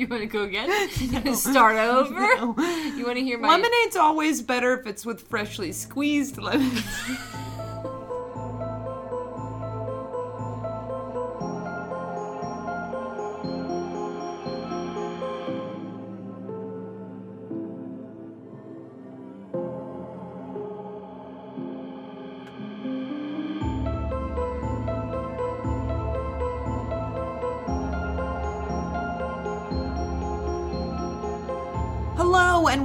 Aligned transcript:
You 0.00 0.06
want 0.06 0.22
to 0.22 0.26
go 0.26 0.44
again? 0.44 0.88
Start 1.34 1.76
over? 1.76 2.14
No. 2.40 2.54
You 2.96 3.04
want 3.04 3.18
to 3.18 3.22
hear 3.22 3.36
my 3.38 3.48
Lemonade's 3.48 3.96
always 3.96 4.40
better 4.40 4.72
if 4.80 4.86
it's 4.86 5.04
with 5.04 5.20
freshly 5.28 5.72
squeezed 5.72 6.38
lemons. 6.38 6.82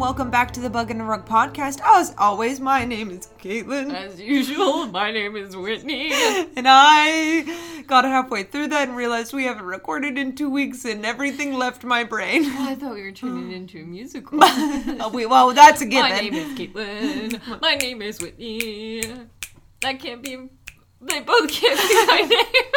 welcome 0.06 0.30
back 0.30 0.52
to 0.52 0.60
the 0.60 0.70
Bug 0.70 0.92
and 0.92 1.00
the 1.00 1.04
Rug 1.04 1.28
podcast. 1.28 1.82
As 1.84 2.14
always, 2.20 2.60
my 2.60 2.86
name 2.86 3.10
is 3.10 3.28
Caitlin. 3.40 3.92
As 3.92 4.22
usual, 4.22 4.86
my 4.86 5.10
name 5.10 5.36
is 5.36 5.58
Whitney. 5.58 6.12
And 6.56 6.68
I 6.70 7.82
got 7.88 8.06
halfway 8.06 8.44
through 8.44 8.68
that 8.68 8.88
and 8.88 8.96
realized 8.96 9.34
we 9.34 9.46
haven't 9.46 9.66
recorded 9.66 10.20
in 10.20 10.36
two 10.36 10.48
weeks 10.48 10.86
and 10.86 11.04
everything 11.04 11.56
left 11.56 11.84
my 11.84 12.04
brain. 12.04 12.44
Oh, 12.46 12.70
I 12.70 12.76
thought 12.76 12.94
we 12.94 13.02
were 13.02 13.12
turning 13.12 13.52
it 13.52 13.56
into 13.62 13.80
a 13.80 13.84
musical. 13.84 14.38
Oh, 14.44 15.10
wait, 15.12 15.26
well, 15.26 15.52
that's 15.56 15.82
a 15.82 15.88
given. 15.88 16.12
My 16.12 16.20
name 16.20 16.36
is 16.36 16.60
Caitlin. 16.60 17.62
My 17.62 17.74
name 17.74 18.04
is 18.04 18.22
Whitney. 18.22 19.02
That 19.82 20.00
can't 20.00 20.22
be. 20.22 20.38
They 21.02 21.22
both 21.22 21.50
can't 21.50 21.80
be 21.80 22.06
my 22.06 22.22
name. 22.30 22.72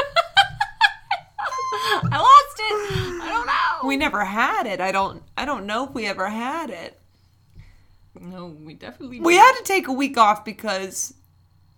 I 2.10 2.16
lost 2.16 2.58
it. 2.58 3.22
I 3.22 3.28
don't 3.28 3.46
know. 3.46 3.86
We 3.86 3.98
never 3.98 4.24
had 4.24 4.66
it. 4.66 4.80
I 4.80 4.92
don't. 4.92 5.22
I 5.36 5.44
don't 5.44 5.66
know 5.66 5.84
if 5.84 5.90
we 5.90 6.06
ever 6.06 6.30
had 6.30 6.70
it. 6.70 6.97
No, 8.20 8.46
we 8.46 8.74
definitely. 8.74 9.20
We 9.20 9.36
had 9.36 9.52
to 9.52 9.64
take 9.64 9.88
a 9.88 9.92
week 9.92 10.16
off 10.16 10.44
because 10.44 11.14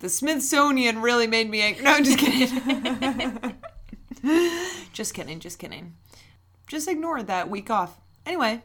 the 0.00 0.08
Smithsonian 0.08 1.00
really 1.02 1.27
made 1.27 1.48
me 1.50 1.60
angry. 1.60 1.84
No, 1.84 1.92
I'm 1.92 2.05
just 2.05 2.19
kidding. 2.19 3.55
just 4.92 5.14
kidding. 5.14 5.41
Just 5.41 5.58
kidding. 5.58 5.94
Just 6.66 6.88
ignore 6.88 7.22
that 7.22 7.50
week 7.50 7.70
off. 7.70 8.00
Anyway, 8.27 8.62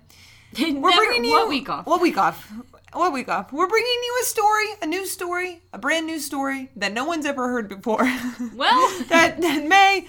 We're 0.59 0.79
we're 0.79 0.95
bringing 0.95 1.25
you 1.25 1.31
what 1.31 1.49
week 1.49 1.69
off. 1.69 1.85
What 1.85 2.01
week 2.01 2.17
off? 2.17 2.51
What 2.93 3.11
week 3.11 3.27
off? 3.27 3.51
We're 3.51 3.67
bringing 3.67 3.87
you 3.87 4.19
a 4.21 4.25
story, 4.25 4.65
a 4.81 4.85
new 4.85 5.05
story, 5.05 5.61
a 5.73 5.77
brand 5.77 6.05
new 6.05 6.19
story 6.19 6.69
that 6.77 6.93
no 6.93 7.03
one's 7.03 7.25
ever 7.25 7.49
heard 7.49 7.67
before. 7.67 8.03
Well, 8.55 9.03
that, 9.09 9.41
that 9.41 9.65
may 9.67 10.07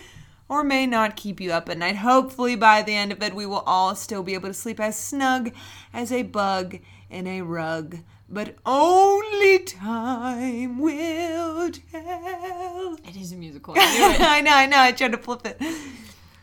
or 0.48 0.62
may 0.62 0.86
not 0.86 1.16
keep 1.16 1.40
you 1.40 1.52
up 1.52 1.68
at 1.68 1.78
night. 1.78 1.96
Hopefully, 1.96 2.54
by 2.54 2.82
the 2.82 2.94
end 2.94 3.10
of 3.10 3.22
it, 3.22 3.34
we 3.34 3.44
will 3.44 3.64
all 3.66 3.96
still 3.96 4.22
be 4.22 4.34
able 4.34 4.48
to 4.48 4.54
sleep 4.54 4.78
as 4.78 4.96
snug 4.96 5.50
as 5.92 6.12
a 6.12 6.22
bug 6.22 6.78
in 7.10 7.26
a 7.26 7.42
rug. 7.42 7.98
But 8.28 8.56
only 8.66 9.60
time 9.60 10.78
will 10.78 11.70
tell. 11.70 12.94
it 13.04 13.16
is 13.16 13.32
a 13.32 13.36
musical. 13.36 13.74
I. 13.76 14.16
I 14.38 14.40
know, 14.40 14.52
I 14.52 14.66
know. 14.66 14.78
I 14.80 14.92
tried 14.92 15.12
to 15.12 15.18
flip 15.18 15.46
it. 15.46 15.60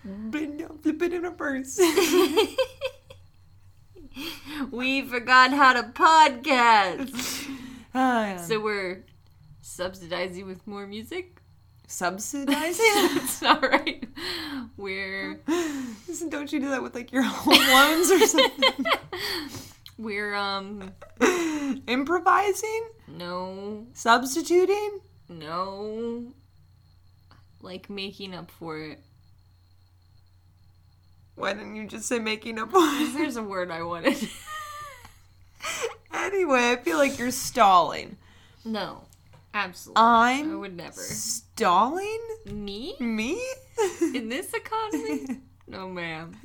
But 0.06 0.50
no, 0.50 0.78
flip 0.82 1.02
it 1.02 1.14
in 1.14 1.22
reverse. 1.24 1.80
We 4.72 5.02
forgot 5.08 5.52
how 5.52 5.74
to 5.74 5.84
podcast. 5.90 7.50
Ah, 7.96 8.38
So 8.38 8.60
we're 8.60 9.06
subsidizing 9.62 10.48
with 10.48 10.66
more 10.66 10.88
music? 10.88 11.40
subsidizing? 11.86 12.86
It's 13.22 13.40
not 13.40 13.62
right. 13.62 14.04
We're 14.78 15.40
Listen, 16.08 16.30
don't 16.30 16.52
you 16.52 16.60
do 16.60 16.70
that 16.70 16.82
with 16.82 16.96
like 16.96 17.12
your 17.12 17.22
loans 17.24 18.10
or 18.10 18.26
something? 18.26 18.86
We're 19.98 20.34
um 20.34 20.92
Improvising? 21.88 22.90
no 23.08 23.86
Substituting? 23.94 25.00
no 25.30 26.26
like 27.62 27.90
making 27.90 28.34
up 28.36 28.52
for 28.52 28.78
it. 28.80 29.00
Why 31.36 31.54
didn't 31.54 31.76
you 31.76 31.88
just 31.88 32.06
say 32.08 32.20
making 32.20 32.60
up? 32.60 32.72
There's 33.16 33.38
a 33.38 33.44
word 33.44 33.72
I 33.72 33.84
wanted. 33.84 34.18
Anyway, 36.14 36.72
I 36.72 36.76
feel 36.78 36.98
like 36.98 37.18
you're 37.20 37.32
stalling. 37.32 38.18
no. 38.64 39.04
Absolutely. 39.56 40.02
I'm 40.02 40.52
I'm 40.52 40.60
would 40.62 40.76
never. 40.76 40.94
stalling? 41.00 42.20
Me? 42.46 42.96
Me? 43.00 43.40
In 44.02 44.30
this 44.30 44.52
economy? 44.54 45.26
No 45.68 45.88
ma'am. 45.90 46.36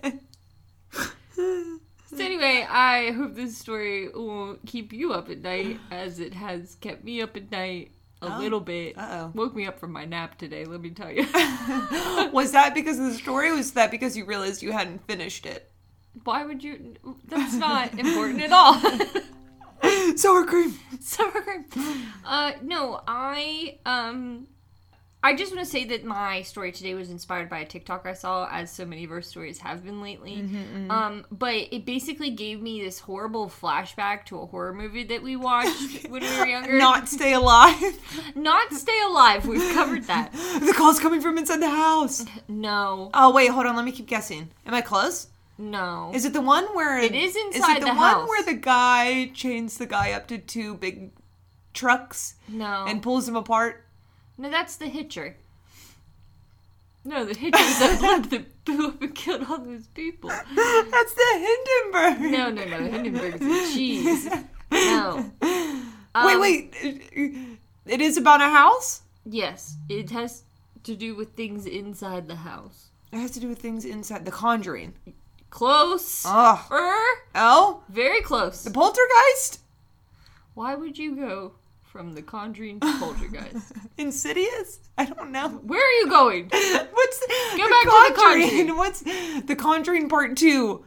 So 2.14 2.24
anyway, 2.24 2.66
I 2.68 3.10
hope 3.12 3.34
this 3.34 3.56
story 3.58 4.08
won't 4.14 4.64
keep 4.66 4.92
you 4.92 5.12
up 5.12 5.28
at 5.28 5.42
night 5.42 5.78
as 5.90 6.20
it 6.20 6.34
has 6.34 6.76
kept 6.80 7.04
me 7.04 7.20
up 7.20 7.36
at 7.36 7.50
night 7.50 7.92
a 8.22 8.34
Oh. 8.34 8.38
little 8.40 8.60
bit. 8.60 8.96
Uh-oh. 8.98 9.30
Woke 9.34 9.54
me 9.54 9.66
up 9.66 9.78
from 9.78 9.92
my 9.92 10.04
nap 10.04 10.38
today, 10.38 10.64
let 10.64 10.80
me 10.80 10.90
tell 10.90 11.10
you. 11.10 11.22
was 12.32 12.52
that 12.52 12.72
because 12.74 12.98
of 12.98 13.04
the 13.06 13.14
story? 13.14 13.50
Or 13.50 13.54
was 13.56 13.72
that 13.72 13.90
because 13.90 14.16
you 14.16 14.24
realized 14.24 14.62
you 14.62 14.72
hadn't 14.72 15.06
finished 15.06 15.46
it? 15.46 15.70
Why 16.24 16.44
would 16.44 16.64
you? 16.64 16.94
That's 17.26 17.54
not 17.54 17.96
important 17.96 18.40
at 18.42 18.50
all. 18.52 18.80
Sour 20.16 20.44
cream. 20.46 20.74
Sour 21.00 21.30
cream. 21.70 22.06
Uh, 22.24 22.52
no, 22.62 23.00
I 23.06 23.78
um, 23.86 24.48
I 25.20 25.34
just 25.34 25.52
want 25.52 25.64
to 25.64 25.70
say 25.70 25.84
that 25.86 26.04
my 26.04 26.42
story 26.42 26.70
today 26.70 26.94
was 26.94 27.10
inspired 27.10 27.48
by 27.48 27.58
a 27.58 27.66
TikTok 27.66 28.06
I 28.06 28.12
saw, 28.12 28.48
as 28.52 28.70
so 28.70 28.84
many 28.86 29.02
of 29.04 29.10
our 29.10 29.20
stories 29.20 29.58
have 29.58 29.84
been 29.84 30.00
lately. 30.00 30.48
Um, 30.90 31.26
but 31.32 31.54
it 31.54 31.84
basically 31.84 32.30
gave 32.30 32.62
me 32.62 32.80
this 32.82 33.00
horrible 33.00 33.48
flashback 33.48 34.26
to 34.26 34.38
a 34.38 34.46
horror 34.46 34.72
movie 34.72 35.02
that 35.04 35.20
we 35.22 35.34
watched 35.34 36.04
when 36.08 36.22
we 36.22 36.38
were 36.38 36.46
younger. 36.46 36.78
Not 36.78 37.08
stay 37.08 37.32
alive. 37.32 37.74
Not 38.36 38.72
Stay 38.72 38.98
Alive. 39.08 39.44
We've 39.46 39.74
covered 39.74 40.04
that. 40.04 40.32
the 40.60 40.72
call's 40.76 41.00
coming 41.00 41.20
from 41.20 41.36
inside 41.36 41.60
the 41.60 41.68
house. 41.68 42.24
No, 42.46 43.10
Oh 43.12 43.32
wait, 43.32 43.48
hold 43.48 43.66
on. 43.66 43.74
Let 43.74 43.84
me 43.84 43.92
keep 43.92 44.06
guessing. 44.06 44.50
Am 44.66 44.74
I 44.74 44.80
close? 44.82 45.26
no. 45.58 46.12
Is 46.14 46.24
it 46.24 46.32
the 46.32 46.40
one 46.40 46.64
where 46.74 46.98
It 47.00 47.14
is 47.16 47.34
Is 47.34 47.56
inside 47.56 47.78
it 47.78 47.80
the, 47.80 47.86
the 47.86 47.94
one 47.94 47.98
house. 47.98 48.28
where 48.28 48.44
the 48.44 48.54
guy 48.54 49.30
chains 49.34 49.78
the 49.78 49.86
guy 49.86 50.12
up 50.12 50.28
to 50.28 50.38
two 50.38 50.74
big 50.76 51.10
trucks 51.74 52.36
no. 52.46 52.84
and 52.86 53.02
pulls 53.02 53.26
them 53.26 53.34
apart? 53.34 53.84
No, 54.38 54.50
that's 54.50 54.76
the 54.76 54.86
Hitcher. 54.86 55.36
No, 57.04 57.24
the 57.24 57.34
Hitcher's 57.34 57.78
the 57.78 57.96
blood 57.98 58.24
that 58.30 58.64
blew 58.64 58.88
up 58.88 59.02
and 59.02 59.14
killed 59.14 59.44
all 59.48 59.58
those 59.58 59.86
people. 59.88 60.28
That's 60.54 61.14
the 61.14 61.56
Hindenburg. 61.92 62.32
No, 62.32 62.50
no, 62.50 62.64
no. 62.64 62.90
Hindenburg's 62.90 63.40
a 63.40 63.72
cheese. 63.72 64.28
No. 64.70 65.32
wait, 65.40 65.82
Um, 66.14 66.40
wait. 66.40 66.74
It 67.86 68.00
is 68.02 68.18
about 68.18 68.42
a 68.42 68.50
house. 68.50 69.00
Yes, 69.24 69.76
it 69.88 70.10
has 70.10 70.42
to 70.84 70.94
do 70.94 71.14
with 71.16 71.30
things 71.32 71.64
inside 71.64 72.28
the 72.28 72.36
house. 72.36 72.90
It 73.10 73.18
has 73.18 73.30
to 73.32 73.40
do 73.40 73.48
with 73.48 73.58
things 73.60 73.86
inside 73.86 74.26
the 74.26 74.30
Conjuring. 74.30 74.92
Close. 75.48 76.22
Oh, 76.26 76.66
Er, 76.70 77.22
oh, 77.34 77.82
very 77.88 78.20
close. 78.20 78.62
the 78.62 78.70
Poltergeist. 78.70 79.60
Why 80.52 80.74
would 80.74 80.98
you 80.98 81.16
go 81.16 81.52
from 81.88 82.14
the 82.14 82.22
Conjuring 82.22 82.80
to 82.80 82.86
Poltergeist? 83.00 83.72
Insidious. 83.96 84.80
I 84.96 85.06
don't 85.06 85.32
know. 85.32 85.48
Where 85.48 85.80
are 85.80 85.92
you 86.00 86.08
going? 86.08 86.44
What's 86.50 87.20
the, 87.20 87.34
Go 87.56 87.68
back 87.68 87.82
to 87.84 88.04
The 88.08 88.14
Conjuring. 88.16 88.76
What's 88.76 89.00
the 89.46 89.56
Conjuring 89.56 90.08
Part 90.08 90.36
Two? 90.36 90.84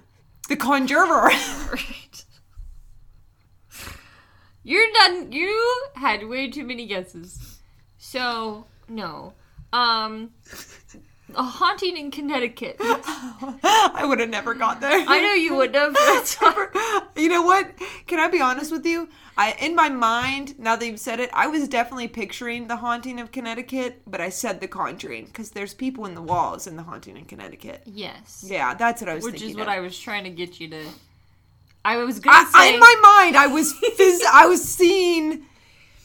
The 0.50 0.56
Conjurer. 0.56 1.32
Right. 1.72 2.26
You're 4.64 4.92
done. 4.94 5.32
You 5.32 5.88
had 5.96 6.28
way 6.28 6.50
too 6.50 6.66
many 6.66 6.86
guesses. 6.86 7.60
So 7.98 8.68
no. 8.88 9.34
Um, 9.74 10.32
a 11.36 11.44
haunting 11.44 11.98
in 11.98 12.12
Connecticut. 12.12 12.78
I 12.82 14.04
would 14.08 14.20
have 14.20 14.30
never 14.30 14.54
got 14.54 14.82
there. 14.82 15.04
I 15.08 15.20
know 15.22 15.34
you 15.34 15.56
wouldn't 15.56 15.76
have. 15.76 17.08
You 17.16 17.30
know 17.30 17.42
what? 17.44 17.70
Can 18.08 18.20
I 18.20 18.28
be 18.30 18.42
honest 18.42 18.72
with 18.72 18.86
you? 18.86 19.08
I 19.38 19.52
in 19.62 19.76
my 19.76 19.90
mind, 19.90 20.58
now 20.60 20.76
that 20.76 20.86
you've 20.86 21.00
said 21.00 21.20
it, 21.20 21.30
I 21.34 21.48
was 21.48 21.68
definitely 21.68 22.08
picturing 22.08 22.68
the 22.68 22.78
haunting 22.78 23.20
of 23.20 23.32
Connecticut, 23.32 24.02
but 24.08 24.20
I 24.22 24.30
said 24.30 24.60
the 24.60 24.68
conjuring 24.68 25.26
because 25.26 25.52
there's 25.52 25.74
people 25.74 26.06
in 26.06 26.16
the 26.16 26.22
walls 26.22 26.66
in 26.68 26.76
the 26.78 26.84
haunting 26.84 27.18
in 27.18 27.26
Connecticut. 27.26 27.84
yes. 27.86 28.44
Yeah, 28.48 28.74
that's 28.74 29.02
what 29.02 29.10
I 29.10 29.16
was 29.16 29.24
Which 29.24 29.42
is 29.42 29.54
what 29.56 29.64
of. 29.64 29.68
I 29.70 29.80
was 29.82 29.98
trying 30.00 30.24
to 30.24 30.30
get 30.32 30.60
you 30.60 30.70
to. 30.70 30.84
I 31.86 31.98
was 31.98 32.20
gonna 32.20 32.38
I- 32.38 32.60
say. 32.68 32.74
in 32.74 32.80
my 32.80 32.96
mind, 33.02 33.36
I 33.38 33.48
was 33.48 33.74
phys- 33.74 34.26
I 34.32 34.48
was 34.48 34.64
seeing 34.64 35.44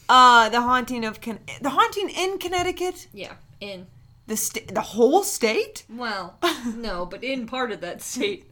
uh 0.09 0.49
the 0.49 0.61
haunting 0.61 1.03
of 1.05 1.19
Con- 1.21 1.39
the 1.61 1.69
haunting 1.71 2.09
in 2.09 2.37
Connecticut, 2.37 3.07
yeah. 3.13 3.33
In. 3.59 3.87
The 4.27 4.37
sta- 4.37 4.65
the 4.71 4.81
whole 4.81 5.23
state. 5.23 5.85
Well, 5.89 6.37
no, 6.75 7.05
but 7.05 7.23
in 7.23 7.47
part 7.47 7.71
of 7.71 7.81
that 7.81 8.01
state. 8.01 8.51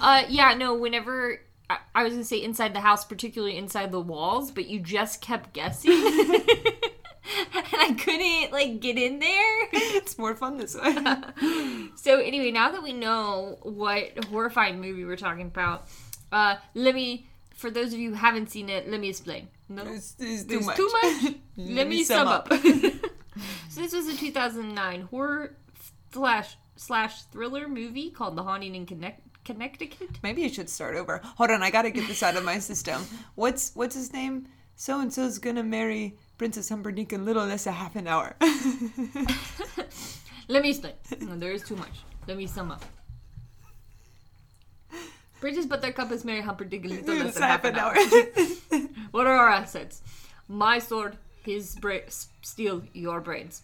Uh, 0.00 0.22
yeah, 0.28 0.54
no. 0.54 0.74
Whenever 0.74 1.40
I, 1.68 1.78
I 1.94 2.02
was 2.02 2.12
gonna 2.14 2.24
say 2.24 2.42
inside 2.42 2.74
the 2.74 2.80
house, 2.80 3.04
particularly 3.04 3.56
inside 3.56 3.92
the 3.92 4.00
walls, 4.00 4.50
but 4.50 4.66
you 4.66 4.80
just 4.80 5.20
kept 5.20 5.52
guessing, 5.52 5.92
and 5.92 6.02
I 7.78 7.94
couldn't 7.98 8.52
like 8.52 8.80
get 8.80 8.96
in 8.96 9.18
there. 9.18 9.68
it's 9.72 10.16
more 10.18 10.34
fun 10.34 10.56
this 10.58 10.74
way. 10.74 10.96
So 11.96 12.20
anyway, 12.20 12.50
now 12.52 12.70
that 12.70 12.82
we 12.82 12.92
know 12.92 13.58
what 13.62 14.24
horrifying 14.26 14.80
movie 14.80 15.04
we're 15.04 15.16
talking 15.16 15.46
about, 15.46 15.88
uh, 16.30 16.56
let 16.74 16.94
me, 16.94 17.26
for 17.54 17.68
those 17.70 17.92
of 17.92 17.98
you 17.98 18.10
who 18.10 18.14
haven't 18.16 18.50
seen 18.50 18.68
it, 18.70 18.88
let 18.88 19.00
me 19.00 19.08
explain. 19.08 19.48
No, 19.68 19.82
It's, 19.86 20.14
it's 20.20 20.44
too 20.44 20.60
much. 20.60 20.76
too 20.76 20.90
much. 21.02 21.34
let 21.56 21.88
me 21.88 22.04
sum 22.04 22.28
up. 22.28 22.48
so 23.68 23.80
this 23.80 23.92
was 23.92 24.08
a 24.08 24.16
2009 24.16 25.02
horror 25.02 25.56
slash 26.12 26.56
slash 26.76 27.22
thriller 27.24 27.68
movie 27.68 28.10
called 28.10 28.36
The 28.36 28.42
Haunting 28.42 28.74
in 28.74 28.86
Connect- 28.86 29.22
Connecticut. 29.44 30.18
Maybe 30.22 30.44
I 30.44 30.48
should 30.48 30.68
start 30.68 30.96
over. 30.96 31.20
Hold 31.24 31.50
on, 31.50 31.62
I 31.62 31.70
gotta 31.70 31.90
get 31.90 32.06
this 32.08 32.22
out 32.22 32.36
of 32.36 32.44
my 32.44 32.58
system. 32.58 33.02
What's 33.34 33.72
what's 33.74 33.94
his 33.94 34.12
name? 34.12 34.48
So 34.76 35.00
and 35.00 35.12
so's 35.12 35.38
gonna 35.38 35.62
marry 35.62 36.18
Princess 36.36 36.68
Humperdinck 36.68 37.12
in 37.12 37.24
little 37.24 37.46
less 37.46 37.64
than 37.64 37.72
half 37.74 37.96
an 37.96 38.06
hour. 38.06 38.36
Let 40.48 40.62
me 40.62 40.70
explain. 40.70 40.92
No, 41.20 41.36
there 41.36 41.52
is 41.52 41.62
too 41.62 41.76
much. 41.76 42.00
Let 42.28 42.36
me 42.36 42.46
sum 42.46 42.70
up. 42.70 42.84
Princess 45.40 45.66
Buttercup 45.66 46.10
is 46.12 46.24
Mary 46.24 46.40
Humperdinck 46.40 46.84
in 46.84 46.90
little 46.90 47.24
less 47.24 47.34
than 47.34 47.42
half 47.42 47.64
an 47.64 47.76
hour. 47.76 47.94
What 49.12 49.26
are 49.26 49.34
our 49.34 49.48
assets? 49.48 50.02
My 50.48 50.78
sword, 50.78 51.16
his 51.46 51.74
bra- 51.76 52.04
s- 52.06 52.28
steal 52.42 52.82
your 52.92 53.20
brains. 53.20 53.62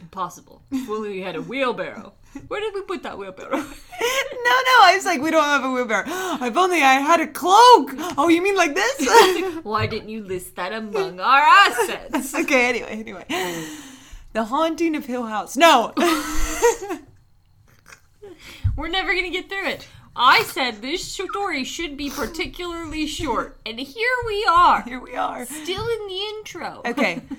Impossible. 0.00 0.62
If 0.70 0.88
only 0.90 1.10
we 1.10 1.20
had 1.22 1.36
a 1.36 1.40
wheelbarrow. 1.42 2.12
Where 2.48 2.60
did 2.60 2.74
we 2.74 2.82
put 2.82 3.02
that 3.04 3.16
wheelbarrow? 3.18 3.56
no, 3.56 3.62
no, 3.62 4.76
I 4.82 4.92
was 4.96 5.04
like, 5.04 5.20
we 5.22 5.30
don't 5.30 5.42
have 5.44 5.64
a 5.64 5.70
wheelbarrow. 5.72 6.04
If 6.46 6.56
only 6.56 6.82
I 6.82 6.94
had 6.94 7.20
a 7.20 7.26
cloak. 7.26 7.94
Oh, 8.18 8.28
you 8.28 8.42
mean 8.42 8.56
like 8.56 8.74
this? 8.74 9.08
Why 9.62 9.86
didn't 9.86 10.08
you 10.10 10.22
list 10.22 10.56
that 10.56 10.72
among 10.72 11.20
our 11.20 11.40
assets? 11.40 12.34
okay, 12.34 12.68
anyway, 12.68 12.90
anyway. 12.90 13.24
The 14.32 14.44
Haunting 14.44 14.94
of 14.94 15.06
Hill 15.06 15.24
House. 15.26 15.56
No. 15.56 15.92
We're 18.76 18.88
never 18.88 19.12
gonna 19.14 19.30
get 19.30 19.48
through 19.48 19.66
it. 19.66 19.88
I 20.22 20.42
said 20.42 20.82
this 20.82 21.02
story 21.02 21.64
should 21.64 21.96
be 21.96 22.10
particularly 22.10 23.06
short, 23.06 23.58
and 23.64 23.80
here 23.80 24.16
we 24.26 24.44
are, 24.50 24.82
Here 24.82 25.00
we 25.00 25.16
are. 25.16 25.46
still 25.46 25.88
in 25.88 26.06
the 26.08 26.20
intro. 26.36 26.82
Okay. 26.84 27.22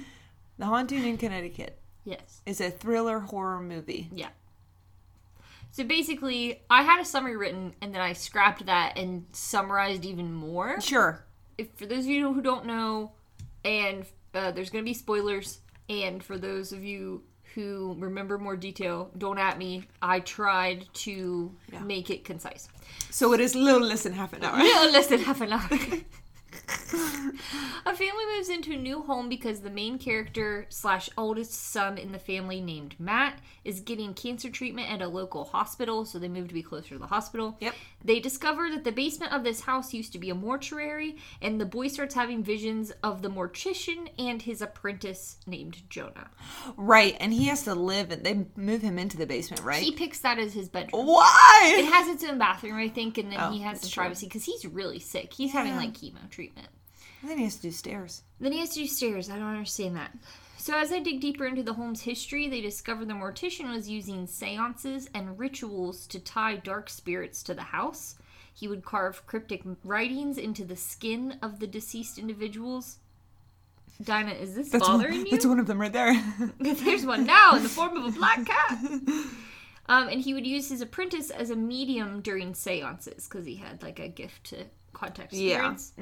The 0.57 0.65
Haunting 0.67 1.03
in 1.05 1.17
Connecticut 1.17 1.79
Yes. 2.05 2.41
is 2.45 2.61
a 2.61 2.69
thriller 2.69 3.19
horror 3.19 3.61
movie. 3.61 4.09
Yeah. 4.13 4.29
So 5.71 5.83
basically, 5.83 6.61
I 6.69 6.83
had 6.83 6.99
a 7.01 7.05
summary 7.05 7.35
written, 7.35 7.73
and 7.81 7.93
then 7.95 8.01
I 8.01 8.13
scrapped 8.13 8.65
that 8.67 8.95
and 8.97 9.25
summarized 9.31 10.05
even 10.05 10.31
more. 10.33 10.79
Sure. 10.79 11.23
If 11.57 11.69
for 11.75 11.87
those 11.87 11.99
of 12.05 12.11
you 12.11 12.31
who 12.33 12.41
don't 12.43 12.65
know, 12.67 13.11
and 13.65 14.05
uh, 14.35 14.51
there's 14.51 14.69
gonna 14.69 14.83
be 14.83 14.93
spoilers, 14.93 15.61
and 15.89 16.23
for 16.23 16.37
those 16.37 16.71
of 16.73 16.83
you 16.83 17.23
who 17.55 17.95
remember 17.99 18.37
more 18.37 18.55
detail, 18.55 19.11
don't 19.17 19.37
at 19.37 19.57
me. 19.57 19.85
I 20.01 20.19
tried 20.21 20.85
to 20.93 21.51
make 21.83 22.09
it 22.09 22.23
concise. 22.23 22.69
So 23.09 23.33
it 23.33 23.39
is 23.39 23.55
a 23.55 23.59
little 23.59 23.87
less 23.87 24.03
than 24.03 24.13
half 24.13 24.33
an 24.33 24.43
hour. 24.43 24.57
No, 24.57 24.89
less 24.91 25.07
than 25.07 25.19
half 25.19 25.41
an 25.41 25.53
hour. 25.53 25.69
a 27.85 27.95
family 27.95 28.25
moves 28.35 28.49
into 28.49 28.73
a 28.73 28.77
new 28.77 29.01
home 29.01 29.29
because 29.29 29.61
the 29.61 29.69
main 29.69 29.97
character 29.97 30.65
slash 30.69 31.09
oldest 31.17 31.53
son 31.53 31.97
in 31.97 32.11
the 32.11 32.19
family 32.19 32.61
named 32.61 32.95
Matt 32.99 33.39
is 33.63 33.79
getting 33.79 34.13
cancer 34.13 34.49
treatment 34.49 34.91
at 34.91 35.01
a 35.01 35.07
local 35.07 35.45
hospital, 35.45 36.05
so 36.05 36.19
they 36.19 36.27
move 36.27 36.47
to 36.47 36.53
be 36.53 36.63
closer 36.63 36.89
to 36.89 36.97
the 36.99 37.07
hospital. 37.07 37.57
Yep. 37.59 37.75
They 38.03 38.19
discover 38.19 38.69
that 38.71 38.83
the 38.83 38.91
basement 38.91 39.31
of 39.33 39.43
this 39.43 39.61
house 39.61 39.93
used 39.93 40.11
to 40.13 40.19
be 40.19 40.29
a 40.29 40.35
mortuary, 40.35 41.17
and 41.41 41.59
the 41.59 41.65
boy 41.65 41.87
starts 41.87 42.15
having 42.15 42.43
visions 42.43 42.91
of 43.03 43.21
the 43.21 43.29
mortician 43.29 44.09
and 44.17 44.41
his 44.41 44.61
apprentice 44.61 45.37
named 45.45 45.89
Jonah. 45.89 46.29
Right, 46.77 47.15
and 47.19 47.33
he 47.33 47.45
has 47.45 47.63
to 47.63 47.75
live 47.75 48.11
and 48.11 48.23
they 48.23 48.45
move 48.55 48.81
him 48.81 48.97
into 48.97 49.17
the 49.17 49.25
basement, 49.27 49.63
right? 49.63 49.83
He 49.83 49.91
picks 49.91 50.19
that 50.19 50.39
as 50.39 50.53
his 50.53 50.69
bedroom. 50.69 51.05
Why? 51.05 51.75
It 51.77 51.85
has 51.85 52.07
its 52.07 52.23
own 52.23 52.37
bathroom, 52.37 52.75
I 52.77 52.89
think, 52.89 53.17
and 53.17 53.31
then 53.31 53.39
Oh, 53.39 53.51
he 53.51 53.59
has 53.61 53.89
privacy 53.93 54.27
because 54.27 54.45
he's 54.45 54.65
really 54.65 54.99
sick. 54.99 55.33
He's 55.33 55.51
having 55.51 55.75
like 55.75 55.93
chemo 55.93 56.29
treatment. 56.29 56.67
then 57.23 57.37
he 57.37 57.43
has 57.43 57.55
to 57.57 57.61
do 57.63 57.71
stairs. 57.71 58.23
Then 58.39 58.51
he 58.51 58.59
has 58.59 58.69
to 58.69 58.79
do 58.81 58.87
stairs. 58.87 59.29
I 59.29 59.37
don't 59.37 59.47
understand 59.47 59.95
that. 59.95 60.11
So, 60.61 60.77
as 60.77 60.91
I 60.91 60.99
dig 60.99 61.21
deeper 61.21 61.47
into 61.47 61.63
the 61.63 61.73
home's 61.73 62.03
history, 62.03 62.47
they 62.47 62.61
discover 62.61 63.03
the 63.03 63.13
mortician 63.13 63.73
was 63.73 63.89
using 63.89 64.27
seances 64.27 65.09
and 65.11 65.39
rituals 65.39 66.05
to 66.05 66.19
tie 66.19 66.57
dark 66.57 66.87
spirits 66.87 67.41
to 67.43 67.55
the 67.55 67.63
house. 67.63 68.13
He 68.53 68.67
would 68.67 68.85
carve 68.85 69.25
cryptic 69.25 69.63
writings 69.83 70.37
into 70.37 70.63
the 70.63 70.75
skin 70.75 71.39
of 71.41 71.59
the 71.59 71.65
deceased 71.65 72.19
individuals. 72.19 72.99
Dinah, 74.03 74.33
is 74.33 74.53
this 74.53 74.69
That's 74.69 74.87
bothering 74.87 75.17
one, 75.17 75.25
you? 75.25 75.31
That's 75.31 75.47
one 75.47 75.59
of 75.59 75.65
them 75.65 75.81
right 75.81 75.91
there. 75.91 76.13
There's 76.59 77.07
one 77.07 77.25
now 77.25 77.55
in 77.55 77.63
the 77.63 77.69
form 77.69 77.97
of 77.97 78.05
a 78.05 78.11
black 78.15 78.45
cat. 78.45 78.77
Um, 79.89 80.09
and 80.09 80.21
he 80.21 80.35
would 80.35 80.45
use 80.45 80.69
his 80.69 80.81
apprentice 80.81 81.31
as 81.31 81.49
a 81.49 81.55
medium 81.55 82.21
during 82.21 82.53
seances 82.53 83.27
because 83.27 83.47
he 83.47 83.55
had 83.55 83.81
like 83.81 83.97
a 83.97 84.07
gift 84.07 84.43
to 84.51 84.65
contact 84.93 85.33
Yeah. 85.33 85.75
spirits. 85.75 85.93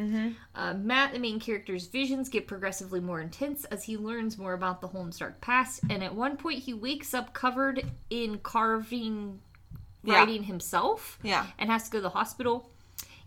Uh, 0.55 0.73
Matt, 0.73 1.13
the 1.13 1.19
main 1.19 1.39
character's 1.39 1.87
visions 1.87 2.29
get 2.29 2.47
progressively 2.47 2.99
more 2.99 3.21
intense 3.21 3.65
as 3.65 3.83
he 3.83 3.97
learns 3.97 4.37
more 4.37 4.53
about 4.53 4.81
the 4.81 4.87
home's 4.87 5.17
dark 5.19 5.39
past. 5.41 5.81
And 5.89 6.03
at 6.03 6.15
one 6.15 6.37
point, 6.37 6.59
he 6.63 6.73
wakes 6.73 7.13
up 7.13 7.33
covered 7.33 7.85
in 8.09 8.39
carving 8.39 9.41
Yeah. 10.03 10.15
writing 10.15 10.43
himself 10.43 11.19
Yeah. 11.23 11.47
and 11.57 11.69
has 11.69 11.83
to 11.85 11.91
go 11.91 11.97
to 11.99 12.03
the 12.03 12.09
hospital. 12.09 12.71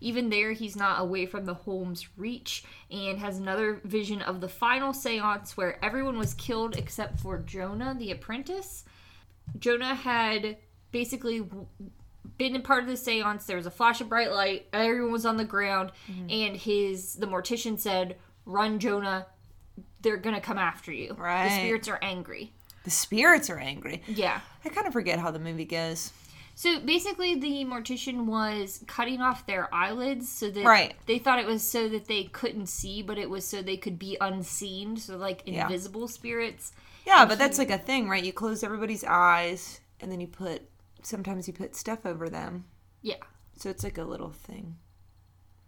Even 0.01 0.29
there, 0.29 0.51
he's 0.51 0.75
not 0.75 0.99
away 0.99 1.25
from 1.25 1.45
the 1.45 1.53
home's 1.53 2.07
reach 2.17 2.63
and 2.91 3.19
has 3.19 3.37
another 3.37 3.79
vision 3.85 4.21
of 4.21 4.41
the 4.41 4.49
final 4.49 4.91
seance 4.93 5.55
where 5.55 5.83
everyone 5.85 6.17
was 6.17 6.33
killed 6.33 6.75
except 6.75 7.19
for 7.21 7.37
Jonah, 7.39 7.95
the 7.97 8.11
apprentice. 8.11 8.83
Jonah 9.59 9.95
had 9.95 10.57
basically 10.91 11.47
been 12.37 12.55
a 12.55 12.59
part 12.59 12.83
of 12.83 12.89
the 12.89 12.97
seance. 12.97 13.45
There 13.45 13.57
was 13.57 13.65
a 13.65 13.71
flash 13.71 14.01
of 14.01 14.09
bright 14.09 14.31
light, 14.31 14.67
everyone 14.73 15.11
was 15.11 15.25
on 15.25 15.37
the 15.37 15.45
ground, 15.45 15.91
mm-hmm. 16.09 16.27
and 16.29 16.57
his 16.57 17.15
the 17.15 17.27
mortician 17.27 17.79
said, 17.79 18.17
Run, 18.45 18.79
Jonah. 18.79 19.27
They're 20.01 20.17
gonna 20.17 20.41
come 20.41 20.57
after 20.57 20.91
you. 20.91 21.15
Right. 21.17 21.47
The 21.47 21.55
spirits 21.55 21.87
are 21.87 21.99
angry. 22.01 22.51
the 22.83 22.91
spirits 22.91 23.49
are 23.49 23.57
angry. 23.59 24.03
Yeah. 24.07 24.41
I 24.65 24.69
kind 24.69 24.85
of 24.85 24.91
forget 24.91 25.17
how 25.19 25.31
the 25.31 25.39
movie 25.39 25.63
goes. 25.63 26.11
So 26.55 26.79
basically, 26.81 27.35
the 27.35 27.63
mortician 27.65 28.25
was 28.25 28.83
cutting 28.85 29.21
off 29.21 29.45
their 29.47 29.73
eyelids 29.73 30.27
so 30.29 30.49
that 30.51 30.65
Right. 30.65 30.93
they 31.07 31.17
thought 31.19 31.39
it 31.39 31.47
was 31.47 31.63
so 31.63 31.87
that 31.89 32.05
they 32.07 32.25
couldn't 32.25 32.67
see, 32.67 33.01
but 33.01 33.17
it 33.17 33.29
was 33.29 33.47
so 33.47 33.61
they 33.61 33.77
could 33.77 33.97
be 33.97 34.17
unseen. 34.19 34.97
So 34.97 35.15
like 35.17 35.41
Yeah. 35.45 35.63
invisible 35.63 36.07
spirits. 36.09 36.73
Yeah, 37.07 37.25
but 37.25 37.37
that's 37.37 37.57
like 37.57 37.71
a 37.71 37.77
thing, 37.77 38.09
right? 38.09 38.23
You 38.23 38.33
close 38.33 38.61
everybody's 38.63 39.03
eyes 39.05 39.79
and 40.01 40.11
then 40.11 40.19
you 40.19 40.27
put 40.27 40.69
sometimes 41.05 41.47
you 41.47 41.53
put 41.53 41.75
stuff 41.75 42.05
over 42.05 42.29
them. 42.29 42.65
Yeah, 43.01 43.15
So 43.57 43.69
it's 43.69 43.83
like 43.83 43.97
a 43.97 44.03
little 44.03 44.31
thing. 44.31 44.77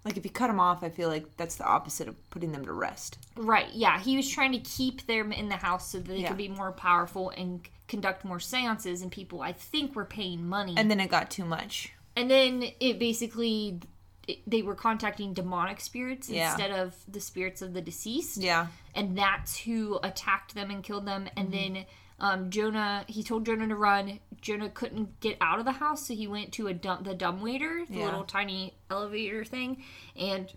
Like 0.06 0.18
if 0.18 0.24
you 0.24 0.30
cut 0.32 0.48
them 0.48 0.60
off, 0.60 0.84
I 0.84 0.90
feel 0.90 1.10
like 1.10 1.36
that's 1.36 1.56
the 1.56 1.66
opposite 1.66 2.08
of 2.08 2.30
putting 2.30 2.52
them 2.52 2.64
to 2.66 2.72
rest. 2.74 3.18
right. 3.36 3.68
Yeah, 3.74 4.00
he 4.00 4.16
was 4.16 4.30
trying 4.30 4.52
to 4.52 4.60
keep 4.60 5.06
them 5.08 5.32
in 5.32 5.50
the 5.50 5.56
house 5.56 5.92
so 5.92 5.98
that 5.98 6.08
they 6.08 6.20
Yeah. 6.20 6.28
could 6.30 6.38
be 6.38 6.48
more 6.48 6.72
powerful 6.72 7.32
and 7.32 7.68
conduct 7.88 8.24
more 8.24 8.40
seances. 8.40 9.02
And 9.02 9.12
people, 9.12 9.42
I 9.42 9.52
think, 9.52 9.96
were 9.96 10.06
paying 10.06 10.48
money. 10.48 10.76
And 10.78 10.90
then 10.92 11.00
it 11.00 11.10
got 11.10 11.32
too 11.32 11.46
much. 11.46 11.92
And 12.16 12.30
then 12.30 12.64
it 12.80 13.00
basically. 13.00 13.80
It, 14.28 14.40
they 14.50 14.64
were 14.64 14.74
contacting 14.74 15.34
demonic 15.36 15.80
spirits 15.80 16.30
Yeah. 16.30 16.50
instead 16.52 16.72
of 16.72 16.96
the 17.08 17.20
spirits 17.20 17.62
of 17.62 17.74
the 17.74 17.82
deceased. 17.82 18.38
Yeah. 18.38 18.68
and 18.96 19.16
that's 19.18 19.58
who 19.58 20.00
attacked 20.02 20.56
them 20.56 20.72
and 20.72 20.84
killed 20.84 21.06
them. 21.06 21.28
And 21.38 21.50
Mm-hmm. 21.52 21.74
then 21.76 21.86
um, 22.20 22.50
Jonah, 22.50 23.04
he 23.08 23.24
told 23.24 23.46
Jonah 23.46 23.68
to 23.68 23.76
run. 23.76 24.20
Jonah 24.42 24.70
couldn't 24.70 25.20
get 25.20 25.38
out 25.42 25.60
of 25.60 25.66
the 25.66 25.74
house, 25.74 26.08
so 26.08 26.14
he 26.14 26.28
went 26.28 26.52
to 26.54 26.68
a 26.68 26.74
dumb, 26.74 27.04
the 27.04 27.14
dumbwaiter, 27.16 27.86
the 27.90 27.98
Yeah. 27.98 28.06
little 28.06 28.24
tiny 28.24 28.74
elevator 28.90 29.44
thing, 29.44 29.84
and 30.16 30.52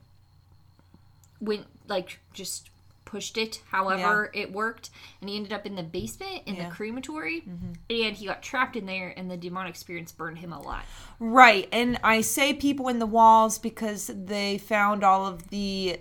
went 1.41 1.67
like 1.87 2.19
just 2.33 2.71
pushed 3.05 3.39
it. 3.39 3.63
However, 3.71 4.31
it 4.35 4.53
worked, 4.53 4.91
and 5.21 5.31
he 5.31 5.37
ended 5.37 5.53
up 5.53 5.65
in 5.65 5.75
the 5.77 5.83
basement 5.83 6.43
in 6.45 6.55
Yeah. 6.57 6.61
Mm-hmm. 6.63 6.69
the 6.71 6.75
crematory, 6.77 7.43
and 7.89 8.15
he 8.17 8.27
got 8.27 8.43
trapped 8.43 8.77
in 8.77 8.85
there, 8.85 9.15
and 9.17 9.31
the 9.31 9.37
demonic 9.39 9.77
spirits 9.77 10.13
burned 10.13 10.39
him 10.39 10.53
alive. 10.53 10.85
Right. 11.19 11.67
And 11.73 11.99
I 12.05 12.21
say 12.21 12.53
people 12.53 12.89
in 12.89 12.99
the 12.99 13.07
walls 13.07 13.59
because 13.59 14.09
they 14.15 14.59
found 14.59 15.03
all 15.03 15.27
of 15.27 15.49
the 15.49 16.01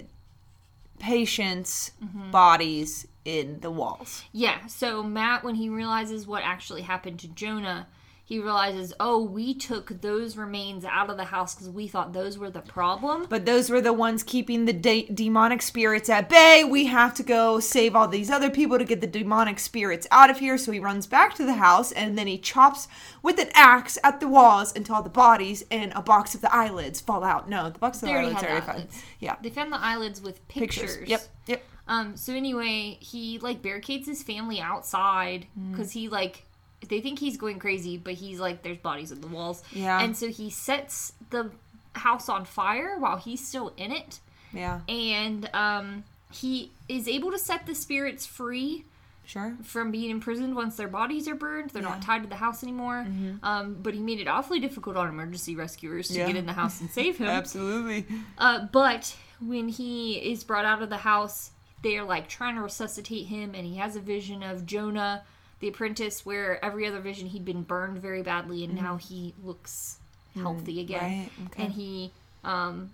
patients' 1.00 1.92
bodies 2.32 3.08
in 3.28 3.60
the 3.60 3.70
walls. 3.70 4.24
Yeah, 4.32 4.68
so 4.68 5.04
Matt, 5.04 5.44
when 5.44 5.56
he 5.56 5.68
realizes 5.68 6.26
what 6.26 6.44
actually 6.44 6.84
happened 6.84 7.20
to 7.20 7.28
Jonah, 7.28 7.88
he 8.24 8.40
realizes, 8.40 8.94
oh, 9.00 9.22
we 9.22 9.54
took 9.54 10.02
those 10.02 10.38
remains 10.38 10.86
out 10.86 11.10
of 11.10 11.18
the 11.18 11.26
house 11.26 11.54
because 11.54 11.70
we 11.70 11.88
thought 11.88 12.12
those 12.12 12.38
were 12.38 12.50
the 12.50 12.62
problem. 12.62 13.26
But 13.30 13.46
those 13.46 13.70
were 13.70 13.80
the 13.82 13.94
ones 13.94 14.24
keeping 14.24 14.66
the 14.66 14.74
de- 14.74 15.10
demonic 15.14 15.62
spirits 15.62 16.10
at 16.10 16.30
bay. 16.30 16.64
We 16.64 16.86
have 16.88 17.14
to 17.16 17.24
go 17.24 17.60
save 17.60 17.96
all 17.96 18.08
these 18.08 18.30
other 18.30 18.50
people 18.50 18.78
to 18.80 18.86
get 18.86 19.02
the 19.02 19.08
demonic 19.08 19.60
spirits 19.60 20.08
out 20.12 20.30
of 20.30 20.40
here. 20.40 20.58
So 20.58 20.72
he 20.72 20.80
runs 20.80 21.06
back 21.08 21.36
to 21.36 21.46
the 21.46 21.54
house 21.54 21.92
and 21.94 22.18
then 22.18 22.28
he 22.28 22.38
chops 22.38 22.88
with 23.22 23.40
an 23.40 23.50
axe 23.54 23.98
at 24.04 24.20
the 24.20 24.28
walls 24.28 24.74
until 24.76 25.02
the 25.02 25.10
bodies 25.10 25.64
and 25.72 25.94
a 25.96 26.02
box 26.02 26.36
of 26.36 26.42
the 26.42 26.54
eyelids 26.54 27.00
fall 27.00 27.24
out. 27.24 27.50
No, 27.50 27.70
the 27.70 27.80
box 27.80 28.04
of 28.04 28.10
the 28.10 28.14
eyelids 28.14 28.44
are 28.44 28.56
the 28.56 28.62
fine. 28.62 28.76
eyelids. 28.76 29.04
Yeah. 29.20 29.36
They 29.42 29.50
found 29.50 29.72
the 29.72 29.80
eyelids 29.80 30.22
with 30.22 30.46
pictures. 30.50 30.98
Yep. 31.08 31.22
Yep. 31.46 31.64
Um, 31.88 32.18
so 32.18 32.34
anyway, 32.34 32.98
he 33.00 33.40
like 33.40 33.62
barricades 33.62 34.08
his 34.08 34.24
family 34.24 34.60
outside 34.60 35.48
Mm. 35.60 35.72
because 35.72 35.92
he 35.92 36.10
like 36.10 36.44
they 36.88 37.02
think 37.02 37.18
he's 37.20 37.38
going 37.38 37.60
crazy, 37.60 37.98
but 37.98 38.14
he's 38.14 38.40
like 38.40 38.62
there's 38.64 38.78
bodies 38.78 39.12
on 39.12 39.22
the 39.22 39.28
walls. 39.28 39.64
Yeah. 39.72 40.00
And 40.02 40.16
so 40.16 40.28
he 40.30 40.50
sets 40.50 41.14
the 41.32 41.50
house 41.94 42.30
on 42.30 42.46
fire 42.46 42.98
while 43.00 43.18
he's 43.18 43.46
still 43.46 43.74
in 43.78 43.92
it, 43.92 44.20
Yeah. 44.54 44.82
and 44.88 45.50
um, 45.56 46.04
he 46.32 46.72
is 46.88 47.08
able 47.08 47.32
to 47.32 47.40
set 47.40 47.66
the 47.66 47.74
spirits 47.74 48.26
free 48.26 48.86
Sure. 49.26 49.58
from 49.64 49.92
being 49.92 50.10
imprisoned 50.12 50.56
once 50.56 50.76
their 50.78 50.88
bodies 50.88 51.28
are 51.28 51.36
burned. 51.36 51.72
They're 51.72 51.82
Yeah. 51.82 51.90
not 51.90 52.02
tied 52.02 52.24
to 52.24 52.30
the 52.30 52.36
house 52.36 52.64
anymore. 52.64 53.06
Um, 53.44 53.78
but 53.82 53.94
he 53.94 54.00
made 54.00 54.20
it 54.20 54.28
awfully 54.28 54.60
difficult 54.60 54.96
on 54.96 55.08
emergency 55.10 55.56
rescuers 55.56 56.08
to 56.10 56.14
Yeah. 56.20 56.28
get 56.28 56.36
in 56.38 56.46
the 56.46 56.54
house 56.54 56.80
and 56.80 56.90
save 56.92 57.18
him. 57.22 57.28
Absolutely. 57.28 58.06
Uh, 58.38 58.68
but 58.72 59.16
when 59.42 59.68
he 59.70 60.14
is 60.32 60.44
brought 60.44 60.64
out 60.66 60.82
of 60.82 60.90
the 60.90 60.98
house, 60.98 61.52
they're 61.84 62.04
like 62.04 62.28
trying 62.28 62.56
to 62.56 62.62
resuscitate 62.62 63.28
him, 63.28 63.54
and 63.56 63.66
he 63.66 63.78
has 63.78 63.96
a 63.96 64.00
vision 64.00 64.44
of 64.44 64.66
Jonah, 64.66 65.24
the 65.60 65.68
apprentice, 65.68 66.26
where 66.26 66.64
every 66.64 66.86
other 66.86 67.00
vision 67.00 67.28
he'd 67.28 67.46
been 67.46 67.64
burned 67.64 68.00
very 68.00 68.24
badly, 68.24 68.64
and 68.64 68.76
now 68.76 68.98
he 68.98 69.34
looks 69.44 70.00
healthy 70.36 70.82
again. 70.82 71.02
right, 71.02 71.30
okay. 71.48 71.64
And 71.64 71.74
he 71.74 72.12
um, 72.44 72.92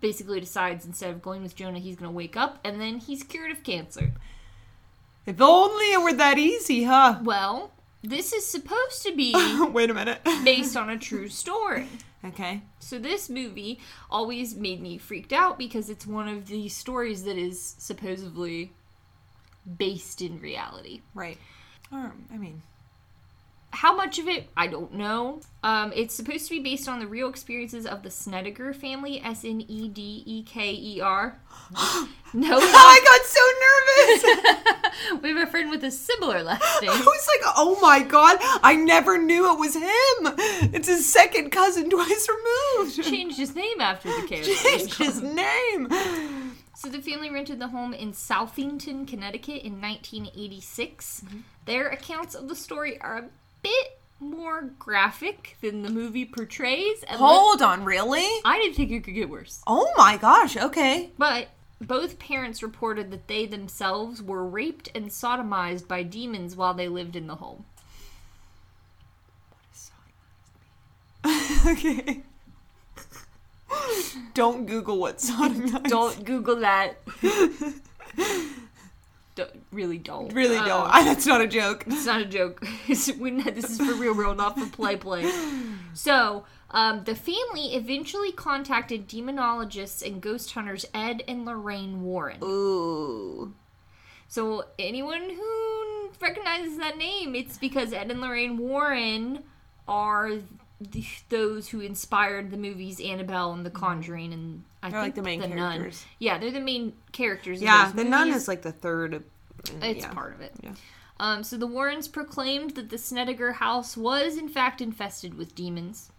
basically 0.00 0.40
decides 0.40 0.86
instead 0.86 1.10
of 1.10 1.22
going 1.22 1.42
with 1.42 1.54
Jonah, 1.54 1.78
he's 1.78 1.96
going 1.96 2.10
to 2.10 2.16
wake 2.16 2.36
up, 2.36 2.58
and 2.64 2.80
then 2.80 2.98
he's 2.98 3.22
cured 3.22 3.50
of 3.50 3.62
cancer. 3.62 4.12
If 5.24 5.40
only 5.40 5.92
it 5.92 6.02
were 6.02 6.12
that 6.14 6.38
easy, 6.38 6.84
huh? 6.84 7.20
Well, 7.22 7.72
this 8.02 8.32
is 8.32 8.46
supposed 8.46 9.02
to 9.04 9.14
be 9.14 9.32
Wait 9.72 9.90
a 9.90 9.94
minute. 9.94 10.20
based 10.44 10.76
on 10.76 10.90
a 10.90 10.98
true 11.08 11.28
story. 11.28 11.86
okay. 12.24 12.62
So 12.80 12.98
this 12.98 13.28
movie 13.30 13.80
always 14.10 14.54
made 14.54 14.80
me 14.80 14.98
freaked 14.98 15.32
out 15.32 15.58
because 15.58 15.88
it's 15.90 16.06
one 16.06 16.28
of 16.28 16.46
the 16.48 16.68
stories 16.68 17.24
that 17.24 17.36
is 17.38 17.74
supposedly 17.78 18.72
based 19.78 20.20
in 20.22 20.40
reality. 20.40 21.02
Right. 21.14 21.38
Or, 21.92 22.12
I 22.32 22.36
mean, 22.38 22.62
How 23.70 23.94
much 23.94 24.18
of 24.18 24.26
it, 24.28 24.48
I 24.56 24.66
don't 24.66 24.94
know. 24.94 25.40
Um, 25.62 25.92
it's 25.94 26.14
supposed 26.14 26.44
to 26.48 26.50
be 26.50 26.60
based 26.60 26.88
on 26.88 26.98
the 27.00 27.06
real 27.06 27.28
experiences 27.28 27.86
of 27.86 28.02
the 28.02 28.10
Snedeker 28.10 28.72
family, 28.74 29.20
S 29.22 29.44
N 29.44 29.60
E 29.68 29.88
D 29.88 30.22
E 30.26 30.42
K 30.42 30.72
E 30.72 31.00
R. 31.00 31.38
No, 32.34 32.58
Oh 32.60 32.60
I 32.62 33.00
got 33.04 33.26
so 33.26 33.42
nervous. 34.40 34.78
we 35.22 35.30
have 35.30 35.48
a 35.48 35.50
friend 35.50 35.70
with 35.70 35.84
a 35.84 35.90
similar 35.90 36.42
last 36.42 36.62
name. 36.82 36.90
I 36.90 36.98
was 36.98 37.28
like, 37.36 37.54
oh 37.56 37.78
my 37.80 38.00
god, 38.02 38.38
I 38.62 38.74
never 38.76 39.18
knew 39.18 39.52
it 39.52 39.58
was 39.58 39.74
him. 39.74 40.72
It's 40.74 40.88
his 40.88 41.10
second 41.10 41.50
cousin 41.50 41.90
twice 41.90 42.28
removed. 42.28 43.02
Changed 43.02 43.38
his 43.38 43.54
name 43.54 43.80
after 43.80 44.08
the 44.08 44.26
character. 44.28 44.54
Changed 44.54 44.94
his 44.94 45.22
name. 45.22 45.88
So 46.74 46.88
the 46.88 47.00
family 47.00 47.30
rented 47.30 47.60
the 47.60 47.68
home 47.68 47.94
in 47.94 48.12
Southington, 48.12 49.06
Connecticut 49.06 49.62
in 49.62 49.80
1986. 49.80 51.22
Mm-hmm. 51.24 51.38
Their 51.66 51.88
accounts 51.88 52.34
of 52.34 52.48
the 52.48 52.56
story 52.56 53.00
are 53.00 53.18
a 53.18 53.28
bit 53.62 53.98
more 54.18 54.70
graphic 54.78 55.56
than 55.60 55.82
the 55.82 55.90
movie 55.90 56.24
portrays. 56.24 57.04
Hold 57.08 57.60
on, 57.60 57.84
really? 57.84 58.26
I 58.44 58.58
didn't 58.58 58.74
think 58.74 58.90
it 58.90 59.04
could 59.04 59.14
get 59.14 59.28
worse. 59.28 59.62
Oh 59.66 59.92
my 59.96 60.16
gosh, 60.16 60.56
okay. 60.56 61.10
But 61.18 61.48
both 61.86 62.18
parents 62.18 62.62
reported 62.62 63.10
that 63.10 63.28
they 63.28 63.46
themselves 63.46 64.22
were 64.22 64.44
raped 64.44 64.88
and 64.94 65.08
sodomized 65.08 65.88
by 65.88 66.02
demons 66.02 66.56
while 66.56 66.74
they 66.74 66.88
lived 66.88 67.16
in 67.16 67.26
the 67.26 67.36
home. 67.36 67.64
okay. 71.66 72.22
Don't 74.34 74.66
Google 74.66 74.98
what 74.98 75.18
sodomized. 75.18 75.84
Don't 75.88 76.24
Google 76.24 76.56
that. 76.56 76.96
don't, 79.34 79.50
really 79.70 79.96
don't. 79.98 80.32
Really 80.34 80.56
Um, 80.56 80.66
don't. 80.68 80.90
I, 80.90 81.04
that's 81.04 81.26
not 81.26 81.40
a 81.40 81.46
joke. 81.46 81.84
It's 81.86 82.04
not 82.04 82.20
a 82.20 82.26
joke. 82.26 82.62
We- 83.18 83.40
this 83.42 83.70
is 83.70 83.78
for 83.78 83.94
real, 83.94 84.14
real, 84.14 84.34
not 84.34 84.58
for 84.58 84.66
play, 84.66 84.96
play. 84.96 85.30
So, 85.94 86.44
um, 86.72 87.04
the 87.04 87.14
family 87.14 87.74
eventually 87.74 88.32
contacted 88.32 89.08
demonologists 89.08 90.04
and 90.06 90.20
ghost 90.20 90.52
hunters 90.52 90.86
Ed 90.94 91.22
and 91.28 91.44
Lorraine 91.44 92.02
Warren. 92.02 92.38
Ooh. 92.42 93.54
So, 94.28 94.64
anyone 94.78 95.28
who 95.28 96.10
recognizes 96.20 96.78
that 96.78 96.96
name, 96.96 97.34
it's 97.34 97.58
because 97.58 97.92
Ed 97.92 98.10
and 98.10 98.20
Lorraine 98.20 98.56
Warren 98.56 99.44
are 99.86 100.38
the, 100.80 101.04
those 101.28 101.68
who 101.68 101.80
inspired 101.80 102.50
the 102.50 102.56
movies 102.56 103.00
Annabelle 103.00 103.52
and 103.52 103.66
The 103.66 103.70
Conjuring, 103.70 104.32
and 104.32 104.64
I 104.82 104.88
They're, 104.90 105.00
like, 105.00 105.14
think 105.14 105.16
the 105.16 105.22
main 105.22 105.40
Nun. 105.40 105.72
characters. 105.78 106.06
Yeah, 106.18 106.38
they're 106.38 106.50
the 106.50 106.60
main 106.60 106.94
characters. 107.12 107.60
Yeah, 107.60 107.92
the 107.94 108.04
nun 108.04 108.30
is 108.30 108.48
like 108.48 108.62
the 108.62 108.72
third. 108.72 109.14
Of, 109.14 109.24
It's 109.82 110.00
yeah. 110.00 110.12
part 110.12 110.34
of 110.34 110.40
it. 110.40 110.54
Yeah. 110.62 110.72
Um, 111.20 111.44
so 111.44 111.56
the 111.56 111.66
Warrens 111.66 112.08
proclaimed 112.08 112.74
that 112.76 112.88
the 112.88 112.98
Snedeker 112.98 113.52
house 113.52 113.96
was 113.96 114.36
in 114.36 114.48
fact 114.48 114.80
infested 114.80 115.34
with 115.34 115.54
demons. 115.54 116.10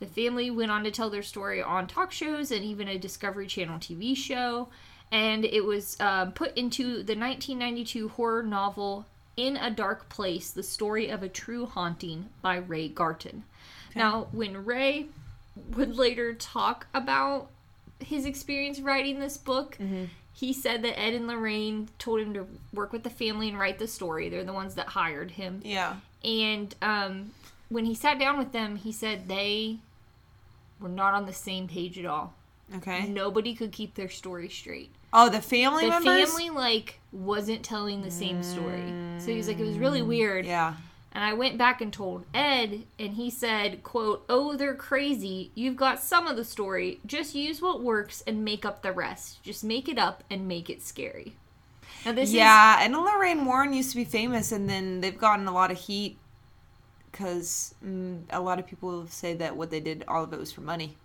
The 0.00 0.06
family 0.06 0.50
went 0.50 0.70
on 0.70 0.82
to 0.84 0.90
tell 0.90 1.10
their 1.10 1.22
story 1.22 1.62
on 1.62 1.86
talk 1.86 2.10
shows 2.10 2.50
and 2.50 2.64
even 2.64 2.88
a 2.88 2.98
Discovery 2.98 3.46
Channel 3.46 3.78
TV 3.78 4.16
show, 4.16 4.68
and 5.12 5.44
it 5.44 5.64
was 5.64 5.98
um, 6.00 6.32
put 6.32 6.56
into 6.56 7.02
the 7.02 7.16
1992 7.16 8.08
horror 8.08 8.42
novel 8.42 9.06
In 9.36 9.56
a 9.56 9.70
Dark 9.70 10.08
Place: 10.08 10.50
The 10.50 10.62
Story 10.62 11.08
of 11.08 11.22
a 11.22 11.28
True 11.28 11.66
Haunting 11.66 12.30
by 12.40 12.56
Ray 12.56 12.88
Garton. 12.88 13.44
Now, 13.94 14.28
when 14.32 14.64
Ray 14.64 15.06
would 15.76 15.96
later 15.96 16.32
talk 16.32 16.86
about 16.94 17.48
his 17.98 18.24
experience 18.24 18.80
writing 18.80 19.20
this 19.20 19.36
book, 19.36 19.76
he 20.32 20.52
said 20.54 20.82
that 20.82 20.98
Ed 20.98 21.12
and 21.12 21.26
Lorraine 21.26 21.88
told 21.98 22.20
him 22.20 22.32
to 22.34 22.46
work 22.72 22.92
with 22.92 23.02
the 23.02 23.10
family 23.10 23.48
and 23.48 23.58
write 23.58 23.78
the 23.78 23.88
story. 23.88 24.30
They're 24.30 24.44
the 24.44 24.52
ones 24.54 24.76
that 24.76 24.88
hired 24.88 25.32
him. 25.32 25.60
Yeah. 25.62 25.96
And 26.24 26.74
um, 26.80 27.32
when 27.68 27.84
he 27.84 27.94
sat 27.94 28.18
down 28.18 28.38
with 28.38 28.52
them, 28.52 28.76
he 28.76 28.92
said 28.92 29.28
they 29.28 29.78
were 30.80 30.88
not 30.88 31.14
on 31.14 31.26
the 31.26 31.32
same 31.32 31.68
page 31.68 31.98
at 31.98 32.06
all. 32.06 32.34
Okay. 32.76 33.06
Nobody 33.08 33.54
could 33.54 33.72
keep 33.72 33.94
their 33.94 34.08
story 34.08 34.48
straight. 34.48 34.90
Oh, 35.12 35.28
the 35.28 35.40
family 35.40 35.84
The 35.84 35.90
members. 35.90 36.30
family 36.30 36.50
like 36.50 37.00
wasn't 37.12 37.64
telling 37.64 38.02
the 38.02 38.10
same 38.10 38.42
story. 38.42 38.92
So 39.18 39.26
he's 39.26 39.48
like, 39.48 39.58
it 39.58 39.64
was 39.64 39.78
really 39.78 40.02
mm, 40.02 40.06
weird. 40.06 40.46
Yeah. 40.46 40.74
And 41.12 41.24
I 41.24 41.32
went 41.32 41.58
back 41.58 41.80
and 41.80 41.92
told 41.92 42.24
Ed, 42.32 42.84
and 42.96 43.14
he 43.14 43.30
said, 43.30 43.82
quote, 43.82 44.24
Oh, 44.28 44.54
they're 44.54 44.76
crazy. 44.76 45.50
You've 45.56 45.76
got 45.76 46.00
some 46.00 46.28
of 46.28 46.36
the 46.36 46.44
story. 46.44 47.00
Just 47.04 47.34
use 47.34 47.60
what 47.60 47.82
works 47.82 48.22
and 48.26 48.44
make 48.44 48.64
up 48.64 48.82
the 48.82 48.92
rest. 48.92 49.42
Just 49.42 49.64
make 49.64 49.88
it 49.88 49.98
up 49.98 50.22
and 50.30 50.46
make 50.46 50.70
it 50.70 50.82
scary. 50.82 51.34
Now 52.06 52.12
this 52.12 52.28
is 52.28 52.34
Yeah, 52.36 52.78
and 52.80 52.94
Lorraine 52.94 53.44
Warren 53.44 53.72
used 53.72 53.90
to 53.90 53.96
be 53.96 54.04
famous, 54.04 54.52
and 54.52 54.70
then 54.70 55.00
they've 55.00 55.18
gotten 55.18 55.48
a 55.48 55.52
lot 55.52 55.72
of 55.72 55.78
heat 55.78 56.16
because 57.10 57.74
mm, 57.84 58.20
a 58.30 58.40
lot 58.40 58.58
of 58.58 58.66
people 58.66 59.06
say 59.08 59.34
that 59.34 59.56
what 59.56 59.70
they 59.70 59.80
did, 59.80 60.04
all 60.08 60.24
of 60.24 60.32
it 60.32 60.38
was 60.38 60.52
for 60.52 60.60
money. 60.60 60.96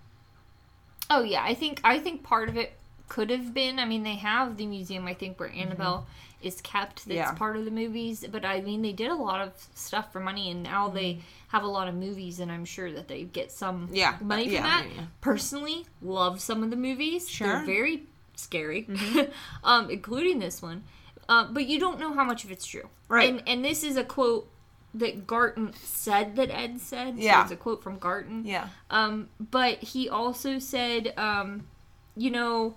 Oh 1.09 1.23
yeah, 1.23 1.43
I 1.43 1.53
think 1.53 1.81
I 1.83 1.99
think 1.99 2.23
part 2.23 2.49
of 2.49 2.57
it 2.57 2.73
could 3.07 3.29
have 3.29 3.53
been. 3.53 3.79
I 3.79 3.85
mean, 3.85 4.03
they 4.03 4.15
have 4.15 4.57
the 4.57 4.65
museum. 4.65 5.05
I 5.05 5.13
think 5.13 5.39
where 5.39 5.51
Annabelle 5.53 6.07
is 6.41 6.61
kept. 6.61 7.05
That's 7.05 7.15
Yeah. 7.15 7.33
part 7.33 7.55
of 7.57 7.65
the 7.65 7.71
movies. 7.71 8.25
But 8.31 8.43
I 8.45 8.61
mean, 8.61 8.81
they 8.81 8.91
did 8.91 9.09
a 9.11 9.15
lot 9.15 9.41
of 9.41 9.53
stuff 9.75 10.11
for 10.11 10.19
money, 10.19 10.49
and 10.49 10.63
now 10.63 10.89
they 10.89 11.19
have 11.49 11.63
a 11.63 11.67
lot 11.67 11.87
of 11.87 11.95
movies, 11.95 12.39
and 12.39 12.51
I'm 12.51 12.65
sure 12.65 12.91
that 12.91 13.07
they 13.07 13.23
get 13.23 13.51
some 13.51 13.89
Yeah, 13.91 14.17
money 14.21 14.45
from 14.45 14.53
yeah, 14.55 14.61
that. 14.63 14.85
yeah, 14.89 14.95
yeah. 15.01 15.07
Personally, 15.21 15.85
love 16.01 16.41
some 16.41 16.63
of 16.63 16.69
the 16.71 16.75
movies. 16.75 17.29
Sure. 17.29 17.47
They're 17.47 17.65
very 17.65 18.03
scary, 18.35 18.87
um, 19.63 19.89
including 19.89 20.39
this 20.39 20.61
one. 20.61 20.83
Uh, 21.29 21.47
but 21.51 21.65
you 21.65 21.79
don't 21.79 21.99
know 21.99 22.13
how 22.13 22.23
much 22.23 22.43
of 22.43 22.51
it's 22.51 22.65
true. 22.65 22.89
Right. 23.07 23.29
And 23.29 23.43
and 23.47 23.63
this 23.63 23.83
is 23.83 23.95
a 23.97 24.03
quote 24.03 24.47
that 24.95 25.27
Garton 25.27 25.73
said 25.83 26.35
that 26.37 26.49
Ed 26.49 26.79
said. 26.79 27.15
So 27.17 27.21
Yeah. 27.23 27.43
it's 27.43 27.51
a 27.51 27.55
quote 27.55 27.83
from 27.83 27.97
Garton. 27.99 28.43
Yeah. 28.45 28.69
Um, 28.89 29.29
but 29.39 29.79
he 29.79 30.09
also 30.09 30.57
said, 30.57 31.13
um, 31.17 31.67
you 32.15 32.31
know, 32.31 32.75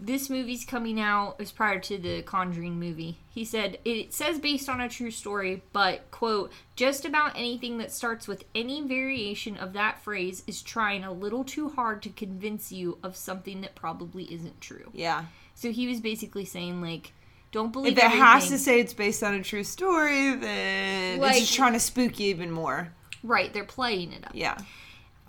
this 0.00 0.30
movie's 0.30 0.64
coming 0.64 1.00
out 1.00 1.36
is 1.40 1.50
prior 1.50 1.80
to 1.80 1.98
the 1.98 2.22
Conjuring 2.22 2.78
movie. 2.78 3.18
He 3.28 3.44
said 3.44 3.78
it 3.84 4.14
says 4.14 4.38
based 4.38 4.68
on 4.68 4.80
a 4.80 4.88
true 4.88 5.10
story, 5.10 5.62
but 5.72 6.08
quote, 6.12 6.52
just 6.76 7.04
about 7.04 7.32
anything 7.34 7.78
that 7.78 7.90
starts 7.92 8.28
with 8.28 8.44
any 8.54 8.80
variation 8.80 9.56
of 9.56 9.72
that 9.72 10.00
phrase 10.00 10.44
is 10.46 10.62
trying 10.62 11.02
a 11.04 11.12
little 11.12 11.42
too 11.44 11.68
hard 11.70 12.00
to 12.04 12.10
convince 12.10 12.70
you 12.70 12.98
of 13.02 13.16
something 13.16 13.60
that 13.62 13.74
probably 13.74 14.32
isn't 14.32 14.60
true. 14.60 14.88
Yeah. 14.94 15.24
So 15.56 15.72
he 15.72 15.88
was 15.88 16.00
basically 16.00 16.44
saying 16.44 16.80
like, 16.80 17.12
don't 17.52 17.72
believe 17.72 17.92
it. 17.96 17.98
If 17.98 18.04
it 18.04 18.10
has 18.18 18.48
to 18.50 18.58
say 18.58 18.80
it's 18.80 18.92
based 18.94 19.22
on 19.22 19.34
a 19.34 19.42
true 19.42 19.64
story, 19.64 20.34
then 20.34 21.18
Like- 21.20 21.32
it's 21.32 21.40
just 21.46 21.54
trying 21.54 21.72
to 21.74 21.80
spook 21.80 22.18
you 22.18 22.28
even 22.28 22.50
more. 22.50 22.92
right, 23.22 23.52
they're 23.52 23.64
playing 23.64 24.12
it 24.12 24.24
up. 24.26 24.32
Yeah. 24.34 24.58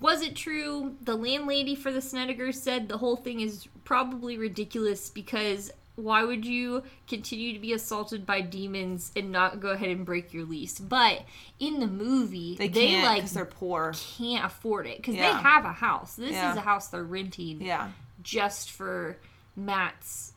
Was 0.02 0.22
it 0.22 0.36
true? 0.36 0.96
The 1.02 1.16
landlady 1.16 1.76
for 1.76 1.92
the 1.92 2.00
Snedekers 2.00 2.56
said 2.56 2.88
the 2.88 2.98
whole 3.00 3.16
thing 3.18 3.42
is 3.42 3.68
probably 3.84 4.38
ridiculous 4.38 5.10
because 5.10 5.72
why 5.96 6.24
would 6.24 6.46
you 6.46 6.84
continue 7.10 7.52
to 7.52 7.60
be 7.60 7.74
assaulted 7.74 8.26
by 8.26 8.40
demons 8.40 9.12
and 9.18 9.30
not 9.34 9.60
go 9.60 9.70
ahead 9.72 9.90
and 9.90 10.06
break 10.06 10.34
your 10.34 10.46
lease? 10.46 10.80
But 10.80 11.26
in 11.60 11.82
the 11.82 11.88
movie, 11.88 12.56
They 12.58 12.70
they, 12.70 13.02
like 13.04 13.30
they're 13.30 13.44
poor. 13.44 13.94
can't 14.18 14.46
afford 14.46 14.88
it 14.88 14.98
because 14.98 15.16
Yeah. 15.16 15.34
they 15.36 15.42
have 15.42 15.66
a 15.66 15.74
house. 15.74 16.16
This 16.16 16.32
Yeah. 16.32 16.52
is 16.52 16.58
a 16.58 16.62
house 16.62 16.88
they're 16.88 17.04
renting 17.04 17.62
Yeah. 17.62 17.90
just 18.24 18.72
for 18.72 19.18
Matt's 19.58 20.29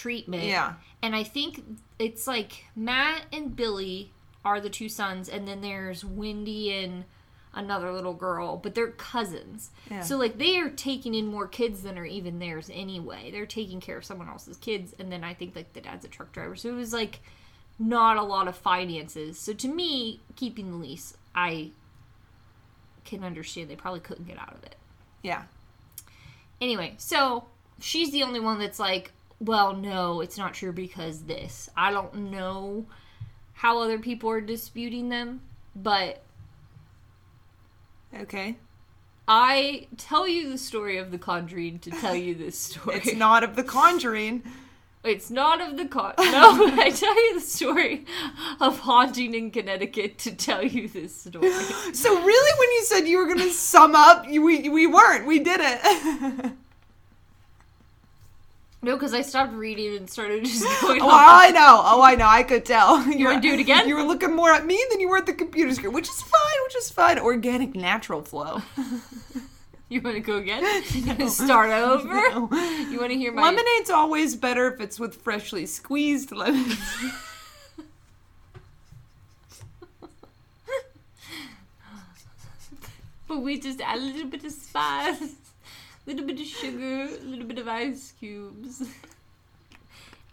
treatment. 0.00 0.44
Yeah. 0.44 0.74
And 1.02 1.16
I 1.16 1.24
think 1.24 1.62
it's 1.98 2.26
like 2.26 2.64
Matt 2.76 3.22
and 3.32 3.54
Billy 3.54 4.12
are 4.44 4.60
the 4.60 4.70
two 4.70 4.88
sons, 4.88 5.28
and 5.28 5.46
then 5.46 5.60
there's 5.60 6.04
Wendy 6.04 6.72
and 6.72 7.04
another 7.54 7.92
little 7.92 8.14
girl, 8.14 8.56
but 8.56 8.74
they're 8.74 8.92
cousins. 8.92 9.70
Yeah. 9.90 10.02
So 10.02 10.16
like 10.16 10.38
they 10.38 10.58
are 10.58 10.70
taking 10.70 11.14
in 11.14 11.26
more 11.26 11.48
kids 11.48 11.82
than 11.82 11.98
are 11.98 12.04
even 12.04 12.38
theirs 12.38 12.70
anyway. 12.72 13.30
They're 13.30 13.46
taking 13.46 13.80
care 13.80 13.98
of 13.98 14.04
someone 14.04 14.28
else's 14.28 14.56
kids, 14.56 14.94
and 14.98 15.10
then 15.10 15.24
I 15.24 15.34
think 15.34 15.56
like 15.56 15.72
the 15.72 15.80
dad's 15.80 16.04
a 16.04 16.08
truck 16.08 16.32
driver. 16.32 16.54
So 16.54 16.68
it 16.68 16.76
was 16.76 16.92
like 16.92 17.20
not 17.78 18.16
a 18.16 18.22
lot 18.22 18.48
of 18.48 18.56
finances. 18.56 19.38
So 19.38 19.52
to 19.54 19.68
me, 19.68 20.20
keeping 20.36 20.70
the 20.70 20.76
lease, 20.76 21.16
I 21.34 21.70
can 23.04 23.24
understand 23.24 23.70
they 23.70 23.76
probably 23.76 24.00
couldn't 24.00 24.28
get 24.28 24.38
out 24.38 24.54
of 24.54 24.62
it. 24.62 24.76
Yeah. 25.22 25.44
Anyway, 26.60 26.94
so 26.98 27.46
she's 27.80 28.10
the 28.10 28.22
only 28.22 28.40
one 28.40 28.58
that's 28.58 28.78
like, 28.78 29.12
well, 29.40 29.74
no, 29.74 30.20
it's 30.20 30.38
not 30.38 30.54
true 30.54 30.72
because 30.72 31.22
this. 31.22 31.68
I 31.76 31.90
don't 31.92 32.30
know 32.30 32.86
how 33.54 33.80
other 33.80 33.98
people 33.98 34.30
are 34.30 34.40
disputing 34.40 35.08
them, 35.08 35.40
but 35.74 36.22
Okay. 38.18 38.56
I 39.26 39.86
tell 39.98 40.26
you 40.26 40.48
the 40.50 40.58
story 40.58 40.96
of 40.96 41.10
the 41.10 41.18
Conjuring 41.18 41.78
to 41.80 41.90
tell 41.90 42.14
you 42.14 42.34
this 42.34 42.58
story. 42.58 42.96
It's 42.96 43.14
not 43.14 43.44
of 43.44 43.56
the 43.56 43.62
Conjuring. 43.64 44.42
It's 45.04 45.30
not 45.30 45.60
of 45.60 45.76
the 45.76 45.86
con. 45.86 46.14
No, 46.18 46.74
I 46.76 46.90
tell 46.90 47.14
you 47.14 47.34
the 47.34 47.40
story 47.40 48.04
of 48.60 48.80
haunting 48.80 49.34
in 49.34 49.50
Connecticut 49.50 50.18
to 50.18 50.34
tell 50.34 50.64
you 50.64 50.88
this 50.88 51.14
story. 51.14 51.48
So 51.92 52.14
really, 52.20 52.58
when 52.58 52.70
you 52.72 52.84
said 52.84 53.00
you 53.08 53.18
were 53.18 53.26
going 53.26 53.38
to 53.38 53.50
sum 53.50 53.94
up, 53.94 54.26
you, 54.28 54.42
we 54.42 54.68
we 54.68 54.86
weren't. 54.86 55.26
We 55.26 55.38
did 55.38 55.60
it. 55.62 56.52
No, 58.80 58.94
because 58.94 59.12
I 59.12 59.22
stopped 59.22 59.52
reading 59.54 59.96
and 59.96 60.08
started 60.08 60.44
just 60.44 60.62
going. 60.82 61.02
oh. 61.02 61.08
I 61.10 61.50
know. 61.50 61.82
Oh, 61.84 62.00
I 62.02 62.14
know. 62.14 62.26
I 62.28 62.42
could 62.44 62.64
tell. 62.64 63.02
You 63.10 63.26
wanna 63.26 63.40
do 63.40 63.52
it 63.54 63.60
again? 63.60 63.88
You 63.88 63.96
were 63.96 64.04
looking 64.04 64.34
more 64.36 64.50
at 64.52 64.66
me 64.66 64.80
than 64.90 65.00
you 65.00 65.08
were 65.08 65.16
at 65.18 65.26
the 65.26 65.32
computer 65.32 65.74
screen, 65.74 65.92
which 65.92 66.08
is 66.08 66.22
fine. 66.22 66.58
Which 66.64 66.76
is 66.76 66.90
fine. 66.90 67.18
Organic, 67.18 67.74
natural 67.74 68.22
flow. 68.22 68.62
You 69.90 70.02
want 70.02 70.16
to 70.16 70.20
go 70.20 70.36
again? 70.36 70.62
Want 71.06 71.18
to 71.18 71.30
start 71.30 71.70
over? 71.70 72.08
No. 72.12 72.50
You 72.90 72.98
want 73.00 73.10
to 73.10 73.16
hear 73.16 73.32
my 73.32 73.40
Lemonade's 73.40 73.88
always 73.88 74.36
better 74.36 74.70
if 74.70 74.82
it's 74.82 75.00
with 75.00 75.14
freshly 75.14 75.64
squeezed 75.64 76.30
lemons. 76.30 76.76
But 83.26 83.40
we 83.40 83.58
just 83.60 83.80
add 83.80 83.98
a 83.98 84.00
little 84.00 84.28
bit 84.28 84.44
of 84.44 84.52
spice, 84.52 85.34
little 86.08 86.26
bit 86.26 86.40
of 86.40 86.46
sugar, 86.46 87.02
a 87.02 87.24
little 87.24 87.46
bit 87.46 87.58
of 87.58 87.68
ice 87.68 88.12
cubes. 88.18 88.82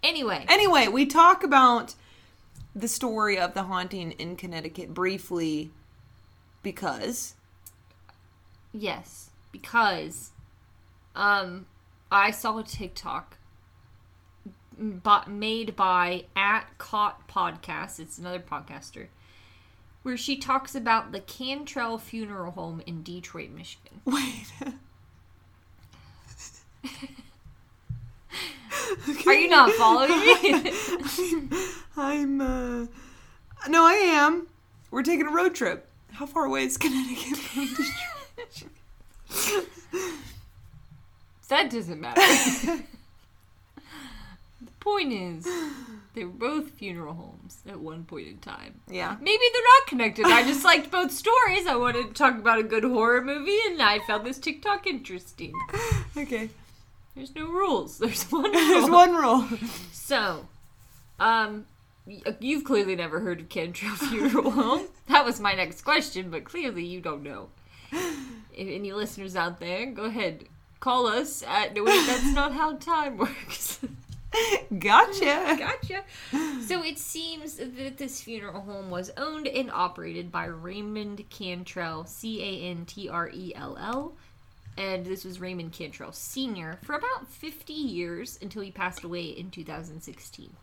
Anyway, 0.04 0.46
Anyway, 0.48 0.88
we 0.88 1.08
talk 1.08 1.44
about 1.44 1.96
the 2.76 2.88
story 2.88 3.40
of 3.40 3.56
the 3.56 3.64
haunting 3.64 4.12
in 4.12 4.36
Connecticut 4.36 4.94
briefly 4.94 5.72
because 6.62 7.34
yes, 8.72 9.32
because 9.52 10.30
um, 11.16 11.66
I 12.12 12.30
saw 12.30 12.60
a 12.60 12.64
TikTok 12.64 13.38
bought, 14.78 15.30
made 15.30 15.76
by 15.76 16.26
at 16.36 16.78
Caught 16.78 17.28
Podcast. 17.28 18.00
It's 18.00 18.20
another 18.20 18.40
podcaster. 18.40 19.08
Where 20.04 20.18
she 20.18 20.38
talks 20.38 20.76
about 20.76 21.14
the 21.14 21.20
Cantrell 21.20 21.98
Funeral 21.98 22.52
Home 22.52 22.84
in 22.86 23.02
Detroit, 23.02 23.50
Michigan. 23.50 24.02
wait. 24.06 24.46
Are 29.28 29.34
you 29.34 29.50
not 29.50 29.72
following 29.72 30.20
me? 30.20 30.72
I'm 31.98 32.42
uh 32.42 32.86
no, 33.68 33.84
I 33.84 33.94
am. 33.94 34.48
We're 34.92 35.02
taking 35.04 35.26
a 35.26 35.32
road 35.32 35.56
trip. 35.56 35.88
How 36.12 36.26
far 36.26 36.46
away 36.46 36.64
is 36.66 36.78
Connecticut 36.78 37.38
from 37.38 37.68
Detroit? 37.68 38.70
that 41.50 41.70
doesn't 41.70 42.00
matter. 42.00 42.22
the 44.62 44.72
point 44.80 45.12
is, 45.12 45.48
they 46.14 46.24
were 46.24 46.32
both 46.32 46.70
funeral 46.72 47.16
homes 47.16 47.58
at 47.68 47.80
one 47.80 48.04
point 48.04 48.28
in 48.28 48.38
time. 48.38 48.80
yeah. 48.90 49.18
Maybe 49.20 49.44
they're 49.52 49.64
not 49.80 49.88
connected. 49.88 50.26
I 50.28 50.44
just 50.44 50.64
liked 50.64 50.92
both 50.92 51.12
stories. 51.12 51.66
I 51.68 51.76
wanted 51.76 52.08
to 52.08 52.14
talk 52.14 52.36
about 52.36 52.60
a 52.60 52.64
good 52.64 52.84
horror 52.84 53.22
movie, 53.24 53.58
and 53.68 53.82
I 53.82 54.00
found 54.06 54.26
this 54.26 54.38
TikTok 54.38 54.86
interesting. 54.88 55.54
Okay. 56.16 56.50
There's 57.16 57.34
no 57.36 57.48
rules. 57.48 57.98
There's 58.00 58.24
one 58.32 58.52
There's 58.52 58.84
rule. 58.90 58.92
one 58.92 59.16
rule. 59.16 59.48
So, 59.92 60.48
um, 61.20 61.66
you've 62.40 62.64
clearly 62.64 62.96
never 62.96 63.20
heard 63.22 63.40
of 63.42 63.50
Cantrell 63.50 63.96
Funeral 63.96 64.52
Home. 64.52 64.88
That 65.08 65.24
was 65.26 65.40
my 65.40 65.54
next 65.54 65.82
question, 65.82 66.30
but 66.30 66.44
clearly 66.44 66.84
you 66.86 67.00
don't 67.02 67.24
know. 67.24 67.50
If 67.92 68.68
any 68.68 68.92
listeners 68.92 69.36
out 69.36 69.60
there, 69.60 69.86
go 69.86 70.06
ahead, 70.06 70.46
call 70.80 71.08
us 71.08 71.44
at. 71.48 71.74
No, 71.76 71.84
wait, 71.84 72.06
that's 72.06 72.34
not 72.34 72.54
how 72.54 72.76
time 72.78 73.18
works. 73.18 73.80
Gotcha. 74.80 75.56
gotcha. 75.58 76.04
So 76.68 76.84
it 76.84 77.00
seems 77.00 77.56
that 77.56 77.98
this 77.98 78.22
funeral 78.22 78.60
home 78.62 78.90
was 78.90 79.10
owned 79.16 79.48
and 79.48 79.72
operated 79.72 80.30
by 80.30 80.46
Raymond 80.46 81.24
Cantrell, 81.30 82.04
C 82.06 82.42
A 82.44 82.70
N 82.70 82.86
T 82.86 83.08
R 83.08 83.30
E 83.34 83.54
L 83.56 83.78
L. 83.80 84.16
And 84.78 85.06
this 85.06 85.24
was 85.24 85.40
Raymond 85.40 85.72
Cantrell 85.72 86.12
Sr. 86.12 86.80
for 86.84 86.96
about 86.96 87.28
50 87.30 87.72
years 87.74 88.38
until 88.42 88.62
he 88.62 88.72
passed 88.72 89.04
away 89.04 89.24
in 89.26 89.50
2016. 89.50 90.54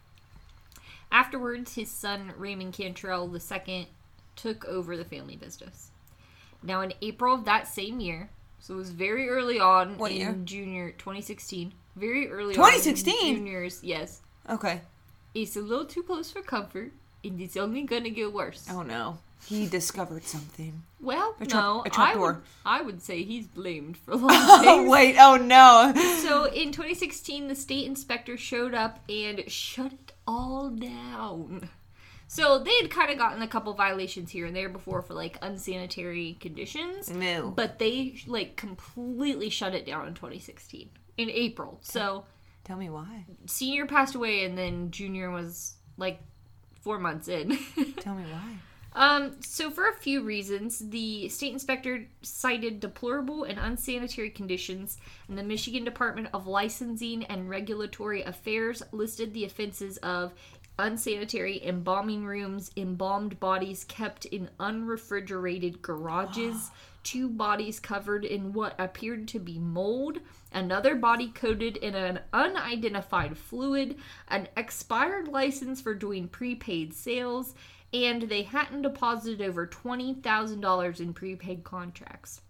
Afterwards, 1.10 1.74
his 1.74 1.90
son 1.90 2.32
Raymond 2.36 2.74
Cantrell 2.74 3.30
II 3.34 3.88
took 4.36 4.64
over 4.66 4.96
the 4.96 5.04
family 5.04 5.36
business. 5.36 5.90
Now, 6.62 6.80
in 6.82 6.92
April 7.02 7.34
of 7.34 7.44
that 7.46 7.66
same 7.68 8.00
year, 8.00 8.30
so 8.58 8.74
it 8.74 8.78
was 8.78 8.90
very 8.90 9.28
early 9.28 9.58
on 9.58 9.98
What 9.98 10.12
in 10.12 10.18
year? 10.18 10.32
junior 10.44 10.90
2016, 10.92 11.72
very 11.96 12.30
early 12.30 12.54
2016? 12.54 13.14
on 13.14 13.26
in 13.28 13.36
juniors, 13.36 13.80
yes. 13.82 14.20
Okay. 14.48 14.80
It's 15.34 15.56
a 15.56 15.60
little 15.60 15.86
too 15.86 16.02
close 16.02 16.30
for 16.30 16.42
comfort, 16.42 16.92
and 17.24 17.40
it's 17.40 17.56
only 17.56 17.82
gonna 17.82 18.10
get 18.10 18.32
worse. 18.32 18.66
Oh 18.70 18.82
no. 18.82 19.18
He 19.46 19.66
discovered 19.66 20.24
something. 20.24 20.82
Well, 21.00 21.34
A 21.40 21.46
trap- 21.46 21.62
no, 21.62 21.82
a 21.84 21.90
I 22.00 22.14
would, 22.16 22.36
I 22.64 22.80
would 22.80 23.02
say 23.02 23.22
he's 23.24 23.46
blamed 23.46 23.96
for 23.96 24.12
a 24.12 24.16
lot 24.16 24.32
of 24.60 24.66
Oh 24.66 24.88
wait, 24.88 25.16
oh 25.18 25.36
no. 25.36 25.92
So 26.22 26.44
in 26.44 26.70
2016, 26.72 27.48
the 27.48 27.54
state 27.54 27.86
inspector 27.86 28.36
showed 28.36 28.72
up 28.74 29.00
and 29.08 29.42
shut 29.50 29.92
it 29.92 30.12
all 30.26 30.70
down. 30.70 31.68
So 32.28 32.58
they 32.60 32.74
had 32.80 32.90
kind 32.90 33.10
of 33.10 33.18
gotten 33.18 33.42
a 33.42 33.48
couple 33.48 33.74
violations 33.74 34.30
here 34.30 34.46
and 34.46 34.56
there 34.56 34.70
before 34.70 35.02
for 35.02 35.12
like 35.12 35.36
unsanitary 35.42 36.38
conditions, 36.40 37.10
No. 37.10 37.50
but 37.50 37.78
they 37.78 38.16
like 38.26 38.56
completely 38.56 39.50
shut 39.50 39.74
it 39.74 39.84
down 39.84 40.06
in 40.08 40.14
2016 40.14 40.88
in 41.18 41.28
April. 41.30 41.78
So 41.82 42.24
Tell 42.64 42.76
me 42.78 42.88
why. 42.88 43.26
senior 43.46 43.86
passed 43.86 44.14
away 44.14 44.44
and 44.44 44.56
then 44.56 44.90
junior 44.92 45.30
was 45.30 45.74
like 45.98 46.20
four 46.80 46.98
months 46.98 47.28
in. 47.28 47.50
Tell 47.98 48.14
me 48.14 48.24
why. 48.30 48.56
Um, 48.94 49.36
so 49.40 49.70
for 49.70 49.88
a 49.88 49.94
few 49.94 50.22
reasons, 50.22 50.78
the 50.78 51.28
state 51.28 51.52
inspector 51.52 52.06
cited 52.20 52.80
deplorable 52.80 53.44
and 53.44 53.58
unsanitary 53.58 54.30
conditions, 54.30 54.98
and 55.28 55.38
the 55.38 55.42
Michigan 55.42 55.84
Department 55.84 56.28
of 56.34 56.46
Licensing 56.46 57.24
and 57.24 57.48
Regulatory 57.48 58.22
Affairs 58.22 58.82
listed 58.92 59.32
the 59.32 59.44
offenses 59.44 59.96
of 59.98 60.34
unsanitary 60.78 61.64
embalming 61.64 62.24
rooms, 62.24 62.70
embalmed 62.76 63.38
bodies 63.40 63.84
kept 63.84 64.24
in 64.26 64.50
unrefrigerated 64.60 65.80
garages, 65.80 66.70
two 67.02 67.28
bodies 67.28 67.80
covered 67.80 68.24
in 68.24 68.52
what 68.52 68.78
appeared 68.78 69.26
to 69.28 69.38
be 69.38 69.58
mold, 69.58 70.18
another 70.52 70.94
body 70.94 71.28
coated 71.28 71.76
in 71.78 71.94
an 71.94 72.20
unidentified 72.32 73.36
fluid, 73.36 73.96
an 74.28 74.48
expired 74.56 75.28
license 75.28 75.80
for 75.80 75.94
doing 75.94 76.28
prepaid 76.28 76.94
sales, 76.94 77.54
and 77.92 78.22
they 78.22 78.42
hadn't 78.42 78.82
deposited 78.82 79.42
over 79.46 79.66
$20,000 79.66 81.00
in 81.00 81.12
prepaid 81.14 81.64
contracts. 81.64 82.40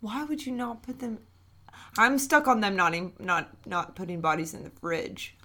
Why 0.00 0.24
would 0.24 0.46
you 0.46 0.52
not 0.52 0.82
put 0.82 0.98
them 1.00 1.18
I'm 1.96 2.18
stuck 2.18 2.48
on 2.48 2.60
them 2.60 2.76
not 2.76 2.94
in, 2.94 3.12
not 3.18 3.50
not 3.66 3.94
putting 3.94 4.20
bodies 4.20 4.52
in 4.54 4.64
the 4.64 4.70
fridge. 4.70 5.36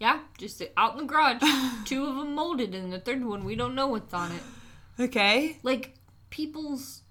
Yeah, 0.00 0.20
just 0.38 0.62
out 0.76 0.92
in 0.94 0.98
the 1.00 1.04
garage. 1.04 1.42
Two 1.84 2.06
of 2.06 2.16
them 2.16 2.34
molded, 2.34 2.74
and 2.74 2.92
the 2.92 2.98
third 2.98 3.24
one, 3.24 3.44
we 3.44 3.54
don't 3.56 3.74
know 3.74 3.86
what's 3.88 4.12
on 4.14 4.32
it. 4.32 4.42
Okay. 4.98 5.58
Like, 5.62 5.94
people's 6.30 7.02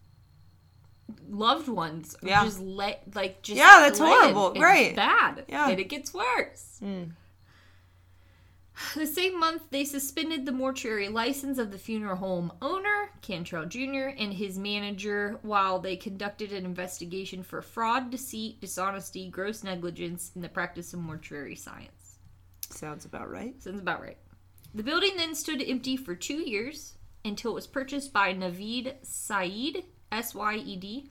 loved 1.30 1.68
ones 1.68 2.16
Yeah. 2.22 2.44
just 2.44 2.60
let, 2.60 3.04
like, 3.16 3.42
just. 3.44 3.58
Yeah, 3.58 3.78
that's 3.80 4.00
horrible. 4.00 4.52
It's 4.52 4.60
Right. 4.62 4.96
bad. 4.96 5.46
Yeah. 5.48 5.70
And 5.70 5.80
it 5.80 5.90
gets 5.90 6.14
worse. 6.14 6.80
Mm. 6.84 7.12
The 8.96 9.08
same 9.08 9.40
month, 9.40 9.64
they 9.70 9.86
suspended 9.86 10.46
the 10.46 10.52
mortuary 10.52 11.08
license 11.08 11.58
of 11.58 11.72
the 11.72 11.78
funeral 11.78 12.18
home 12.18 12.52
owner, 12.62 13.12
Cantrell 13.22 13.66
Jr., 13.66 14.10
and 14.18 14.34
his 14.34 14.58
manager 14.58 15.40
while 15.44 15.80
they 15.80 15.96
conducted 15.96 16.52
an 16.52 16.66
investigation 16.66 17.44
for 17.44 17.62
fraud, 17.62 18.12
deceit, 18.12 18.60
dishonesty, 18.60 19.30
gross 19.30 19.64
negligence 19.64 20.32
in 20.36 20.42
the 20.42 20.50
practice 20.50 20.94
of 20.94 21.00
mortuary 21.00 21.56
science. 21.56 22.20
Sounds 22.70 23.06
about 23.06 23.30
right. 23.30 23.62
Sounds 23.62 23.80
about 23.80 24.02
right. 24.02 24.18
The 24.74 24.84
building 24.84 25.18
then 25.18 25.36
stood 25.36 25.62
empty 25.62 25.98
for 25.98 26.16
two 26.16 26.50
years 26.50 26.94
until 27.26 27.52
it 27.52 27.56
was 27.56 27.68
purchased 27.68 28.14
by 28.14 28.34
Naveed 28.34 28.96
Syed, 29.04 29.84
S 30.12 30.34
Y 30.34 30.56
E 30.56 30.76
D. 30.78 31.10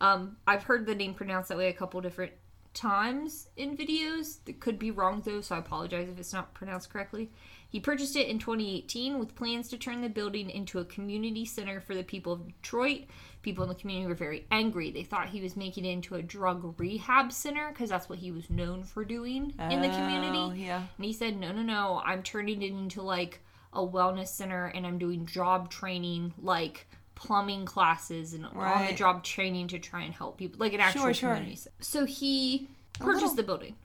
Um, 0.00 0.36
I've 0.46 0.64
heard 0.64 0.86
the 0.86 0.94
name 0.94 1.14
pronounced 1.14 1.50
that 1.50 1.58
way 1.58 1.68
a 1.68 1.72
couple 1.72 2.00
different 2.00 2.32
times 2.74 3.48
in 3.56 3.76
videos. 3.76 4.38
That 4.44 4.60
could 4.60 4.78
be 4.78 4.90
wrong 4.90 5.22
though, 5.24 5.40
so 5.40 5.54
I 5.54 5.58
apologize 5.58 6.08
if 6.08 6.18
it's 6.18 6.32
not 6.32 6.54
pronounced 6.54 6.90
correctly. 6.90 7.30
He 7.68 7.80
purchased 7.80 8.16
it 8.16 8.28
in 8.28 8.38
2018 8.38 9.18
with 9.18 9.34
plans 9.34 9.68
to 9.70 9.78
turn 9.78 10.02
the 10.02 10.08
building 10.10 10.50
into 10.50 10.78
a 10.78 10.84
community 10.84 11.46
center 11.46 11.80
for 11.80 11.94
the 11.94 12.02
people 12.02 12.34
of 12.34 12.46
Detroit. 12.46 13.04
People 13.40 13.62
in 13.64 13.68
the 13.70 13.74
community 13.74 14.06
were 14.06 14.14
very 14.14 14.46
angry. 14.50 14.90
They 14.90 15.04
thought 15.04 15.30
he 15.30 15.40
was 15.40 15.56
making 15.56 15.86
it 15.86 15.90
into 15.90 16.14
a 16.16 16.22
drug 16.22 16.78
rehab 16.78 17.32
center 17.32 17.70
because 17.70 17.88
that's 17.88 18.08
what 18.10 18.18
he 18.18 18.30
was 18.30 18.50
known 18.50 18.84
for 18.84 19.04
doing 19.06 19.54
in 19.70 19.80
the 19.80 19.88
Oh, 19.88 19.96
community. 19.96 20.60
yeah. 20.64 20.82
And 20.96 21.04
he 21.04 21.12
said, 21.14 21.40
no, 21.40 21.50
no, 21.50 21.62
no, 21.62 22.02
I'm 22.04 22.22
turning 22.22 22.60
it 22.62 22.72
into 22.72 23.00
like 23.00 23.40
a 23.72 23.80
wellness 23.80 24.28
center 24.28 24.66
and 24.66 24.86
I'm 24.86 24.98
doing 24.98 25.24
job 25.24 25.70
training, 25.70 26.34
like 26.38 26.86
plumbing 27.14 27.64
classes 27.66 28.32
and 28.34 28.44
on 28.46 28.86
the 28.86 28.92
job 28.94 29.22
training 29.24 29.68
to 29.68 29.78
try 29.78 30.02
and 30.02 30.12
help 30.14 30.38
people, 30.38 30.58
like 30.58 30.72
an 30.72 30.80
actual 30.80 31.02
Sure, 31.02 31.14
sure. 31.14 31.28
community. 31.34 31.56
center. 31.56 31.74
So 31.80 32.04
he 32.04 32.68
purchased 32.98 33.22
little- 33.22 33.34
the 33.36 33.42
building. 33.42 33.76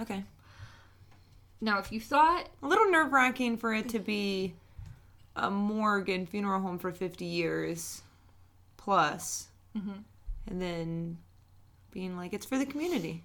Okay. 0.00 0.24
Now, 1.60 1.78
if 1.78 1.90
you 1.92 2.00
thought, 2.00 2.48
A 2.62 2.66
little 2.66 2.90
nerve 2.90 3.12
wracking 3.12 3.56
for 3.56 3.72
it 3.72 3.88
to 3.90 3.98
be 3.98 4.54
a 5.36 5.50
morgue 5.50 6.08
and 6.08 6.28
funeral 6.28 6.60
home 6.60 6.78
for 6.78 6.92
50 6.92 7.24
years 7.24 8.02
plus. 8.76 9.48
Mm-hmm. 9.76 9.92
And 10.46 10.60
then 10.62 11.18
being 11.90 12.16
like, 12.16 12.32
it's 12.34 12.44
for 12.46 12.58
the 12.58 12.66
community. 12.66 13.24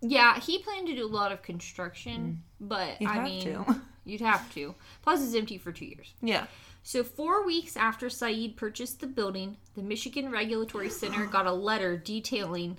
yeah, 0.00 0.38
he 0.40 0.58
planned 0.58 0.86
to 0.88 0.94
do 0.96 1.04
a 1.04 1.08
lot 1.08 1.32
of 1.32 1.42
construction, 1.42 2.42
but 2.60 2.98
Mm. 2.98 3.00
You'd 3.00 3.10
I 3.10 3.14
have 3.14 3.24
mean, 3.24 3.42
to. 3.44 3.80
you'd 4.04 4.20
have 4.20 4.52
to. 4.54 4.74
Plus, 5.02 5.22
it's 5.24 5.34
empty 5.34 5.58
for 5.58 5.70
two 5.72 5.86
years. 5.86 6.12
Yeah. 6.22 6.46
So, 6.88 7.02
four 7.02 7.44
weeks 7.44 7.76
after 7.76 8.08
Syed 8.08 8.56
purchased 8.56 9.00
the 9.00 9.08
building, 9.08 9.56
the 9.74 9.82
Michigan 9.82 10.30
Regulatory 10.30 10.88
Center 10.88 11.26
got 11.26 11.44
a 11.44 11.52
letter 11.52 11.96
detailing 11.96 12.78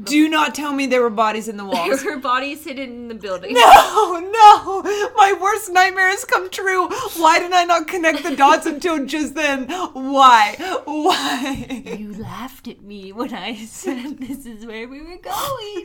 Do 0.00 0.28
not 0.28 0.54
tell 0.54 0.72
me 0.72 0.86
there 0.86 1.02
were 1.02 1.10
bodies 1.10 1.48
in 1.48 1.56
the 1.56 1.64
walls. 1.72 2.04
her 2.04 2.18
bodies 2.18 2.62
hidden 2.62 2.88
in 2.88 3.08
the 3.08 3.16
building. 3.16 3.54
No, 3.54 4.20
no. 4.20 4.82
My 5.16 5.36
worst 5.42 5.72
nightmare 5.72 6.08
has 6.10 6.24
come 6.24 6.48
true. 6.50 6.88
Why 7.16 7.40
did 7.40 7.50
I 7.50 7.64
not 7.64 7.88
connect 7.88 8.22
the 8.22 8.36
dots 8.36 8.64
until 8.64 9.04
just 9.04 9.34
then? 9.34 9.68
Why? 9.70 10.54
Why? 10.84 11.96
You 11.98 12.14
laughed 12.22 12.68
at 12.68 12.80
me 12.82 13.10
when 13.10 13.34
I 13.34 13.56
said 13.56 14.18
this 14.18 14.46
is 14.46 14.64
where 14.64 14.86
we 14.86 15.00
were 15.02 15.18
going. 15.18 15.84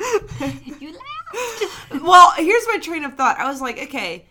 You 0.80 0.94
laughed. 0.94 2.04
Well, 2.04 2.34
here's 2.38 2.68
my 2.68 2.78
train 2.78 3.04
of 3.04 3.16
thought. 3.16 3.40
I 3.40 3.50
was 3.50 3.62
like, 3.62 3.80
okay, 3.80 4.28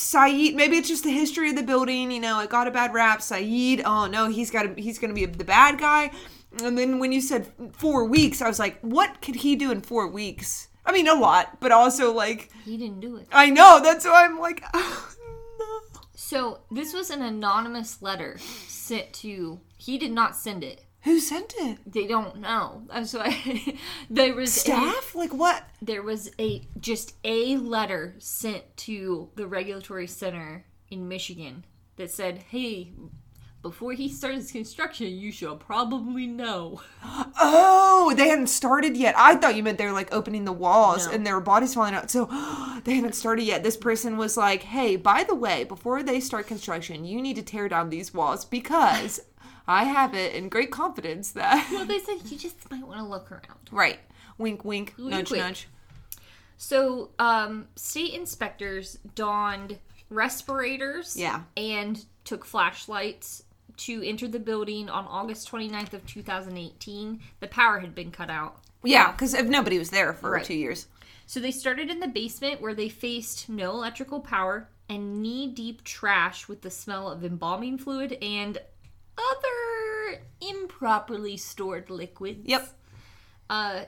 Syed. 0.00 0.54
Maybe 0.54 0.76
it's 0.76 0.88
just 0.88 1.04
the 1.04 1.10
history 1.10 1.50
of 1.50 1.56
the 1.56 1.62
building. 1.62 2.10
You 2.10 2.20
know, 2.20 2.40
it 2.40 2.50
got 2.50 2.66
a 2.66 2.70
bad 2.70 2.94
rap. 2.94 3.20
Syed. 3.20 3.82
Oh 3.84 4.06
no, 4.06 4.28
he's 4.28 4.50
got. 4.50 4.62
To, 4.62 4.80
he's 4.80 4.98
going 4.98 5.10
to 5.10 5.14
be 5.14 5.26
the 5.26 5.44
bad 5.44 5.78
guy. 5.78 6.10
And 6.62 6.76
then 6.76 6.98
when 6.98 7.12
you 7.12 7.20
said 7.20 7.52
four 7.72 8.04
weeks, 8.04 8.42
I 8.42 8.48
was 8.48 8.58
like, 8.58 8.80
what 8.80 9.22
could 9.22 9.36
he 9.36 9.54
do 9.56 9.70
in 9.70 9.82
four 9.82 10.08
weeks? 10.08 10.68
I 10.84 10.92
mean, 10.92 11.06
a 11.06 11.14
lot, 11.14 11.60
but 11.60 11.70
also 11.70 12.12
like, 12.12 12.50
He 12.64 12.76
didn't 12.76 13.00
do 13.00 13.16
it. 13.16 13.28
I 13.30 13.50
know. 13.50 13.80
That's 13.82 14.04
why 14.04 14.24
I'm 14.24 14.38
like, 14.38 14.64
oh, 14.74 15.14
no. 15.58 16.00
So 16.14 16.60
this 16.70 16.92
was 16.92 17.10
an 17.10 17.22
anonymous 17.22 18.02
letter 18.02 18.38
sent 18.66 19.12
to. 19.14 19.60
He 19.76 19.98
did 19.98 20.12
not 20.12 20.34
send 20.34 20.64
it. 20.64 20.84
Who 21.04 21.18
sent 21.18 21.54
it? 21.58 21.78
They 21.90 22.06
don't 22.06 22.36
know. 22.40 22.82
That's 22.92 23.14
why 23.14 23.78
there 24.10 24.34
was 24.34 24.54
a- 24.56 24.60
Staff? 24.60 25.14
Like 25.14 25.32
what? 25.32 25.64
there 25.80 26.02
was 26.02 26.30
a 26.38 26.62
just 26.78 27.14
a 27.24 27.56
letter 27.56 28.14
sent 28.18 28.76
to 28.78 29.30
the 29.36 29.46
regulatory 29.46 30.06
center 30.06 30.66
in 30.90 31.08
Michigan 31.08 31.64
that 31.96 32.10
said, 32.10 32.44
"Hey, 32.50 32.92
before 33.62 33.92
he 33.92 34.08
starts 34.08 34.52
construction, 34.52 35.06
you 35.08 35.32
should 35.32 35.58
probably 35.60 36.26
know." 36.26 36.80
Oh, 37.42 38.14
they 38.16 38.28
hadn't 38.28 38.48
started 38.48 38.96
yet. 38.96 39.14
I 39.16 39.36
thought 39.36 39.54
you 39.54 39.62
meant 39.62 39.76
they 39.78 39.86
were 39.86 39.92
like 39.92 40.12
opening 40.12 40.44
the 40.44 40.52
walls 40.52 41.06
No. 41.06 41.12
and 41.12 41.26
there 41.26 41.34
were 41.34 41.40
bodies 41.40 41.74
falling 41.74 41.94
out. 41.94 42.10
So 42.10 42.26
they 42.84 42.94
hadn't 42.96 43.14
started 43.14 43.44
yet. 43.44 43.62
This 43.62 43.76
person 43.76 44.16
was 44.16 44.36
like, 44.36 44.62
hey, 44.62 44.96
by 44.96 45.24
the 45.24 45.34
way, 45.34 45.64
before 45.64 46.02
they 46.02 46.20
start 46.20 46.46
construction, 46.46 47.04
you 47.04 47.20
need 47.22 47.36
to 47.36 47.42
tear 47.42 47.68
down 47.68 47.88
these 47.90 48.12
walls 48.14 48.44
because 48.44 49.20
I 49.66 49.84
have 49.84 50.14
it 50.14 50.34
in 50.34 50.48
great 50.48 50.70
confidence 50.70 51.32
that. 51.32 51.68
Well, 51.72 51.84
they 51.84 51.98
said 52.00 52.16
you 52.30 52.36
just 52.38 52.70
might 52.70 52.86
want 52.86 52.98
to 53.00 53.04
look 53.06 53.30
around. 53.30 53.68
right. 53.70 53.98
Wink, 54.38 54.64
wink, 54.64 54.94
Wink, 54.96 55.10
nudge, 55.10 55.30
wink. 55.30 55.42
nudge. 55.44 55.68
So, 56.56 57.10
um, 57.18 57.68
state 57.76 58.14
inspectors 58.14 58.98
donned 59.14 59.78
respirators 60.08 61.16
Yeah. 61.16 61.42
and 61.56 62.04
took 62.24 62.44
flashlights 62.44 63.44
to 63.78 64.02
enter 64.06 64.28
the 64.28 64.38
building 64.38 64.88
on 64.90 65.06
August 65.06 65.50
29th 65.50 65.92
of 65.94 66.06
2018. 66.06 67.20
The 67.40 67.48
power 67.48 67.80
had 67.80 67.94
been 67.94 68.10
cut 68.10 68.30
out. 68.30 68.58
Yeah, 68.82 69.12
because 69.12 69.34
if 69.34 69.46
nobody 69.46 69.78
was 69.78 69.90
there 69.90 70.12
for 70.12 70.30
Right. 70.32 70.44
two 70.44 70.54
years. 70.54 70.86
So 71.26 71.38
they 71.40 71.50
started 71.52 71.90
in 71.90 72.00
the 72.00 72.08
basement 72.08 72.60
where 72.60 72.74
they 72.74 72.88
faced 72.88 73.48
no 73.48 73.70
electrical 73.72 74.20
power 74.20 74.68
and 74.88 75.22
knee-deep 75.22 75.84
trash 75.84 76.48
with 76.48 76.62
the 76.62 76.70
smell 76.70 77.08
of 77.10 77.24
embalming 77.24 77.78
fluid 77.78 78.18
and 78.20 78.58
other 79.36 80.22
improperly 80.40 81.36
stored 81.36 81.90
liquids. 81.90 82.40
Yep. 82.44 82.68
Uh, 83.48 83.84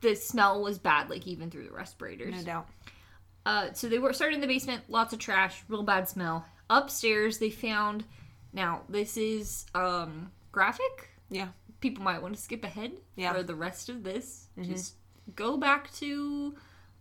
the 0.00 0.14
smell 0.14 0.62
was 0.62 0.78
bad, 0.78 1.10
like 1.10 1.26
even 1.26 1.50
through 1.50 1.64
the 1.64 1.72
respirators. 1.72 2.34
No 2.34 2.42
doubt. 2.42 2.68
Uh, 3.44 3.72
so 3.72 3.88
they 3.88 3.98
were 3.98 4.12
started 4.12 4.34
in 4.36 4.40
the 4.40 4.46
basement, 4.46 4.82
lots 4.88 5.12
of 5.12 5.18
trash, 5.18 5.62
real 5.68 5.82
bad 5.82 6.08
smell. 6.08 6.44
Upstairs, 6.68 7.38
they 7.38 7.50
found. 7.50 8.04
Now 8.52 8.82
this 8.88 9.16
is 9.16 9.66
um, 9.74 10.30
graphic. 10.52 11.10
Yeah. 11.30 11.48
People 11.80 12.04
might 12.04 12.20
want 12.22 12.34
to 12.34 12.40
skip 12.40 12.62
ahead 12.64 12.92
Yeah. 13.16 13.32
for 13.32 13.42
the 13.42 13.54
rest 13.54 13.88
of 13.88 14.02
this. 14.04 14.48
Just 14.62 14.94
go 15.34 15.56
back 15.56 15.90
to 15.94 16.54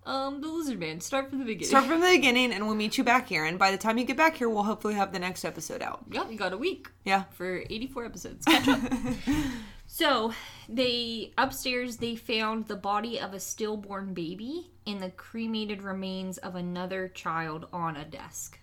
um, 0.09 0.41
the 0.41 0.47
Lizard 0.47 0.79
Man. 0.79 0.99
Start 1.01 1.29
from 1.29 1.39
the 1.39 1.45
beginning. 1.45 1.69
Start 1.69 1.85
from 1.85 1.99
the 2.01 2.07
beginning 2.11 2.51
and 2.51 2.65
we'll 2.65 2.75
meet 2.75 2.97
you 2.97 3.03
back 3.03 3.27
here. 3.29 3.45
And 3.45 3.59
by 3.59 3.71
the 3.71 3.77
time 3.77 3.97
you 3.97 4.05
get 4.05 4.17
back 4.17 4.35
here, 4.37 4.49
we'll 4.49 4.63
hopefully 4.63 4.95
have 4.95 5.11
the 5.13 5.19
next 5.19 5.45
episode 5.45 5.81
out. 5.81 6.03
Yep, 6.11 6.31
you 6.31 6.37
got 6.37 6.53
a 6.53 6.57
week 6.57 6.87
Yeah. 7.05 7.23
for 7.31 7.59
84 7.69 8.05
episodes. 8.05 8.45
Catch 8.47 8.67
up. 8.67 8.81
so 9.87 10.33
they 10.67 11.31
upstairs 11.37 11.97
they 11.97 12.15
found 12.15 12.67
the 12.67 12.75
body 12.75 13.19
of 13.19 13.33
a 13.33 13.39
stillborn 13.39 14.13
baby 14.13 14.71
and 14.87 14.99
the 14.99 15.11
cremated 15.11 15.81
remains 15.83 16.37
of 16.39 16.55
another 16.55 17.07
child 17.07 17.67
on 17.71 17.95
a 17.95 18.05
desk. 18.05 18.57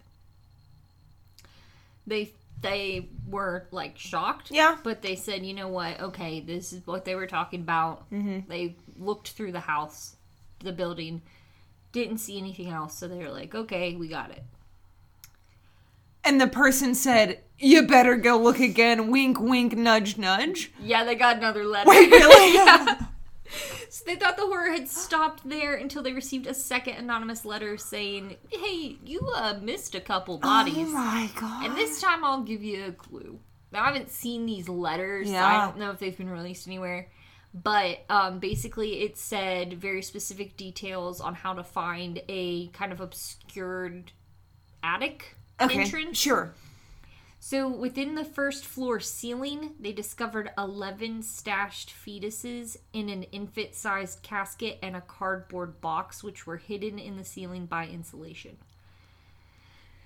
They 2.06 2.32
they 2.61 3.09
were 3.28 3.66
like 3.70 3.98
shocked. 3.98 4.50
Yeah. 4.50 4.78
But 4.82 5.02
they 5.02 5.14
said, 5.14 5.44
you 5.44 5.54
know 5.54 5.68
what? 5.68 6.00
Okay, 6.00 6.40
this 6.40 6.72
is 6.72 6.87
what 6.87 7.04
they 7.04 7.14
were 7.14 7.26
talking 7.26 7.61
about. 7.61 8.11
Mm-hmm. 8.11 8.48
They 8.48 8.76
looked 8.98 9.28
through 9.30 9.52
the 9.52 9.61
house, 9.61 10.16
the 10.61 10.72
building, 10.72 11.20
didn't 12.04 12.18
see 12.18 12.37
anything 12.38 12.68
else. 12.68 12.94
So 12.98 13.09
they 13.09 13.18
were 13.18 13.30
like, 13.30 13.54
okay, 13.54 13.96
we 13.96 14.09
got 14.09 14.30
it. 14.30 14.42
And 16.24 16.40
the 16.40 16.46
person 16.46 16.94
said, 16.94 17.40
you 17.59 17.87
better 17.87 18.16
go 18.16 18.37
look 18.37 18.61
again. 18.61 19.11
Wink, 19.11 19.40
wink, 19.40 19.74
nudge, 19.76 20.18
nudge. 20.18 20.72
Yeah, 20.80 21.04
they 21.04 21.14
got 21.14 21.38
another 21.38 21.64
letter. 21.64 21.88
Wait, 21.88 22.11
really? 22.11 22.54
yeah. 22.54 22.98
So 23.88 24.02
they 24.04 24.16
thought 24.16 24.37
the 24.37 24.42
horror 24.44 24.72
had 24.72 24.88
stopped 24.88 25.48
there 25.48 25.74
until 25.74 26.02
they 26.02 26.12
received 26.12 26.48
a 26.48 26.52
second 26.52 26.96
anonymous 26.96 27.44
letter 27.46 27.78
saying, 27.78 28.37
"Hey, 28.50 28.98
you 29.06 29.20
uh, 29.35 29.54
missed 29.62 29.94
a 29.94 30.00
couple 30.00 30.37
bodies." 30.38 30.76
Oh 30.78 30.92
my 30.92 31.30
god. 31.40 31.64
and 31.64 31.76
this 31.76 32.00
time 32.00 32.24
I'll 32.24 32.42
give 32.42 32.62
you 32.62 32.87
a 32.87 32.92
clue. 32.92 33.38
Now 33.72 33.85
I 33.85 33.87
haven't 33.87 34.11
seen 34.11 34.44
these 34.44 34.68
letters. 34.68 35.28
so 35.28 35.32
Yeah. 35.32 35.46
I 35.46 35.64
don't 35.64 35.78
know 35.78 35.92
if 35.92 36.00
they've 36.00 36.16
been 36.16 36.28
released 36.28 36.66
anywhere. 36.66 37.09
But 37.62 38.05
um, 38.11 38.38
basically, 38.38 39.01
it 39.01 39.16
said 39.16 39.75
very 39.75 40.03
specific 40.03 40.59
details 40.59 41.23
on 41.23 41.35
how 41.35 41.55
to 41.55 41.64
find 41.64 42.21
a 42.29 42.66
kind 42.69 42.92
of 42.92 43.01
obscured 43.01 44.12
attic 44.83 45.37
okay, 45.61 45.81
entrance. 45.81 46.19
sure. 46.19 46.53
So 47.38 47.69
within 47.69 48.14
the 48.14 48.25
first 48.25 48.66
floor 48.66 49.01
ceiling, 49.01 49.73
they 49.81 49.92
discovered 49.92 50.51
11 50.59 51.23
stashed 51.23 51.90
fetuses 51.90 52.77
in 52.92 53.09
an 53.09 53.23
infant-sized 53.25 54.23
casket 54.23 54.79
and 54.83 54.97
a 54.97 55.01
cardboard 55.01 55.81
box 55.81 56.23
which 56.23 56.47
were 56.47 56.57
hidden 56.57 56.99
in 56.99 57.16
the 57.16 57.25
ceiling 57.25 57.66
by 57.66 57.87
insulation. 57.87 58.57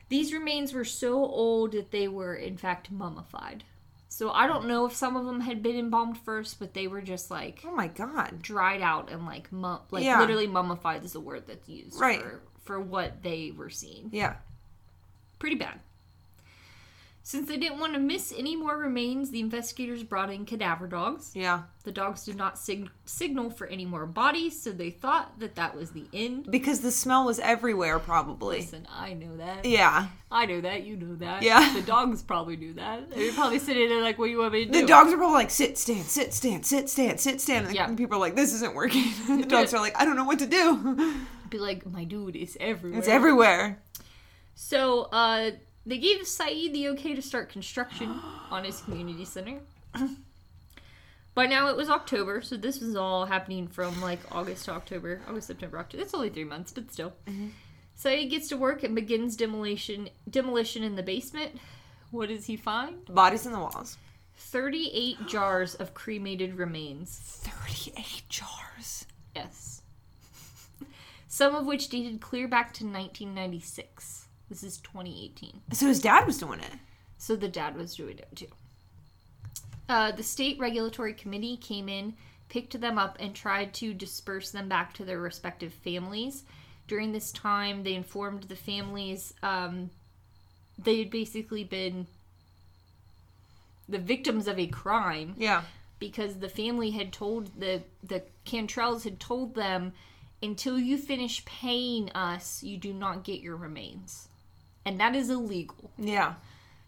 These 0.09 0.33
remains 0.33 0.73
were 0.73 0.85
so 0.85 1.15
old 1.15 1.73
that 1.73 1.93
they 1.93 2.09
were 2.09 2.35
in 2.35 2.57
fact 2.57 2.91
mummified. 2.91 3.65
So 4.21 4.31
I 4.31 4.47
don't 4.47 4.67
know 4.69 4.85
if 4.85 4.95
some 4.95 5.17
of 5.17 5.25
them 5.25 5.41
had 5.41 5.63
been 5.63 5.77
embalmed 5.79 6.19
first, 6.19 6.59
but 6.59 6.75
they 6.75 6.87
were 6.87 7.01
just 7.01 7.31
like 7.31 7.65
Oh 7.67 7.75
my 7.75 7.89
god. 7.89 8.43
dried 8.43 8.83
out 8.83 9.11
and 9.11 9.25
like 9.25 9.51
mum- 9.51 9.81
like 9.91 10.05
Yeah. 10.05 10.21
literally 10.21 10.47
mummified 10.47 11.03
is 11.07 11.15
the 11.15 11.21
word 11.21 11.45
that's 11.47 11.67
used 11.71 11.99
Right. 11.99 12.21
for 12.21 12.43
for 12.67 12.79
what 12.79 13.23
they 13.23 13.51
were 13.57 13.71
seeing. 13.71 14.11
Yeah. 14.13 14.37
Pretty 15.39 15.57
bad. 15.57 15.81
Since 17.23 17.49
they 17.49 17.59
didn't 17.59 17.79
want 17.79 17.93
to 17.93 17.99
miss 18.01 18.33
any 18.37 18.57
more 18.57 18.77
remains, 18.79 19.31
the 19.31 19.41
investigators 19.41 20.03
brought 20.03 20.31
in 20.33 20.47
cadaver 20.47 20.87
dogs. 20.87 21.33
Yeah. 21.35 21.65
The 21.85 21.93
dogs 21.93 22.25
did 22.25 22.35
not 22.37 22.59
sig- 22.59 22.91
signal 23.05 23.51
for 23.51 23.67
any 23.67 23.85
more 23.85 24.07
bodies, 24.07 24.61
so 24.61 24.73
they 24.73 24.91
thought 24.91 25.39
that 25.39 25.55
that 25.57 25.77
was 25.77 25.91
the 25.91 26.07
end. 26.15 26.51
Because 26.51 26.81
the 26.81 26.91
smell 26.91 27.27
was 27.27 27.39
everywhere, 27.39 27.99
probably. 27.99 28.61
Listen, 28.61 28.87
I 28.91 29.13
know 29.13 29.37
that. 29.37 29.67
Yeah. 29.67 30.09
I 30.31 30.47
know 30.47 30.63
that. 30.63 30.85
You 30.85 30.97
know 30.97 31.15
that. 31.17 31.43
Yeah. 31.43 31.75
The 31.75 31.83
dogs 31.83 32.23
probably 32.23 32.57
knew 32.57 32.73
that. 32.75 33.11
They're 33.11 33.33
probably 33.33 33.59
sitting 33.59 33.89
there 33.91 34.01
like, 34.03 34.19
"What 34.19 34.27
do 34.27 34.31
you 34.33 34.39
want 34.39 34.55
me 34.55 34.65
to 34.65 34.73
do?" 34.73 34.81
The 34.81 34.87
dogs 34.87 35.13
are 35.13 35.17
probably 35.19 35.35
like, 35.35 35.51
sit, 35.51 35.77
stand, 35.77 36.07
sit, 36.07 36.33
stand, 36.33 36.65
sit, 36.65 36.89
stand, 36.89 37.21
sit, 37.21 37.41
stand. 37.41 37.67
And 37.67 37.75
Yeah. 37.77 37.95
people 37.95 38.17
are 38.17 38.21
like, 38.21 38.35
this 38.35 38.55
isn't 38.55 38.75
working. 38.75 39.05
the 39.29 39.45
dogs 39.47 39.75
are 39.75 39.81
like, 39.81 39.95
I 40.01 40.05
don't 40.07 40.17
know 40.17 40.25
what 40.25 40.39
to 40.39 40.47
do. 40.47 41.17
Be 41.51 41.59
like, 41.59 41.85
"My 41.85 42.05
dude 42.05 42.35
is 42.37 42.57
everywhere." 42.61 42.99
It's 42.99 43.09
everywhere. 43.09 43.83
So, 44.55 45.03
uh, 45.13 45.51
they 45.87 45.99
gave 45.99 46.27
Syed 46.27 46.73
the 46.73 46.88
okay 46.90 47.14
to 47.14 47.23
start 47.23 47.49
construction 47.51 48.09
on 48.51 48.64
his 48.64 48.81
community 48.81 49.25
center. 49.25 49.61
By 51.35 51.47
now 51.47 51.69
it 51.69 51.77
was 51.77 51.88
October, 51.88 52.43
so 52.43 52.57
this 52.57 52.81
was 52.81 52.97
all 52.97 53.25
happening 53.27 53.69
from 53.69 54.01
like 54.01 54.21
August 54.33 54.64
to 54.66 54.73
October, 54.73 55.23
August, 55.29 55.47
September, 55.47 55.79
October. 55.79 56.03
It's 56.03 56.14
only 56.14 56.29
three 56.29 56.45
months, 56.45 56.73
but 56.73 56.93
still. 56.93 57.12
Mm-hmm. 57.27 57.49
Syed 57.95 58.31
gets 58.31 58.49
to 58.49 58.57
work 58.57 58.83
and 58.83 58.95
begins 58.95 59.37
demolition 59.37 60.09
demolition 60.29 60.83
in 60.83 60.97
the 60.97 61.03
basement. 61.03 61.53
What 62.11 62.29
does 62.29 62.47
he 62.47 62.57
find? 62.57 63.05
Bodies 63.07 63.47
in 63.47 63.53
the 63.53 63.59
walls. 63.59 63.97
Thirty-eight 64.35 65.27
jars 65.29 65.75
of 65.75 65.93
cremated 65.95 66.55
remains. 66.55 67.19
38 67.43 68.23
jars. 68.29 69.07
Yes. 69.37 69.83
Some 71.29 71.55
of 71.55 71.66
which 71.66 71.88
dated 71.88 72.21
clear 72.21 72.49
back 72.49 72.73
to 72.75 72.85
1996. 72.85 74.27
This 74.51 74.63
is 74.63 74.77
2018. 74.79 75.61
So 75.73 75.87
his 75.87 76.01
dad 76.01 76.27
was 76.27 76.37
doing 76.39 76.61
it. 76.61 76.73
So 77.19 77.37
the 77.37 77.49
dad 77.49 77.77
was 77.77 77.95
doing 77.95 78.19
it 78.19 78.29
too. 78.35 78.49
Uh, 79.89 80.13
the 80.13 80.23
state 80.23 80.59
regulatory 80.59 81.15
committee 81.15 81.57
came 81.57 81.89
in, 81.89 82.15
picked 82.49 82.79
them 82.81 82.99
up, 82.99 83.17
and 83.21 83.35
tried 83.35 83.73
to 83.75 83.95
disperse 83.95 84.51
them 84.51 84.69
back 84.69 84.93
to 84.95 85.05
their 85.05 85.21
respective 85.21 85.73
families. 85.73 86.43
During 86.89 87.13
this 87.13 87.31
time, 87.33 87.85
they 87.85 87.95
informed 87.95 88.45
the 88.45 88.57
families 88.57 89.33
um, 89.43 89.91
they 90.83 90.99
had 90.99 91.11
basically 91.11 91.63
been 91.63 92.07
the 93.89 93.99
victims 93.99 94.49
of 94.49 94.59
a 94.59 94.67
crime 94.67 95.35
Yeah. 95.37 95.63
because 95.99 96.37
the 96.37 96.49
family 96.49 96.91
had 96.91 97.13
told 97.13 97.61
the 97.61 97.83
the 98.03 98.23
Cantrells 98.47 99.05
had 99.05 99.21
told 99.21 99.55
them 99.55 99.93
until 100.43 100.79
you 100.79 100.97
finish 100.97 101.45
paying 101.45 102.11
us, 102.13 102.63
you 102.63 102.79
do 102.79 102.93
not 102.95 103.25
get 103.25 103.41
your 103.41 103.57
remains. 103.57 104.29
And 104.85 104.99
that 105.01 105.14
is 105.14 105.31
illegal. 105.31 105.90
Yeah. 105.99 106.35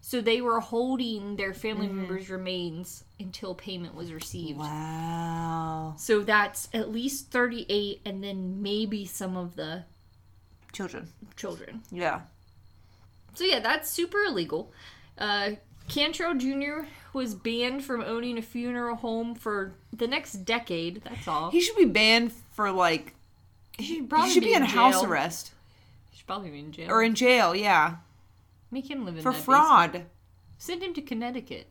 So 0.00 0.20
they 0.20 0.40
were 0.40 0.58
holding 0.60 1.36
their 1.36 1.54
family 1.54 1.86
members' 1.86 2.28
remains 2.28 3.04
until 3.20 3.54
payment 3.54 3.94
was 3.94 4.12
received. 4.12 4.58
Wow. 4.58 5.94
So 5.96 6.22
that's 6.22 6.68
at 6.74 6.90
least 6.90 7.30
38 7.30 8.00
and 8.04 8.22
then 8.24 8.62
maybe 8.62 9.04
some 9.04 9.36
of 9.36 9.54
the 9.56 9.84
Children. 10.72 11.08
children. 11.36 11.82
Yeah. 11.92 12.22
So 13.34 13.44
yeah, 13.44 13.60
that's 13.60 13.90
super 13.90 14.18
illegal. 14.24 14.72
Uh, 15.18 15.52
Cantrell 15.88 16.34
Jr. 16.34 16.86
was 17.12 17.34
banned 17.34 17.84
from 17.84 18.00
owning 18.02 18.38
a 18.38 18.42
funeral 18.42 18.96
home 18.96 19.34
for 19.34 19.74
the 19.92 20.06
next 20.08 20.44
decade. 20.44 21.02
That's 21.04 21.28
all. 21.28 21.50
He 21.50 21.60
should 21.60 21.76
be 21.76 21.84
banned 21.84 22.32
for 22.52 22.70
like. 22.72 23.14
He 23.78 23.84
should 23.98 24.12
He 24.24 24.30
should 24.30 24.42
be 24.42 24.54
in 24.54 24.62
house 24.62 25.00
jail. 25.00 25.10
arrest 25.10 25.52
should 26.22 26.26
probably 26.28 26.50
be 26.50 26.60
in 26.60 26.70
jail. 26.70 26.88
or 26.88 27.02
in 27.02 27.14
jail. 27.16 27.52
Yeah. 27.54 27.96
Make 28.70 28.88
him 28.88 29.04
live 29.04 29.16
in 29.16 29.22
For 29.22 29.32
that 29.32 29.42
fraud. 29.42 29.92
basement. 29.92 30.10
Send 30.56 30.82
him 30.82 30.94
to 30.94 31.02
Connecticut. 31.02 31.68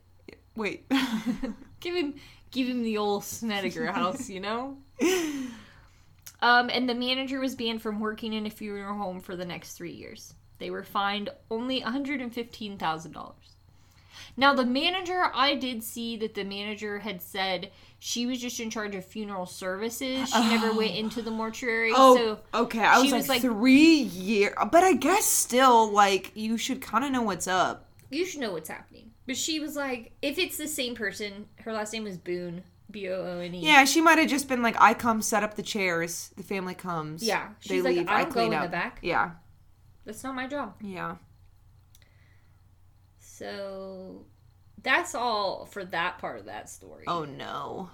Wait. 0.57 0.85
Give 1.79 1.95
him, 1.95 2.15
give 2.51 2.67
him 2.67 2.83
the 2.83 2.97
old 2.97 3.23
Snedeker 3.23 3.87
house. 3.87 4.29
You 4.29 4.41
know. 4.41 4.77
Um, 6.43 6.71
and 6.71 6.89
the 6.89 6.95
manager 6.95 7.39
was 7.39 7.53
banned 7.53 7.83
from 7.83 7.99
working 7.99 8.33
in 8.33 8.47
a 8.47 8.49
funeral 8.49 8.97
home 8.97 9.19
for 9.21 9.35
the 9.35 9.45
next 9.45 9.73
three 9.73 9.91
years. 9.91 10.33
They 10.57 10.71
were 10.71 10.81
fined 10.83 11.29
only 11.51 11.81
one 11.83 11.91
hundred 11.91 12.19
and 12.19 12.33
fifteen 12.33 12.79
thousand 12.79 13.11
dollars. 13.11 13.57
Now 14.35 14.55
the 14.55 14.65
manager, 14.65 15.29
I 15.35 15.53
did 15.53 15.83
see 15.83 16.17
that 16.17 16.33
the 16.33 16.43
manager 16.43 16.97
had 16.97 17.21
said 17.21 17.69
she 18.03 18.25
was 18.25 18.41
just 18.41 18.59
in 18.59 18.71
charge 18.71 18.95
of 18.95 19.05
funeral 19.05 19.45
services. 19.45 20.27
She 20.27 20.39
never 20.49 20.69
oh. 20.69 20.77
went 20.77 20.95
into 20.95 21.21
the 21.21 21.29
mortuary. 21.29 21.91
Oh, 21.95 22.15
so 22.17 22.39
okay. 22.63 22.83
I 22.83 22.99
was, 22.99 23.11
like, 23.11 23.19
was 23.19 23.29
like- 23.29 23.41
three 23.43 23.93
years, 24.01 24.55
but 24.71 24.83
I 24.83 24.93
guess 24.93 25.23
still, 25.25 25.91
like, 25.91 26.31
you 26.33 26.57
should 26.57 26.81
kind 26.81 27.05
of 27.05 27.11
know 27.11 27.21
what's 27.21 27.47
up. 27.47 27.91
you 28.09 28.25
should 28.25 28.41
know 28.41 28.53
what's 28.53 28.69
happening. 28.69 29.11
But 29.27 29.37
she 29.37 29.59
was 29.59 29.75
like, 29.75 30.13
if 30.23 30.39
it's 30.39 30.57
the 30.57 30.67
same 30.67 30.95
person, 30.95 31.45
her 31.59 31.71
last 31.71 31.93
name 31.93 32.03
was 32.05 32.17
Boone, 32.17 32.63
B 32.89 33.07
O 33.07 33.13
O 33.13 33.37
N 33.39 33.53
E. 33.53 33.59
Yeah, 33.63 33.85
she 33.85 34.01
might 34.01 34.17
have 34.17 34.27
just 34.27 34.49
been 34.49 34.63
like, 34.63 34.75
I 34.81 34.95
come 34.95 35.21
set 35.21 35.43
up 35.43 35.53
the 35.53 35.61
chairs. 35.61 36.31
The 36.37 36.43
family 36.43 36.73
comes. 36.73 37.21
Yeah, 37.23 37.49
they 37.67 37.75
she's 37.75 37.83
like, 37.83 37.97
leave. 37.97 38.09
"I 38.09 38.21
I 38.21 38.25
clean 38.25 38.47
in 38.51 38.55
up. 38.55 38.63
the 38.63 38.69
back." 38.69 38.97
Yeah, 39.03 39.31
That's 40.05 40.23
not 40.23 40.33
my 40.33 40.47
job. 40.47 40.73
yeah. 40.81 41.17
So 43.19 44.25
that's 44.83 45.15
all 45.15 45.65
for 45.65 45.85
that 45.85 46.17
part 46.19 46.39
of 46.39 46.45
that 46.45 46.69
story. 46.69 47.03
Oh 47.07 47.25
no. 47.25 47.89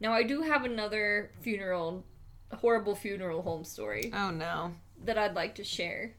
Now 0.00 0.12
I 0.12 0.22
do 0.22 0.42
have 0.42 0.64
another 0.64 1.30
funeral, 1.40 2.04
horrible 2.52 2.94
funeral 2.94 3.42
home 3.42 3.64
story 3.64 4.10
Oh 4.14 4.30
no. 4.30 4.74
that 5.04 5.16
I'd 5.18 5.34
like 5.34 5.54
to 5.56 5.64
share. 5.64 6.14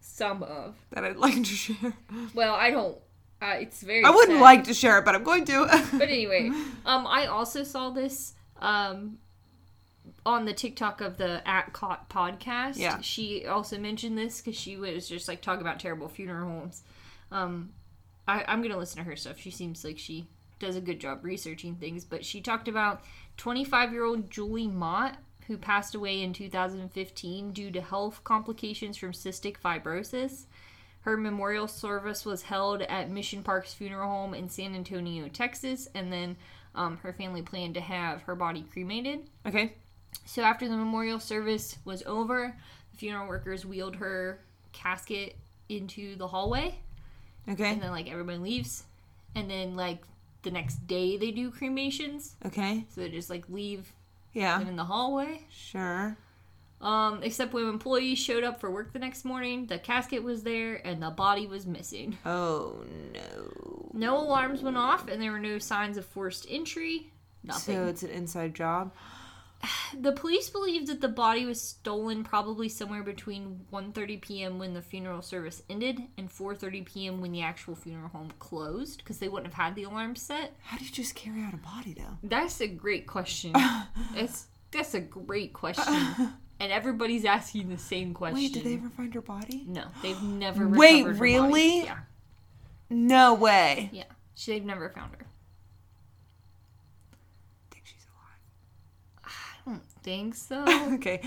Some 0.00 0.42
of. 0.42 0.76
That 0.90 1.04
I'd 1.04 1.16
like 1.16 1.34
to 1.36 1.44
share. 1.44 1.92
Well, 2.34 2.54
I 2.54 2.70
don't. 2.70 2.96
Uh, 3.40 3.56
it's 3.60 3.82
very. 3.82 4.04
I 4.04 4.10
wouldn't 4.10 4.38
sad. 4.38 4.42
like 4.42 4.64
to 4.64 4.74
share 4.74 4.98
it, 4.98 5.04
but 5.04 5.14
I'm 5.14 5.22
going 5.24 5.44
to. 5.46 5.66
But 5.92 6.08
anyway, 6.08 6.48
um, 6.86 7.06
I 7.06 7.26
also 7.26 7.62
saw 7.62 7.90
this 7.90 8.34
um 8.60 9.18
on 10.26 10.44
the 10.44 10.52
TikTok 10.52 11.00
of 11.00 11.16
the 11.16 11.46
At 11.48 11.72
Caught 11.72 12.10
podcast. 12.10 12.76
Yeah. 12.76 13.00
She 13.00 13.46
also 13.46 13.78
mentioned 13.78 14.18
this 14.18 14.40
because 14.40 14.58
she 14.58 14.76
was 14.76 15.08
just 15.08 15.28
like 15.28 15.40
talking 15.42 15.60
about 15.62 15.78
terrible 15.78 16.08
funeral 16.08 16.48
homes. 16.48 16.82
Um, 17.30 17.70
I, 18.28 18.44
I'm 18.46 18.62
gonna 18.62 18.76
listen 18.76 18.98
to 18.98 19.04
her 19.04 19.16
stuff. 19.16 19.40
She 19.40 19.50
seems 19.50 19.84
like 19.84 19.98
she 19.98 20.28
does 20.58 20.76
a 20.76 20.80
good 20.80 21.00
job 21.00 21.24
researching 21.24 21.74
things. 21.76 22.04
But 22.04 22.24
she 22.24 22.40
talked 22.40 22.68
about 22.68 23.02
25 23.38 23.92
year 23.92 24.04
old 24.04 24.30
Julie 24.30 24.68
Mott 24.68 25.16
who 25.46 25.56
passed 25.56 25.94
away 25.94 26.22
in 26.22 26.32
2015 26.34 27.52
due 27.52 27.70
to 27.70 27.80
health 27.80 28.22
complications 28.22 28.98
from 28.98 29.12
cystic 29.12 29.56
fibrosis. 29.58 30.44
Her 31.00 31.16
memorial 31.16 31.66
service 31.66 32.26
was 32.26 32.42
held 32.42 32.82
at 32.82 33.10
Mission 33.10 33.42
Parks 33.42 33.72
Funeral 33.72 34.10
Home 34.10 34.34
in 34.34 34.50
San 34.50 34.74
Antonio, 34.74 35.26
Texas, 35.28 35.88
and 35.94 36.12
then 36.12 36.36
um, 36.74 36.98
her 36.98 37.14
family 37.14 37.40
planned 37.40 37.74
to 37.74 37.80
have 37.80 38.22
her 38.22 38.34
body 38.34 38.66
cremated. 38.70 39.30
okay. 39.46 39.72
So 40.26 40.42
after 40.42 40.68
the 40.68 40.76
memorial 40.76 41.20
service 41.20 41.78
was 41.86 42.02
over, 42.04 42.54
the 42.90 42.96
funeral 42.98 43.28
workers 43.28 43.64
wheeled 43.64 43.96
her 43.96 44.40
casket 44.72 45.36
into 45.70 46.16
the 46.16 46.26
hallway, 46.26 46.78
Okay. 47.48 47.72
and 47.72 47.82
then 47.82 47.90
like 47.90 48.10
everybody 48.10 48.38
leaves, 48.38 48.84
and 49.34 49.50
then 49.50 49.76
like 49.76 50.02
the 50.42 50.50
next 50.50 50.86
day 50.86 51.16
they 51.16 51.30
do 51.30 51.50
cremations, 51.50 52.36
Okay. 52.46 52.84
so 52.90 53.00
they 53.00 53.08
just 53.08 53.30
like 53.30 53.48
leave 53.48 53.92
Yeah. 54.32 54.58
them 54.58 54.68
in 54.68 54.76
the 54.76 54.84
hallway. 54.84 55.42
Sure. 55.50 56.16
Um, 56.80 57.24
except 57.24 57.52
when 57.52 57.64
employees 57.68 58.18
showed 58.18 58.44
up 58.44 58.60
for 58.60 58.70
work 58.70 58.92
the 58.92 59.00
next 59.00 59.24
morning, 59.24 59.66
the 59.66 59.80
casket 59.80 60.22
was 60.22 60.44
there 60.44 60.76
and 60.86 61.02
the 61.02 61.10
body 61.10 61.46
was 61.46 61.66
missing. 61.66 62.16
Oh 62.24 62.84
no. 63.12 63.90
No 63.94 64.16
alarms 64.20 64.62
went 64.62 64.76
off, 64.76 65.08
and 65.08 65.20
there 65.20 65.32
were 65.32 65.40
no 65.40 65.58
signs 65.58 65.96
of 65.96 66.04
forced 66.04 66.46
entry. 66.48 67.10
Nothing. 67.42 67.74
So 67.76 67.86
it's 67.86 68.02
an 68.04 68.10
inside 68.10 68.54
job. 68.54 68.92
The 70.00 70.12
police 70.12 70.50
believe 70.50 70.86
that 70.88 71.00
the 71.00 71.08
body 71.08 71.46
was 71.46 71.60
stolen 71.60 72.22
probably 72.22 72.68
somewhere 72.68 73.02
between 73.02 73.60
1:30 73.72 74.20
p.m. 74.20 74.58
when 74.58 74.74
the 74.74 74.82
funeral 74.82 75.22
service 75.22 75.62
ended 75.70 76.02
and 76.18 76.28
4:30 76.30 76.84
p.m. 76.84 77.20
when 77.22 77.32
the 77.32 77.40
actual 77.42 77.74
funeral 77.74 78.08
home 78.10 78.30
closed 78.38 78.98
because 78.98 79.18
they 79.18 79.28
wouldn't 79.28 79.52
have 79.52 79.64
had 79.64 79.74
the 79.74 79.84
alarm 79.84 80.14
set. 80.14 80.54
How 80.62 80.76
do 80.76 80.84
you 80.84 80.90
just 80.90 81.14
carry 81.14 81.42
out 81.42 81.54
a 81.54 81.56
body 81.56 81.94
though? 81.94 82.18
That's 82.22 82.60
a 82.60 82.68
great 82.68 83.06
question. 83.06 83.52
it's 84.14 84.46
that's 84.70 84.92
a 84.94 85.00
great 85.00 85.54
question, 85.54 85.94
and 86.60 86.70
everybody's 86.70 87.24
asking 87.24 87.70
the 87.70 87.78
same 87.78 88.12
question. 88.12 88.36
Wait, 88.42 88.52
did 88.52 88.64
they 88.64 88.74
ever 88.74 88.90
find 88.90 89.12
her 89.14 89.22
body? 89.22 89.64
No, 89.66 89.84
they've 90.02 90.22
never. 90.44 90.68
Wait, 90.68 91.06
really? 91.06 91.80
body. 91.80 91.84
Yeah, 91.86 91.98
No 92.90 93.32
way. 93.34 93.88
yeah. 93.92 94.04
So 94.34 94.52
they've 94.52 94.64
never 94.64 94.90
found 94.90 95.12
her. 95.18 95.26
I 97.12 97.74
think 97.74 97.86
she's 97.86 98.04
alive. 98.04 99.24
I 99.24 99.70
don't 99.70 99.82
think 100.08 100.34
so. 100.34 100.64
okay. 100.94 101.20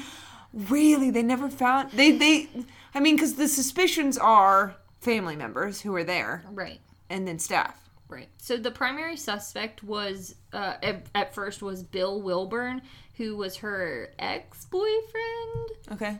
Really? 0.53 1.11
They 1.11 1.23
never 1.23 1.49
found 1.49 1.91
they 1.91 2.11
they 2.17 2.49
I 2.93 2.99
mean 2.99 3.17
cuz 3.17 3.35
the 3.35 3.47
suspicions 3.47 4.17
are 4.17 4.75
family 4.99 5.35
members 5.35 5.81
who 5.81 5.91
were 5.91 6.03
there 6.03 6.43
right. 6.51 6.81
and 7.09 7.27
then 7.27 7.39
staff. 7.39 7.77
Right. 8.07 8.29
So 8.37 8.57
the 8.57 8.71
primary 8.71 9.15
suspect 9.15 9.83
was 9.83 10.35
uh, 10.51 10.75
at, 10.83 11.05
at 11.15 11.33
first 11.33 11.61
was 11.61 11.81
Bill 11.81 12.21
Wilburn, 12.21 12.81
who 13.15 13.37
was 13.37 13.55
her 13.57 14.13
ex 14.19 14.65
boyfriend. 14.65 15.69
Okay. 15.93 16.19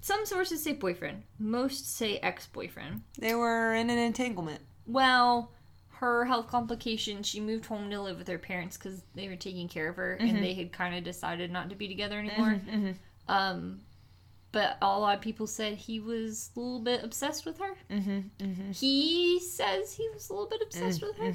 Some 0.00 0.26
sources 0.26 0.62
say 0.62 0.74
boyfriend. 0.74 1.22
Most 1.38 1.96
say 1.96 2.18
ex-boyfriend. 2.18 3.02
They 3.18 3.34
were 3.34 3.74
in 3.74 3.90
an 3.90 3.98
entanglement. 3.98 4.60
Well, 4.86 5.52
her 6.02 6.24
health 6.24 6.48
complications, 6.48 7.28
she 7.28 7.40
moved 7.40 7.64
home 7.64 7.88
to 7.88 8.00
live 8.00 8.18
with 8.18 8.26
her 8.26 8.36
parents 8.36 8.76
because 8.76 9.04
they 9.14 9.28
were 9.28 9.36
taking 9.36 9.68
care 9.68 9.88
of 9.88 9.94
her 9.94 10.14
and 10.14 10.32
mm-hmm. 10.32 10.42
they 10.42 10.52
had 10.52 10.72
kind 10.72 10.96
of 10.96 11.04
decided 11.04 11.52
not 11.52 11.70
to 11.70 11.76
be 11.76 11.86
together 11.86 12.16
mm-hmm, 12.16 12.28
anymore. 12.28 12.60
Mm-hmm. 12.68 13.32
Um, 13.32 13.80
but 14.50 14.78
a 14.82 14.86
lot 14.98 15.14
of 15.14 15.22
people 15.22 15.46
said 15.46 15.74
he 15.74 16.00
was 16.00 16.50
a 16.56 16.60
little 16.60 16.80
bit 16.80 17.04
obsessed 17.04 17.46
with 17.46 17.58
her. 17.58 17.76
He 18.72 19.38
says 19.38 19.92
he 19.92 20.08
was 20.12 20.28
a 20.28 20.32
little 20.32 20.48
bit 20.48 20.60
obsessed 20.60 21.00
mm, 21.00 21.06
with 21.06 21.16
her. 21.18 21.32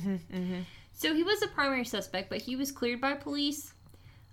So 0.92 1.14
he 1.14 1.24
was 1.24 1.42
a 1.42 1.48
primary 1.48 1.86
suspect, 1.86 2.30
but 2.30 2.42
he 2.42 2.58
was 2.58 2.70
cleared 2.72 3.00
by 3.00 3.14
police. 3.14 3.74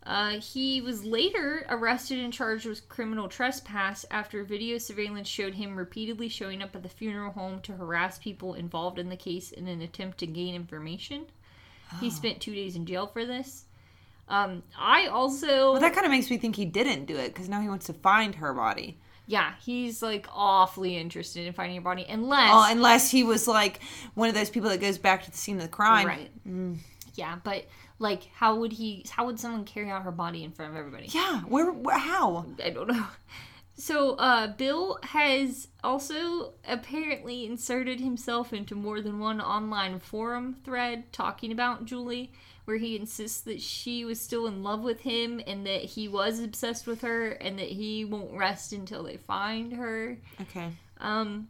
Uh, 0.06 0.38
he 0.38 0.82
was 0.82 1.02
later 1.04 1.64
arrested 1.70 2.18
and 2.18 2.32
charged 2.32 2.66
with 2.66 2.86
criminal 2.90 3.26
trespass 3.26 4.04
after 4.10 4.44
video 4.44 4.76
surveillance 4.76 5.26
showed 5.28 5.54
him 5.54 5.76
repeatedly 5.76 6.28
showing 6.28 6.60
up 6.60 6.76
at 6.76 6.82
the 6.82 6.88
funeral 6.90 7.32
home 7.32 7.58
to 7.62 7.72
harass 7.72 8.18
people 8.18 8.52
involved 8.54 8.98
in 8.98 9.08
the 9.08 9.16
case 9.16 9.50
in 9.50 9.66
an 9.66 9.80
attempt 9.80 10.18
to 10.18 10.26
gain 10.26 10.54
information. 10.54 11.24
He 12.00 12.10
spent 12.10 12.40
two 12.40 12.54
days 12.54 12.76
in 12.76 12.84
jail 12.86 13.06
for 13.06 13.24
this. 13.24 13.64
Um, 14.28 14.62
I 14.78 15.06
also, 15.06 15.72
Well, 15.72 15.80
that 15.80 15.94
kind 15.94 16.04
of 16.04 16.10
makes 16.10 16.28
me 16.30 16.38
think 16.38 16.56
he 16.56 16.64
didn't 16.64 17.04
do 17.06 17.16
it 17.16 17.28
because 17.32 17.48
now 17.48 17.60
he 17.60 17.68
wants 17.68 17.86
to 17.86 17.92
find 17.92 18.34
her 18.36 18.52
body. 18.52 18.98
yeah, 19.26 19.54
he's 19.64 20.02
like 20.02 20.26
awfully 20.34 20.96
interested 20.98 21.46
in 21.46 21.52
finding 21.54 21.76
your 21.76 21.82
body, 21.84 22.04
unless 22.08 22.50
Oh, 22.52 22.66
unless 22.70 23.10
he 23.10 23.22
was 23.22 23.46
like 23.48 23.80
one 24.14 24.28
of 24.28 24.34
those 24.34 24.50
people 24.50 24.68
that 24.70 24.80
goes 24.80 24.98
back 24.98 25.24
to 25.24 25.30
the 25.30 25.36
scene 25.36 25.56
of 25.56 25.62
the 25.62 25.68
crime. 25.68 26.06
right, 26.06 26.30
yeah, 27.14 27.36
but 27.44 27.64
like, 27.98 28.30
how 28.34 28.56
would 28.56 28.72
he? 28.72 29.04
How 29.08 29.26
would 29.26 29.38
someone 29.38 29.64
carry 29.64 29.90
out 29.90 30.02
her 30.02 30.12
body 30.12 30.44
in 30.44 30.52
front 30.52 30.72
of 30.72 30.78
everybody? 30.78 31.06
Yeah. 31.08 31.40
Where? 31.42 31.72
where 31.72 31.98
how? 31.98 32.46
I 32.62 32.70
don't 32.70 32.88
know. 32.88 33.06
So, 33.76 34.14
uh, 34.14 34.48
Bill 34.56 34.98
has 35.02 35.66
also 35.82 36.52
apparently 36.66 37.44
inserted 37.44 37.98
himself 37.98 38.52
into 38.52 38.76
more 38.76 39.00
than 39.00 39.18
one 39.18 39.40
online 39.40 39.98
forum 39.98 40.54
thread 40.64 41.12
talking 41.12 41.50
about 41.50 41.84
Julie, 41.84 42.30
where 42.66 42.76
he 42.76 42.94
insists 42.94 43.40
that 43.40 43.60
she 43.60 44.04
was 44.04 44.20
still 44.20 44.46
in 44.46 44.62
love 44.62 44.82
with 44.82 45.00
him 45.00 45.40
and 45.44 45.66
that 45.66 45.82
he 45.82 46.06
was 46.06 46.38
obsessed 46.38 46.86
with 46.86 47.00
her 47.02 47.30
and 47.30 47.58
that 47.58 47.68
he 47.68 48.04
won't 48.04 48.32
rest 48.32 48.72
until 48.72 49.02
they 49.02 49.16
find 49.16 49.72
her. 49.72 50.18
Okay. 50.42 50.70
Um, 50.98 51.48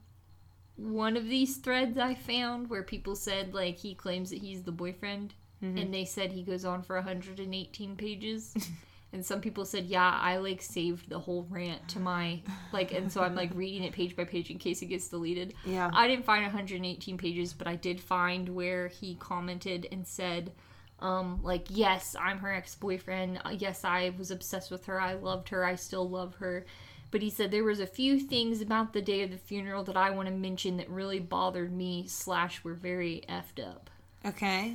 one 0.77 1.17
of 1.17 1.29
these 1.29 1.59
threads 1.59 1.99
I 1.99 2.15
found 2.15 2.71
where 2.71 2.83
people 2.83 3.17
said 3.17 3.55
like 3.55 3.77
he 3.77 3.95
claims 3.95 4.31
that 4.31 4.41
he's 4.41 4.63
the 4.63 4.73
boyfriend, 4.73 5.35
and 5.79 5.93
they 5.93 6.05
said 6.05 6.33
he 6.33 6.43
goes 6.43 6.65
on 6.65 6.83
for 6.83 6.97
118 6.97 7.97
pages. 7.97 8.55
and 9.13 9.25
some 9.25 9.41
people 9.41 9.65
said, 9.65 9.87
"Yeah, 9.87 10.19
I 10.21 10.37
like 10.39 10.61
saved 10.61 11.09
the 11.09 11.19
whole 11.19 11.47
rant 11.49 11.89
to 11.91 12.01
my 12.01 12.43
like," 12.73 12.93
and 12.93 13.11
so 13.11 13.23
I'm 13.23 13.35
like 13.35 13.51
reading 13.55 13.85
it 13.85 13.93
page 13.93 14.17
by 14.17 14.25
page 14.25 14.51
in 14.51 14.59
case 14.59 14.83
it 14.83 14.87
gets 14.87 15.09
deleted. 15.09 15.55
Yeah. 15.65 15.91
I 15.93 16.09
didn't 16.09 16.25
find 16.25 16.43
118 16.45 17.17
pages, 17.19 17.53
but 17.53 17.67
I 17.67 17.77
did 17.77 18.01
find 18.01 18.49
where 18.49 18.89
he 18.89 19.15
commented 19.17 19.89
and 19.91 20.07
said. 20.07 20.53
Um, 21.01 21.41
like 21.43 21.67
yes, 21.71 22.15
I'm 22.19 22.39
her 22.39 22.53
ex-boyfriend. 22.53 23.41
Uh, 23.45 23.51
Yes, 23.59 23.85
I 23.85 24.15
was 24.17 24.31
obsessed 24.31 24.71
with 24.71 24.87
her. 24.87 24.99
I 25.01 25.15
loved 25.15 25.49
her. 25.51 25.65
I 25.65 25.75
still 25.75 26.09
love 26.09 26.37
her. 26.37 26.65
But 27.11 27.21
he 27.21 27.31
said 27.31 27.51
there 27.51 27.65
was 27.65 27.79
a 27.81 27.87
few 27.87 28.19
things 28.19 28.61
about 28.61 28.93
the 28.93 29.03
day 29.03 29.23
of 29.23 29.31
the 29.31 29.37
funeral 29.37 29.85
that 29.85 29.97
I 29.97 30.11
want 30.11 30.29
to 30.29 30.35
mention 30.35 30.79
that 30.79 30.89
really 30.89 31.21
bothered 31.21 31.73
me 31.73 32.07
slash 32.07 32.65
were 32.65 32.75
very 32.75 33.23
effed 33.29 33.65
up. 33.65 33.91
Okay. 34.25 34.75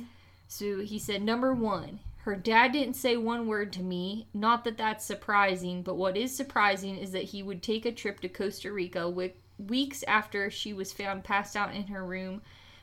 So 0.52 0.80
he 0.80 0.98
said 0.98 1.22
number 1.22 1.54
one, 1.54 2.00
her 2.22 2.34
dad 2.34 2.72
didn't 2.72 2.96
say 2.96 3.16
one 3.16 3.46
word 3.46 3.72
to 3.74 3.84
me. 3.84 4.26
Not 4.34 4.64
that 4.64 4.76
that's 4.76 5.04
surprising, 5.04 5.82
but 5.82 5.94
what 5.94 6.16
is 6.16 6.34
surprising 6.34 6.96
is 6.96 7.12
that 7.12 7.22
he 7.22 7.40
would 7.40 7.62
take 7.62 7.86
a 7.86 7.92
trip 7.92 8.18
to 8.20 8.28
Costa 8.28 8.72
Rica 8.72 8.98
wi- 9.02 9.34
weeks 9.58 10.02
after 10.08 10.50
she 10.50 10.72
was 10.72 10.92
found 10.92 11.22
passed 11.22 11.54
out 11.54 11.72
in 11.72 11.86
her 11.86 12.04
room 12.04 12.42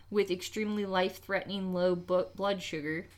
with 0.10 0.32
extremely 0.32 0.86
life-threatening 0.86 1.74
low 1.74 1.94
bu- 1.94 2.30
blood 2.38 2.62
sugar. 2.62 3.10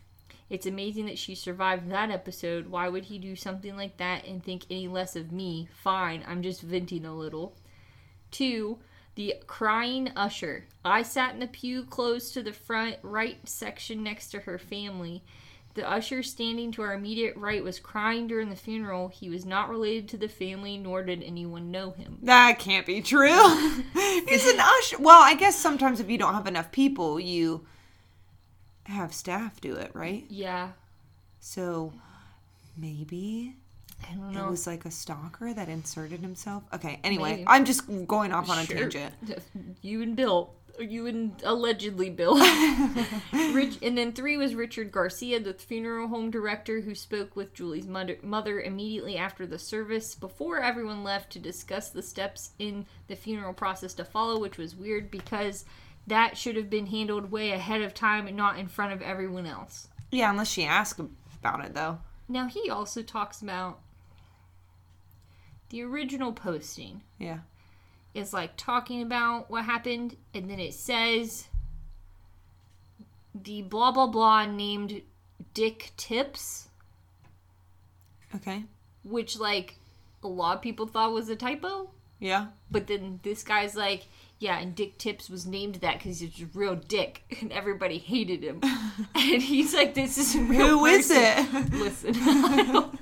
It's 0.49 0.65
amazing 0.65 1.05
that 1.05 1.19
she 1.19 1.35
survived 1.35 1.91
that 1.91 2.09
episode. 2.09 2.69
Why 2.69 2.89
would 2.89 3.05
he 3.05 3.19
do 3.19 3.35
something 3.35 3.77
like 3.77 3.97
that 3.97 4.25
and 4.25 4.43
think 4.43 4.65
any 4.71 4.87
less 4.87 5.15
of 5.15 5.31
me? 5.31 5.69
Fine, 5.71 6.23
I'm 6.27 6.41
just 6.41 6.63
venting 6.63 7.05
a 7.05 7.15
little. 7.15 7.55
Two, 8.31 8.79
the 9.19 9.35
crying 9.47 10.09
usher. 10.15 10.63
I 10.85 11.03
sat 11.03 11.33
in 11.33 11.41
the 11.41 11.47
pew 11.47 11.83
close 11.83 12.31
to 12.31 12.41
the 12.41 12.53
front 12.53 12.95
right 13.03 13.37
section 13.43 14.01
next 14.01 14.29
to 14.29 14.39
her 14.39 14.57
family. 14.57 15.25
The 15.73 15.85
usher 15.85 16.23
standing 16.23 16.71
to 16.71 16.83
our 16.83 16.93
immediate 16.93 17.35
right 17.35 17.61
was 17.61 17.81
crying 17.81 18.27
during 18.27 18.49
the 18.49 18.55
funeral. 18.55 19.09
He 19.09 19.29
was 19.29 19.45
not 19.45 19.69
related 19.69 20.07
to 20.09 20.17
the 20.17 20.29
family, 20.29 20.77
nor 20.77 21.03
did 21.03 21.21
anyone 21.21 21.69
know 21.69 21.91
him. 21.91 22.19
That 22.21 22.59
can't 22.59 22.85
be 22.85 23.01
true. 23.01 23.27
He's 23.93 24.47
an 24.47 24.61
usher. 24.61 24.97
Well, 24.99 25.21
I 25.21 25.35
guess 25.37 25.57
sometimes 25.57 25.99
if 25.99 26.09
you 26.09 26.17
don't 26.17 26.33
have 26.33 26.47
enough 26.47 26.71
people, 26.71 27.19
you 27.19 27.65
have 28.85 29.13
staff 29.13 29.59
do 29.59 29.75
it, 29.75 29.91
right? 29.93 30.25
Yeah, 30.29 30.69
So 31.39 31.93
maybe 32.77 33.55
I 34.07 34.15
don't 34.15 34.35
it 34.35 34.49
was 34.49 34.67
like 34.67 34.85
a 34.85 34.91
stalker 34.91 35.53
that 35.53 35.69
inserted 35.69 36.21
himself. 36.21 36.63
Okay. 36.73 36.99
Anyway, 37.03 37.31
Maybe. 37.31 37.43
I'm 37.47 37.65
just 37.65 37.83
going 38.07 38.31
off 38.31 38.49
on 38.49 38.59
a 38.59 38.65
tangent. 38.65 39.13
You 39.81 40.01
and 40.01 40.15
Bill. 40.15 40.53
You 40.79 41.07
and 41.07 41.33
allegedly 41.43 42.09
Bill. 42.09 42.35
Rich, 43.33 43.79
and 43.81 43.97
then 43.97 44.13
three 44.13 44.37
was 44.37 44.55
Richard 44.55 44.91
Garcia, 44.91 45.39
the 45.39 45.53
funeral 45.53 46.07
home 46.07 46.31
director, 46.31 46.79
who 46.81 46.95
spoke 46.95 47.35
with 47.35 47.53
Julie's 47.53 47.85
mother, 47.85 48.17
mother 48.21 48.61
immediately 48.61 49.17
after 49.17 49.45
the 49.45 49.59
service, 49.59 50.15
before 50.15 50.61
everyone 50.61 51.03
left, 51.03 51.31
to 51.33 51.39
discuss 51.39 51.89
the 51.89 52.01
steps 52.01 52.51
in 52.59 52.85
the 53.07 53.15
funeral 53.15 53.53
process 53.53 53.93
to 53.95 54.05
follow, 54.05 54.39
which 54.39 54.57
was 54.57 54.75
weird 54.75 55.11
because 55.11 55.65
that 56.07 56.37
should 56.37 56.55
have 56.55 56.69
been 56.69 56.87
handled 56.87 57.31
way 57.31 57.51
ahead 57.51 57.81
of 57.81 57.93
time 57.93 58.27
and 58.27 58.37
not 58.37 58.57
in 58.57 58.67
front 58.67 58.93
of 58.93 59.01
everyone 59.01 59.45
else. 59.45 59.89
Yeah, 60.11 60.29
unless 60.29 60.49
she 60.49 60.63
asked 60.63 60.99
about 61.41 61.65
it 61.65 61.73
though. 61.73 61.99
Now 62.27 62.47
he 62.47 62.69
also 62.69 63.01
talks 63.01 63.41
about 63.41 63.79
the 65.69 65.83
original 65.83 66.31
posting. 66.33 67.01
Yeah. 67.17 67.39
is 68.13 68.33
like 68.33 68.57
talking 68.57 69.01
about 69.03 69.49
what 69.51 69.65
happened, 69.65 70.15
and 70.33 70.49
then 70.49 70.59
it 70.59 70.73
says 70.73 71.47
the 73.35 73.61
blah 73.61 73.91
blah 73.91 74.07
blah 74.07 74.45
named 74.45 75.01
Dick 75.53 75.91
Tips, 75.97 76.67
Okay. 78.35 78.63
which 79.03 79.37
like 79.39 79.75
a 80.23 80.27
lot 80.27 80.55
of 80.57 80.61
people 80.61 80.87
thought 80.87 81.11
was 81.13 81.29
a 81.29 81.35
typo, 81.35 81.89
Yeah. 82.19 82.47
but 82.69 82.87
then 82.87 83.19
this 83.23 83.43
guy's 83.43 83.75
like, 83.75 84.07
yeah, 84.39 84.57
and 84.59 84.73
Dick 84.75 84.97
Tips 84.97 85.29
was 85.29 85.45
named 85.45 85.75
that 85.75 85.97
because 85.99 86.19
he's 86.19 86.41
a 86.41 86.45
real 86.53 86.75
dick, 86.75 87.23
and 87.41 87.51
everybody 87.51 87.97
hated 87.97 88.43
him, 88.43 88.61
and 89.15 89.41
he's 89.41 89.73
like, 89.73 89.93
this 89.93 90.17
is 90.17 90.35
a 90.35 90.39
real 90.41 90.67
Who 90.79 90.85
is 90.85 91.07
person. 91.09 91.55
it? 91.55 91.73
Listen, 91.73 92.15
I 92.21 92.69
don't- 92.71 92.98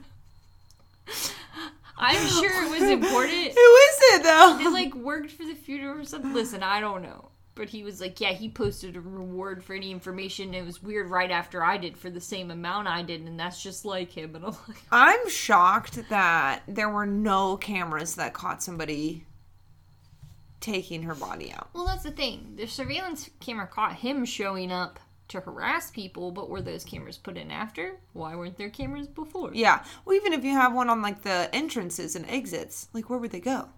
I'm 1.97 2.27
sure 2.27 2.63
it 2.65 2.69
was 2.69 2.81
important. 2.89 3.33
Who 3.33 3.75
is 3.75 3.97
it 4.13 4.23
though? 4.23 4.59
it 4.61 4.71
like 4.71 4.93
worked 4.95 5.31
for 5.31 5.43
the 5.45 5.55
funeral 5.55 5.99
or 5.99 6.03
something. 6.05 6.33
Listen, 6.33 6.63
I 6.63 6.79
don't 6.79 7.01
know. 7.01 7.29
But 7.55 7.69
he 7.69 7.81
was 7.83 7.99
like, 7.99 8.21
yeah, 8.21 8.33
he 8.33 8.49
posted 8.49 8.95
a 8.95 9.01
reward 9.01 9.63
for 9.63 9.73
any 9.73 9.89
information. 9.89 10.53
It 10.53 10.63
was 10.63 10.83
weird 10.83 11.09
right 11.09 11.31
after 11.31 11.63
I 11.63 11.77
did 11.77 11.97
for 11.97 12.11
the 12.11 12.21
same 12.21 12.51
amount 12.51 12.87
I 12.87 13.01
did, 13.01 13.21
and 13.21 13.39
that's 13.39 13.63
just 13.63 13.83
like 13.83 14.11
him. 14.11 14.35
And 14.35 14.45
I'm 14.45 14.51
like, 14.67 14.77
I'm 14.91 15.27
shocked 15.27 16.07
that 16.09 16.61
there 16.67 16.89
were 16.89 17.07
no 17.07 17.57
cameras 17.57 18.13
that 18.13 18.33
caught 18.33 18.61
somebody 18.61 19.25
taking 20.59 21.03
her 21.03 21.15
body 21.15 21.51
out. 21.51 21.69
well, 21.73 21.85
that's 21.87 22.03
the 22.03 22.11
thing. 22.11 22.53
The 22.57 22.67
surveillance 22.67 23.29
camera 23.39 23.67
caught 23.67 23.93
him 23.95 24.23
showing 24.25 24.71
up 24.71 24.99
to 25.29 25.39
harass 25.39 25.91
people, 25.91 26.31
but 26.31 26.49
were 26.49 26.61
those 26.61 26.83
cameras 26.83 27.17
put 27.17 27.37
in 27.37 27.51
after? 27.51 27.97
Why 28.13 28.35
weren't 28.35 28.57
there 28.57 28.69
cameras 28.69 29.07
before? 29.07 29.51
Yeah. 29.53 29.83
Well, 30.05 30.15
even 30.15 30.33
if 30.33 30.43
you 30.43 30.51
have 30.51 30.73
one 30.73 30.89
on 30.89 31.01
like 31.01 31.23
the 31.23 31.49
entrances 31.53 32.15
and 32.15 32.29
exits, 32.29 32.87
like 32.93 33.09
where 33.09 33.19
would 33.19 33.31
they 33.31 33.39
go? 33.39 33.69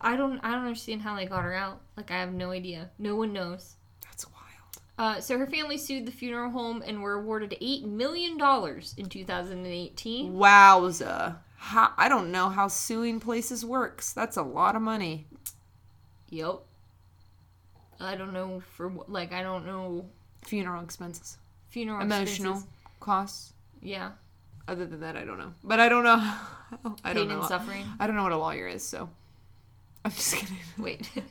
I 0.00 0.16
don't, 0.16 0.38
I 0.40 0.50
don't 0.52 0.64
understand 0.64 1.02
how 1.02 1.16
they 1.16 1.26
got 1.26 1.42
her 1.42 1.54
out. 1.54 1.80
Like, 1.96 2.10
I 2.10 2.20
have 2.20 2.32
no 2.32 2.50
idea. 2.50 2.90
No 2.98 3.16
one 3.16 3.32
knows. 3.32 3.76
That's 4.04 4.26
wild. 4.26 4.36
Uh, 4.98 5.20
so 5.20 5.38
her 5.38 5.46
family 5.46 5.78
sued 5.78 6.06
the 6.06 6.12
funeral 6.12 6.50
home 6.50 6.82
and 6.86 7.02
were 7.02 7.14
awarded 7.14 7.56
eight 7.60 7.86
million 7.86 8.36
dollars 8.36 8.94
in 8.98 9.08
2018. 9.08 10.34
Wowza. 10.34 11.36
How, 11.56 11.92
I 11.96 12.08
don't 12.08 12.30
know 12.30 12.50
how 12.50 12.68
suing 12.68 13.20
places 13.20 13.64
works. 13.64 14.12
That's 14.12 14.36
a 14.36 14.42
lot 14.42 14.76
of 14.76 14.82
money. 14.82 15.26
Yep. 16.28 16.60
I 17.98 18.14
don't 18.14 18.34
know 18.34 18.62
for 18.74 18.92
like 19.08 19.32
I 19.32 19.42
don't 19.42 19.64
know 19.64 20.04
Funeral 20.46 20.82
expenses, 20.82 21.38
funeral 21.68 22.00
emotional 22.00 22.54
expenses. 22.54 22.68
costs. 23.00 23.52
Yeah, 23.82 24.12
Other 24.68 24.86
than 24.86 25.00
that, 25.00 25.16
I 25.16 25.24
don't 25.24 25.38
know. 25.38 25.52
But 25.62 25.80
I 25.80 25.88
don't 25.88 26.04
know. 26.04 26.16
I 27.04 27.12
don't 27.12 27.28
pain 27.28 27.28
know. 27.28 27.38
and 27.40 27.44
suffering. 27.48 27.84
I 28.00 28.06
don't 28.06 28.16
know 28.16 28.22
what 28.24 28.32
a 28.32 28.38
lawyer 28.38 28.66
is, 28.66 28.82
so 28.82 29.08
I'm 30.04 30.10
just 30.10 30.34
kidding. 30.34 30.56
Wait. 30.78 31.10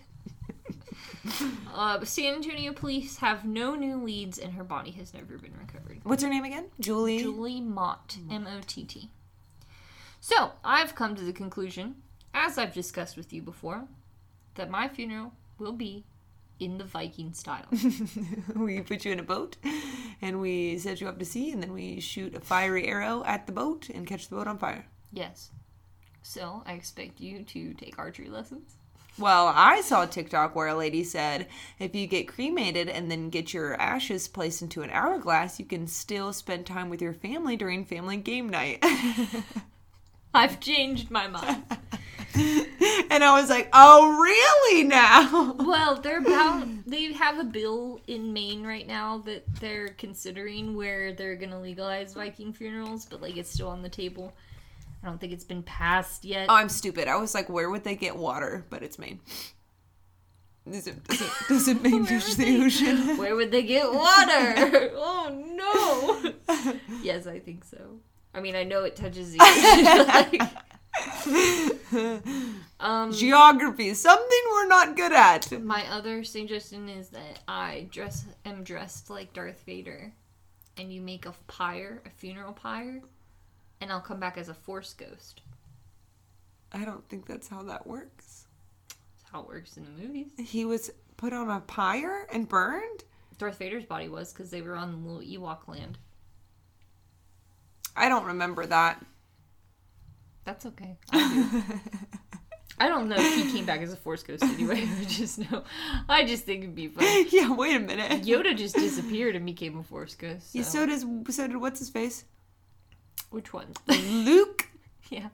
uh, 1.73 2.03
San 2.05 2.35
Antonio 2.35 2.71
police 2.71 3.17
have 3.17 3.45
no 3.45 3.75
new 3.75 4.03
leads, 4.03 4.37
and 4.37 4.53
her 4.53 4.63
body 4.63 4.91
has 4.91 5.13
never 5.13 5.37
been 5.37 5.53
recovered. 5.59 5.99
What's 6.03 6.23
her 6.23 6.29
name 6.29 6.43
again? 6.43 6.65
Julie. 6.79 7.19
Julie 7.19 7.61
Mott, 7.61 8.17
M 8.29 8.47
O 8.47 8.61
T 8.65 8.83
T. 8.83 9.09
So 10.19 10.51
I've 10.63 10.95
come 10.95 11.15
to 11.15 11.23
the 11.23 11.33
conclusion, 11.33 11.95
as 12.33 12.57
I've 12.57 12.73
discussed 12.73 13.17
with 13.17 13.31
you 13.33 13.41
before, 13.41 13.85
that 14.55 14.69
my 14.69 14.87
funeral 14.87 15.33
will 15.59 15.73
be 15.73 16.03
in 16.59 16.77
the 16.77 16.83
Viking 16.83 17.33
style. 17.33 17.65
we 18.55 18.81
put 18.81 19.05
you 19.05 19.11
in 19.11 19.19
a 19.19 19.23
boat 19.23 19.57
and 20.21 20.39
we 20.39 20.77
set 20.77 21.01
you 21.01 21.07
up 21.07 21.19
to 21.19 21.25
sea 21.25 21.51
and 21.51 21.61
then 21.61 21.73
we 21.73 21.99
shoot 21.99 22.35
a 22.35 22.39
fiery 22.39 22.87
arrow 22.87 23.23
at 23.25 23.45
the 23.45 23.53
boat 23.53 23.89
and 23.89 24.07
catch 24.07 24.27
the 24.27 24.35
boat 24.35 24.47
on 24.47 24.57
fire. 24.57 24.85
yes. 25.11 25.51
So 26.21 26.63
I 26.65 26.73
expect 26.73 27.19
you 27.19 27.43
to 27.43 27.73
take 27.75 27.99
archery 27.99 28.29
lessons. 28.29 28.77
Well, 29.17 29.53
I 29.55 29.81
saw 29.81 30.03
a 30.03 30.07
TikTok 30.07 30.55
where 30.55 30.67
a 30.67 30.75
lady 30.75 31.03
said 31.03 31.47
if 31.79 31.95
you 31.95 32.05
get 32.07 32.27
cremated 32.27 32.89
and 32.89 33.09
then 33.09 33.29
get 33.29 33.53
your 33.53 33.79
ashes 33.79 34.27
placed 34.27 34.61
into 34.61 34.81
an 34.81 34.89
hourglass, 34.89 35.59
you 35.59 35.65
can 35.65 35.87
still 35.87 36.33
spend 36.33 36.65
time 36.65 36.89
with 36.89 37.01
your 37.01 37.13
family 37.13 37.55
during 37.55 37.85
family 37.85 38.17
game 38.17 38.49
night. 38.49 38.83
I've 40.33 40.59
changed 40.59 41.11
my 41.11 41.27
mind. 41.27 41.63
and 43.09 43.23
I 43.23 43.39
was 43.39 43.49
like, 43.49 43.69
oh, 43.73 44.17
really 44.19 44.83
now? 44.83 45.53
well, 45.59 45.95
they're 45.95 46.19
about 46.19 46.67
they 46.85 47.13
have 47.13 47.39
a 47.39 47.43
bill 47.43 48.01
in 48.07 48.33
Maine 48.33 48.65
right 48.65 48.85
now 48.87 49.19
that 49.19 49.43
they're 49.59 49.89
considering 49.89 50.75
where 50.75 51.13
they're 51.13 51.35
gonna 51.35 51.59
legalize 51.59 52.13
Viking 52.13 52.53
funerals, 52.53 53.05
but 53.05 53.21
like 53.21 53.37
it's 53.37 53.51
still 53.51 53.69
on 53.69 53.81
the 53.81 53.89
table. 53.89 54.33
I 55.03 55.07
don't 55.07 55.19
think 55.19 55.33
it's 55.33 55.45
been 55.45 55.63
passed 55.63 56.25
yet. 56.25 56.47
Oh, 56.49 56.55
I'm 56.55 56.69
stupid. 56.69 57.07
I 57.07 57.15
was 57.17 57.33
like, 57.35 57.47
where 57.47 57.69
would 57.69 57.83
they 57.83 57.95
get 57.95 58.15
water? 58.15 58.65
But 58.69 58.81
it's 58.83 58.97
Maine. 58.97 59.19
Does 60.69 60.87
it, 60.87 61.03
does 61.07 61.21
it, 61.21 61.29
does 61.47 61.67
it 61.67 61.81
Maine 61.83 62.05
touch 62.05 62.35
the 62.35 62.43
they- 62.45 62.65
ocean? 62.65 63.17
Where 63.17 63.35
would 63.35 63.51
they 63.51 63.63
get 63.63 63.91
water? 63.91 64.91
oh 64.95 66.33
no. 66.49 66.65
yes, 67.03 67.27
I 67.27 67.39
think 67.39 67.63
so. 67.63 67.99
I 68.33 68.41
mean, 68.41 68.55
I 68.55 68.63
know 68.63 68.83
it 68.83 68.95
touches 68.95 69.31
the 69.31 69.39
ocean. 69.41 70.41
like, 70.41 70.51
um, 72.79 73.11
Geography, 73.11 73.93
something 73.93 74.41
we're 74.51 74.67
not 74.67 74.95
good 74.95 75.11
at. 75.11 75.51
my 75.63 75.83
other 75.91 76.23
suggestion 76.23 76.89
is 76.89 77.09
that 77.09 77.39
I 77.47 77.87
dress 77.91 78.25
am 78.45 78.63
dressed 78.63 79.09
like 79.09 79.33
Darth 79.33 79.63
Vader, 79.65 80.11
and 80.77 80.91
you 80.91 81.01
make 81.01 81.25
a 81.25 81.33
pyre, 81.47 82.01
a 82.05 82.09
funeral 82.09 82.53
pyre, 82.53 83.01
and 83.81 83.91
I'll 83.91 84.01
come 84.01 84.19
back 84.19 84.37
as 84.37 84.49
a 84.49 84.53
Force 84.53 84.93
ghost. 84.93 85.41
I 86.71 86.85
don't 86.85 87.07
think 87.09 87.25
that's 87.27 87.47
how 87.47 87.63
that 87.63 87.87
works. 87.87 88.47
That's 88.89 89.31
how 89.31 89.41
it 89.41 89.47
works 89.47 89.77
in 89.77 89.85
the 89.85 90.01
movies. 90.01 90.31
He 90.37 90.65
was 90.65 90.91
put 91.17 91.33
on 91.33 91.49
a 91.49 91.61
pyre 91.61 92.27
and 92.31 92.47
burned? 92.47 93.03
Darth 93.37 93.57
Vader's 93.57 93.85
body 93.85 94.07
was 94.07 94.31
because 94.31 94.49
they 94.49 94.61
were 94.61 94.75
on 94.75 95.05
little 95.05 95.21
Ewok 95.21 95.67
land. 95.67 95.97
I 97.95 98.09
don't 98.09 98.25
remember 98.25 98.65
that. 98.65 99.05
That's 100.45 100.65
okay. 100.67 100.97
I 101.11 101.33
do. 101.33 101.63
I 102.77 102.89
don't 102.89 103.07
know 103.07 103.15
if 103.17 103.35
he 103.35 103.51
came 103.51 103.65
back 103.65 103.81
as 103.81 103.93
a 103.93 103.95
Force 103.95 104.21
ghost 104.21 104.43
anyway. 104.43 104.87
I 105.01 105.05
just 105.05 105.39
know. 105.39 105.63
I 106.09 106.25
just 106.25 106.43
think 106.43 106.63
it'd 106.63 106.75
be 106.75 106.87
fun. 106.87 107.05
yeah, 107.29 107.51
wait 107.51 107.75
a 107.75 107.79
minute. 107.79 108.23
Yoda 108.23 108.55
just 108.55 108.75
disappeared 108.75 109.35
and 109.35 109.45
became 109.45 109.77
a 109.77 109.83
Force 109.83 110.13
ghost. 110.15 110.51
So. 110.51 110.59
Yeah, 110.59 110.63
so 110.65 110.85
does 110.85 111.05
so 111.35 111.47
did 111.47 111.57
what's 111.57 111.79
his 111.79 111.89
face? 111.89 112.25
Which 113.29 113.53
one? 113.53 113.67
Luke. 113.87 114.67
yeah. 115.09 115.29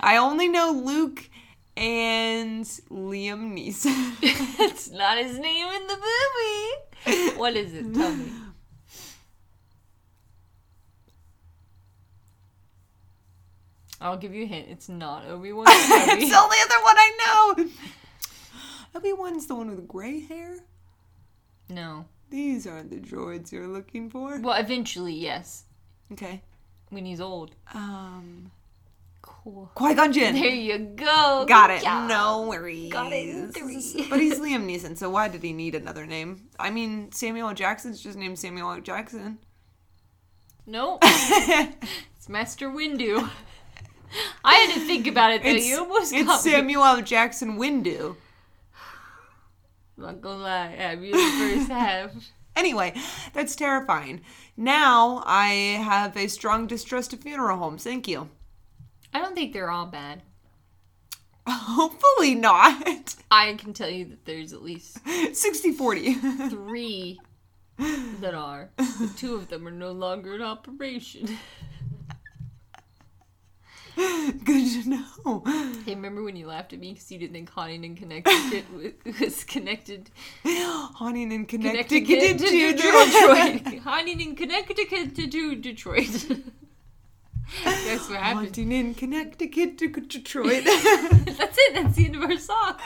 I 0.00 0.16
only 0.16 0.48
know 0.48 0.70
Luke 0.84 1.28
and 1.76 2.64
Liam 2.64 3.52
Neeson. 3.56 4.56
That's 4.58 4.90
not 4.90 5.18
his 5.18 5.38
name 5.38 5.66
in 5.66 5.86
the 5.86 5.96
movie. 5.96 7.36
What 7.36 7.56
is 7.56 7.74
it? 7.74 7.92
Tell 7.92 8.14
me. 8.14 8.30
I'll 14.00 14.16
give 14.16 14.34
you 14.34 14.44
a 14.44 14.46
hint. 14.46 14.68
It's 14.68 14.88
not 14.88 15.26
Obi 15.26 15.52
Wan. 15.52 15.66
it's 15.68 16.30
the 16.30 16.36
only 16.36 16.56
other 16.64 16.82
one 16.82 16.96
I 16.98 17.54
know. 17.58 17.68
Obi 18.94 19.12
Wan's 19.12 19.46
the 19.46 19.54
one 19.54 19.70
with 19.70 19.86
gray 19.88 20.20
hair. 20.20 20.58
no. 21.68 22.06
These 22.28 22.66
aren't 22.66 22.90
the 22.90 22.98
droids 22.98 23.52
you're 23.52 23.68
looking 23.68 24.10
for. 24.10 24.40
Well, 24.40 24.58
eventually, 24.60 25.14
yes. 25.14 25.62
Okay. 26.12 26.42
When 26.90 27.06
he's 27.06 27.20
old. 27.20 27.52
Um, 27.72 28.50
Cool. 29.22 29.70
Qui 29.74 29.94
Gon 29.94 30.12
Jinn. 30.12 30.34
There 30.34 30.48
you 30.48 30.78
go. 30.78 31.44
Got 31.48 31.70
it. 31.70 31.82
job. 31.82 32.08
No 32.08 32.48
worries. 32.48 32.92
Got 32.92 33.12
it 33.12 33.54
three. 33.54 34.06
but 34.10 34.18
he's 34.20 34.38
Liam 34.40 34.66
Neeson, 34.66 34.96
so 34.96 35.08
why 35.10 35.28
did 35.28 35.42
he 35.42 35.52
need 35.52 35.74
another 35.76 36.04
name? 36.06 36.48
I 36.58 36.70
mean, 36.70 37.12
Samuel 37.12 37.54
Jackson's 37.54 38.02
just 38.02 38.18
named 38.18 38.38
Samuel. 38.38 38.80
Jackson. 38.80 39.38
Nope. 40.66 40.98
it's 41.04 42.28
Master 42.28 42.68
Windu. 42.68 43.28
I 44.44 44.54
had 44.54 44.74
to 44.74 44.80
think 44.80 45.06
about 45.06 45.32
it 45.32 45.42
though. 45.42 45.50
It's, 45.50 45.66
you 45.66 45.78
almost 45.80 46.12
it's 46.12 46.24
got 46.26 46.44
me. 46.44 46.50
Samuel 46.50 46.84
L. 46.84 47.02
Jackson 47.02 47.58
Windu. 47.58 48.16
Not 49.96 50.20
gonna 50.20 50.42
lie, 50.42 50.66
I 50.78 50.82
have 50.82 51.02
you 51.02 51.12
the 51.12 51.38
first 51.38 51.70
half. 51.70 52.10
Anyway, 52.56 52.94
that's 53.34 53.54
terrifying. 53.54 54.22
Now 54.56 55.22
I 55.26 55.48
have 55.84 56.16
a 56.16 56.26
strong 56.26 56.66
distrust 56.66 57.12
of 57.12 57.20
funeral 57.20 57.58
homes. 57.58 57.84
Thank 57.84 58.08
you. 58.08 58.30
I 59.12 59.20
don't 59.20 59.34
think 59.34 59.52
they're 59.52 59.70
all 59.70 59.84
bad. 59.84 60.22
Hopefully 61.46 62.34
not. 62.34 63.14
I 63.30 63.52
can 63.54 63.74
tell 63.74 63.90
you 63.90 64.06
that 64.06 64.24
there's 64.24 64.54
at 64.54 64.62
least 64.62 64.98
60 65.34 65.72
40. 65.72 66.14
three 66.48 67.20
that 68.20 68.34
are. 68.34 68.70
But 68.76 69.16
two 69.16 69.34
of 69.34 69.48
them 69.48 69.68
are 69.68 69.72
no 69.72 69.92
longer 69.92 70.34
in 70.34 70.42
operation. 70.42 71.36
Good 74.44 74.82
to 74.84 74.88
know. 74.90 75.42
Hey, 75.86 75.94
remember 75.94 76.22
when 76.22 76.36
you 76.36 76.46
laughed 76.46 76.72
at 76.74 76.78
me 76.80 76.92
because 76.92 77.10
you 77.10 77.18
didn't 77.18 77.32
think 77.32 77.48
Huntington, 77.50 77.96
Connecticut 77.96 78.64
wa- 78.74 79.12
was 79.20 79.42
connected, 79.44 80.10
Haunting 80.44 81.32
in 81.32 81.46
Connecticut 81.46 82.04
Connecticut 82.06 82.38
to 82.38 82.46
to 82.46 82.72
Detroit? 82.74 83.82
Huntington, 83.82 84.36
Connecticut 84.36 85.14
to 85.16 85.26
Detroit. 85.56 86.06
That's 87.64 88.08
what 88.10 88.18
happened. 88.20 88.46
Haunting 88.48 88.72
in 88.72 88.94
Connecticut 88.94 89.78
to 89.78 89.88
Detroit. 89.88 90.64
That's 90.64 90.84
it. 91.58 91.74
That's 91.74 91.96
the 91.96 92.04
end 92.06 92.16
of 92.16 92.22
our 92.22 92.36
song. 92.38 92.76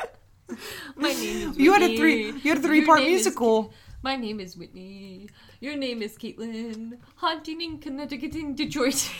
My 0.97 1.13
name 1.13 1.51
is 1.51 1.59
you 1.59 1.73
had 1.73 1.83
a 1.83 1.97
three. 1.97 2.27
You 2.43 2.51
had 2.51 2.59
a 2.59 2.63
three 2.63 2.85
part 2.85 3.01
name 3.01 3.09
is- 3.15 3.25
musical. 3.25 3.73
My 4.03 4.17
name 4.17 4.39
is 4.41 4.57
Whitney. 4.57 5.29
Your 5.61 5.77
name 5.77 6.03
is 6.03 6.17
Caitlin. 6.17 6.99
Haunting 7.17 7.61
in 7.61 7.79
Connecticut 7.79 8.35
in 8.35 8.55
Detroit. 8.55 9.11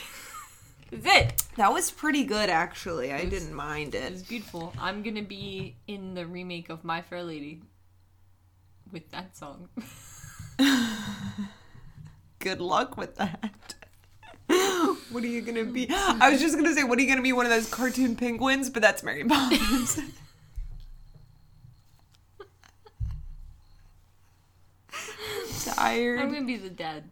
That's 0.91 1.05
it. 1.05 1.30
That 1.57 1.73
was 1.73 1.91
pretty 1.91 2.23
good, 2.23 2.49
actually. 2.49 3.11
I 3.13 3.25
didn't 3.25 3.53
mind 3.53 3.93
It 3.93 4.11
was 4.11 4.23
beautiful. 4.23 4.73
I'm 4.79 5.03
gonna 5.03 5.21
be 5.21 5.75
in 5.87 6.13
the 6.13 6.25
remake 6.25 6.69
of 6.69 6.83
My 6.83 7.01
Fair 7.01 7.23
Lady 7.23 7.61
with 8.91 9.09
that 9.11 9.35
song. 9.35 9.67
Good 12.39 12.61
luck 12.61 12.97
with 12.97 13.15
that. 13.17 13.75
What 15.11 15.23
are 15.23 15.27
you 15.27 15.41
gonna 15.41 15.65
be? 15.65 15.87
I 15.89 16.29
was 16.31 16.39
just 16.39 16.55
gonna 16.55 16.73
say, 16.73 16.83
what 16.85 16.97
are 16.97 17.01
you 17.01 17.07
gonna 17.09 17.21
be? 17.21 17.33
One 17.33 17.45
of 17.45 17.51
those 17.51 17.69
cartoon 17.69 18.15
penguins, 18.15 18.69
but 18.69 18.81
that's 18.81 19.03
Mary 19.03 19.23
Poppins. 19.25 19.99
I'm 25.67 25.73
Tired. 25.75 26.31
gonna 26.31 26.43
be 26.45 26.57
the 26.57 26.69
dad. 26.69 27.03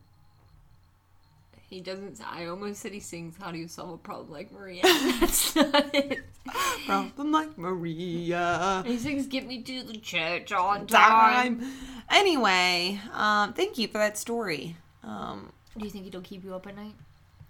He 1.69 1.81
doesn't. 1.81 2.19
I 2.25 2.47
almost 2.47 2.81
said 2.81 2.93
he 2.93 2.99
sings 2.99 3.35
"How 3.39 3.51
Do 3.51 3.57
You 3.59 3.67
Solve 3.67 3.91
a 3.91 3.97
Problem 3.97 4.31
Like 4.31 4.51
Maria." 4.51 4.81
That's 5.19 5.55
not 5.55 5.93
it. 5.93 6.19
Problem 6.87 7.31
like 7.31 7.55
Maria. 7.59 8.83
He 8.87 8.97
sings 8.97 9.27
"Get 9.27 9.45
Me 9.45 9.61
to 9.61 9.83
the 9.83 9.97
Church 9.97 10.51
on 10.51 10.87
Time." 10.87 11.59
Time. 11.59 11.71
Anyway, 12.09 12.99
um, 13.13 13.53
thank 13.53 13.77
you 13.77 13.87
for 13.87 13.99
that 13.99 14.17
story. 14.17 14.77
Um, 15.03 15.51
Do 15.77 15.85
you 15.85 15.91
think 15.91 16.07
it'll 16.07 16.21
keep 16.21 16.43
you 16.43 16.55
up 16.55 16.65
at 16.65 16.75
night? 16.75 16.95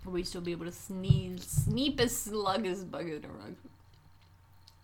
Or 0.05 0.11
will 0.11 0.20
you 0.20 0.26
still 0.26 0.41
be 0.41 0.51
able 0.51 0.65
to 0.65 0.72
sneeze, 0.72 1.65
sneep 1.67 1.99
as 2.01 2.15
slug 2.15 2.65
as 2.67 2.84
bug 2.84 3.07
in 3.07 3.24
a 3.24 3.28
rug? 3.30 3.55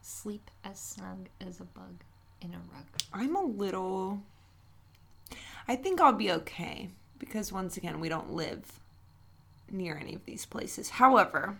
Sleep 0.02 0.50
as 0.64 0.80
snug 0.80 1.28
as 1.46 1.60
a 1.60 1.66
bug 1.66 2.04
in 2.42 2.54
a 2.54 2.60
rug. 2.74 2.86
I'm 3.12 3.36
a 3.36 3.44
little. 3.44 4.22
I 5.68 5.76
think 5.76 6.00
I'll 6.00 6.14
be 6.14 6.32
okay 6.32 6.90
because 7.20 7.52
once 7.52 7.76
again, 7.76 8.00
we 8.00 8.08
don't 8.08 8.32
live 8.32 8.80
near 9.72 9.97
any 9.97 10.16
of 10.16 10.26
these 10.26 10.45
places. 10.45 10.89
However, 10.91 11.57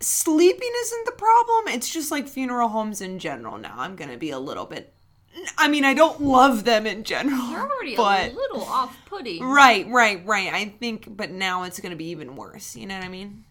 sleeping 0.00 0.70
isn't 0.82 1.06
the 1.06 1.12
problem. 1.12 1.68
It's 1.68 1.92
just 1.92 2.10
like 2.10 2.28
funeral 2.28 2.68
homes 2.68 3.00
in 3.00 3.18
general 3.18 3.58
now. 3.58 3.74
I'm 3.76 3.96
going 3.96 4.10
to 4.10 4.16
be 4.16 4.30
a 4.30 4.38
little 4.38 4.66
bit. 4.66 4.92
I 5.56 5.68
mean, 5.68 5.84
I 5.84 5.94
don't 5.94 6.20
love 6.20 6.64
them 6.64 6.86
in 6.86 7.04
general. 7.04 7.50
You're 7.50 7.70
already 7.70 7.96
but 7.96 8.32
a 8.32 8.34
little 8.34 8.64
off-putting. 8.64 9.42
Right, 9.42 9.86
right, 9.88 10.24
right. 10.26 10.52
I 10.52 10.64
think, 10.66 11.16
but 11.16 11.30
now 11.30 11.62
it's 11.62 11.78
going 11.78 11.90
to 11.90 11.96
be 11.96 12.06
even 12.06 12.34
worse. 12.34 12.74
You 12.74 12.86
know 12.86 12.96
what 12.96 13.04
I 13.04 13.08
mean? 13.08 13.44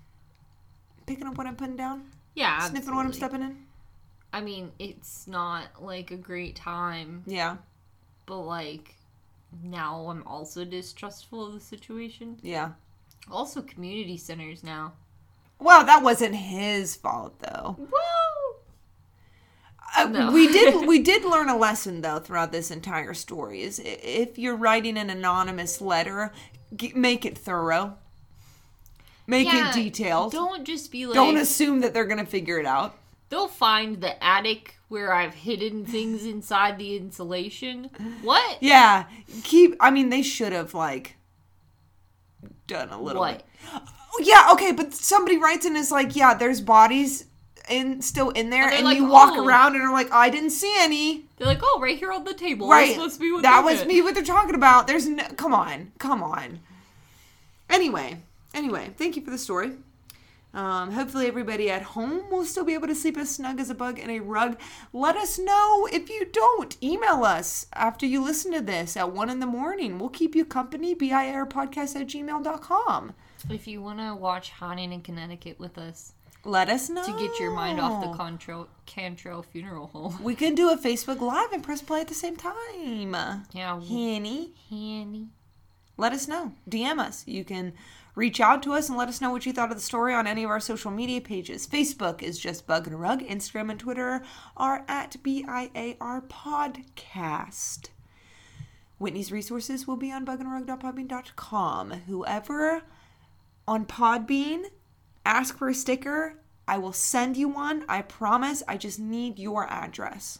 Picking 1.05 1.27
up 1.27 1.37
what 1.37 1.47
I'm 1.47 1.55
putting 1.55 1.77
down, 1.77 2.03
Yeah, 2.35 2.59
sniffing 2.59 2.93
what 2.93 3.05
I'm 3.05 3.13
stepping 3.13 3.41
in. 3.41 3.57
I 4.33 4.41
mean, 4.41 4.73
it's 4.77 5.25
not 5.25 5.81
like 5.81 6.11
a 6.11 6.17
great 6.17 6.57
time, 6.57 7.23
Yeah, 7.25 7.57
but 8.25 8.41
like 8.41 8.96
now 9.63 10.07
I'm 10.09 10.23
also 10.27 10.65
distrustful 10.65 11.45
of 11.47 11.53
the 11.53 11.59
situation. 11.59 12.37
yeah. 12.41 12.71
Also, 13.29 13.61
community 13.61 14.15
centers 14.17 14.63
now. 14.63 14.93
Well, 15.59 15.83
that 15.85 16.01
wasn't 16.03 16.35
his 16.35 16.95
fault 16.95 17.39
though. 17.39 17.75
Woo! 17.77 17.87
Uh, 19.97 20.05
No. 20.05 20.31
we 20.31 20.47
did 20.47 20.87
we 20.87 20.99
did 20.99 21.25
learn 21.25 21.49
a 21.49 21.57
lesson 21.57 22.01
though 22.01 22.19
throughout 22.19 22.51
this 22.51 22.71
entire 22.71 23.13
story. 23.13 23.63
Is 23.63 23.81
if 23.83 24.37
you're 24.37 24.55
writing 24.55 24.97
an 24.97 25.09
anonymous 25.09 25.81
letter, 25.81 26.31
g- 26.75 26.93
make 26.95 27.25
it 27.25 27.37
thorough. 27.37 27.95
Make 29.25 29.47
Yeah, 29.51 29.71
it 29.71 29.73
detailed. 29.73 30.31
Don't, 30.31 30.49
Don't 30.57 30.65
just 30.65 30.89
be 30.91 31.05
like. 31.05 31.15
Don't 31.15 31.35
assume 31.37 31.81
that 31.81 31.93
they're 31.93 32.05
gonna 32.05 32.25
figure 32.25 32.59
it 32.59 32.65
out. 32.65 32.95
They'll 33.29 33.47
find 33.47 34.01
the 34.01 34.21
attic 34.23 34.75
where 34.87 35.13
I've 35.13 35.33
hidden 35.33 35.85
things 35.85 36.25
inside 36.33 36.77
the 36.77 36.95
insulation. 36.95 37.89
What? 38.21 38.57
Yeah, 38.61 39.05
keep. 39.43 39.75
I 39.79 39.91
mean, 39.91 40.09
they 40.09 40.21
should 40.21 40.53
have 40.53 40.73
like 40.73 41.15
done 42.67 42.89
a 42.89 43.01
little. 43.01 43.21
What? 43.21 43.43
Bit. 43.73 43.81
Yeah, 44.19 44.49
okay, 44.53 44.71
but 44.71 44.93
somebody 44.93 45.37
writes 45.37 45.65
and 45.65 45.77
is 45.77 45.91
like, 45.91 46.15
yeah, 46.15 46.33
there's 46.33 46.59
bodies 46.59 47.25
in 47.69 48.01
still 48.01 48.29
in 48.31 48.49
there, 48.49 48.63
And 48.63 48.75
and, 48.75 48.85
like, 48.85 48.97
you 48.97 49.05
walk 49.05 49.33
"Oh." 49.35 49.45
around 49.45 49.75
and 49.75 49.83
are 49.83 49.91
like, 49.91 50.11
I 50.11 50.29
didn't 50.29 50.51
see 50.51 50.73
any. 50.79 51.25
They're 51.37 51.45
like, 51.47 51.59
oh, 51.61 51.79
right 51.79 51.97
here 51.97 52.11
on 52.11 52.23
the 52.23 52.33
table. 52.33 52.67
Right, 52.67 52.97
must 52.97 53.19
be 53.19 53.31
what 53.31 53.43
that 53.43 53.63
was 53.63 53.79
did." 53.79 53.87
me. 53.87 54.01
What 54.01 54.15
they're 54.15 54.23
talking 54.23 54.55
about? 54.55 54.87
There's 54.87 55.07
no. 55.07 55.23
Come 55.35 55.53
on, 55.53 55.91
come 55.99 56.23
on. 56.23 56.61
Anyway, 57.69 58.21
anyway, 58.53 58.91
thank 58.97 59.15
you 59.17 59.23
for 59.23 59.29
the 59.31 59.37
story. 59.37 59.73
Um, 60.53 60.91
hopefully, 60.91 61.27
everybody 61.27 61.69
at 61.69 61.81
home 61.83 62.29
will 62.31 62.45
still 62.45 62.63
be 62.63 62.73
able 62.73 62.87
to 62.87 62.95
sleep 62.95 63.17
as 63.17 63.29
snug 63.35 63.59
as 63.59 63.69
a 63.69 63.75
bug 63.75 63.99
in 63.99 64.09
a 64.09 64.19
rug. 64.21 64.59
Let 64.91 65.15
us 65.15 65.37
know 65.37 65.87
if 65.91 66.09
you 66.09 66.25
don't. 66.25 66.75
Email 66.81 67.23
us 67.23 67.67
after 67.73 68.05
you 68.05 68.23
listen 68.23 68.51
to 68.53 68.61
this 68.61 68.97
at 68.97 69.11
1 69.11 69.29
in 69.29 69.39
the 69.39 69.45
morning. 69.45 69.99
We'll 69.99 70.09
keep 70.09 70.35
you 70.35 70.45
company. 70.45 70.95
BIARpodcast 70.95 71.99
at 71.99 72.07
gmail.com. 72.07 73.13
If 73.49 73.67
you 73.67 73.81
want 73.81 73.99
to 73.99 74.15
watch 74.15 74.49
Haunting 74.51 74.93
in 74.93 75.01
Connecticut 75.01 75.59
with 75.59 75.77
us 75.77 76.13
Let 76.43 76.69
us 76.69 76.89
know. 76.89 77.03
to 77.05 77.11
get 77.19 77.39
your 77.39 77.51
mind 77.51 77.79
off 77.79 78.03
the 78.03 78.17
Cantrell, 78.17 78.67
Cantrell 78.85 79.43
funeral 79.43 79.87
home. 79.87 80.17
We 80.23 80.33
can 80.33 80.55
do 80.55 80.71
a 80.71 80.77
Facebook 80.77 81.21
Live 81.21 81.51
and 81.51 81.63
press 81.63 81.81
play 81.81 82.01
at 82.01 82.07
the 82.07 82.15
same 82.15 82.35
time. 82.35 83.15
Yeah, 83.51 83.79
Henny. 83.79 84.53
Hanny. 84.69 85.27
Let 85.97 86.13
us 86.13 86.27
know. 86.27 86.53
DM 86.69 86.99
us. 86.99 87.23
You 87.27 87.43
can 87.43 87.73
reach 88.15 88.39
out 88.39 88.63
to 88.63 88.73
us 88.73 88.89
and 88.89 88.97
let 88.97 89.09
us 89.09 89.21
know 89.21 89.31
what 89.31 89.45
you 89.45 89.53
thought 89.53 89.69
of 89.69 89.77
the 89.77 89.81
story 89.81 90.13
on 90.13 90.25
any 90.25 90.43
of 90.43 90.49
our 90.49 90.59
social 90.59 90.91
media 90.91 91.21
pages. 91.21 91.67
Facebook 91.67 92.21
is 92.21 92.39
just 92.39 92.65
Bug 92.65 92.87
and 92.87 92.99
Rug. 92.99 93.21
Instagram 93.21 93.71
and 93.71 93.79
Twitter 93.79 94.23
are 94.55 94.85
at 94.87 95.17
BIAR 95.21 96.21
Podcast. 96.27 97.89
Whitney's 98.97 99.31
resources 99.31 99.85
will 99.85 99.97
be 99.97 100.11
on 100.11 100.25
bugandrug.podbean.com. 100.25 101.91
Whoever 102.07 102.81
on 103.67 103.85
Podbean 103.85 104.63
ask 105.25 105.57
for 105.57 105.69
a 105.69 105.73
sticker, 105.73 106.41
I 106.67 106.77
will 106.79 106.93
send 106.93 107.37
you 107.37 107.47
one. 107.47 107.83
I 107.87 108.01
promise. 108.01 108.63
I 108.67 108.77
just 108.77 108.99
need 108.99 109.37
your 109.37 109.67
address. 109.69 110.39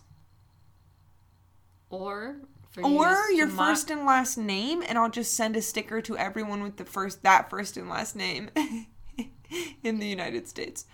Or 1.90 2.42
Or 2.84 3.30
your 3.32 3.48
mo- 3.48 3.56
first 3.66 3.90
and 3.90 4.06
last 4.06 4.38
name, 4.38 4.84
and 4.88 4.98
I'll 4.98 5.10
just 5.10 5.36
send 5.36 5.56
a 5.56 5.62
sticker 5.62 6.02
to 6.02 6.18
everyone 6.18 6.62
with 6.64 6.78
the 6.78 6.86
first 6.86 7.24
that 7.24 7.50
first 7.50 7.78
and 7.78 7.90
last 7.90 8.16
name 8.16 8.50
in 9.84 10.00
the 10.00 10.08
United 10.08 10.48
States. 10.48 10.86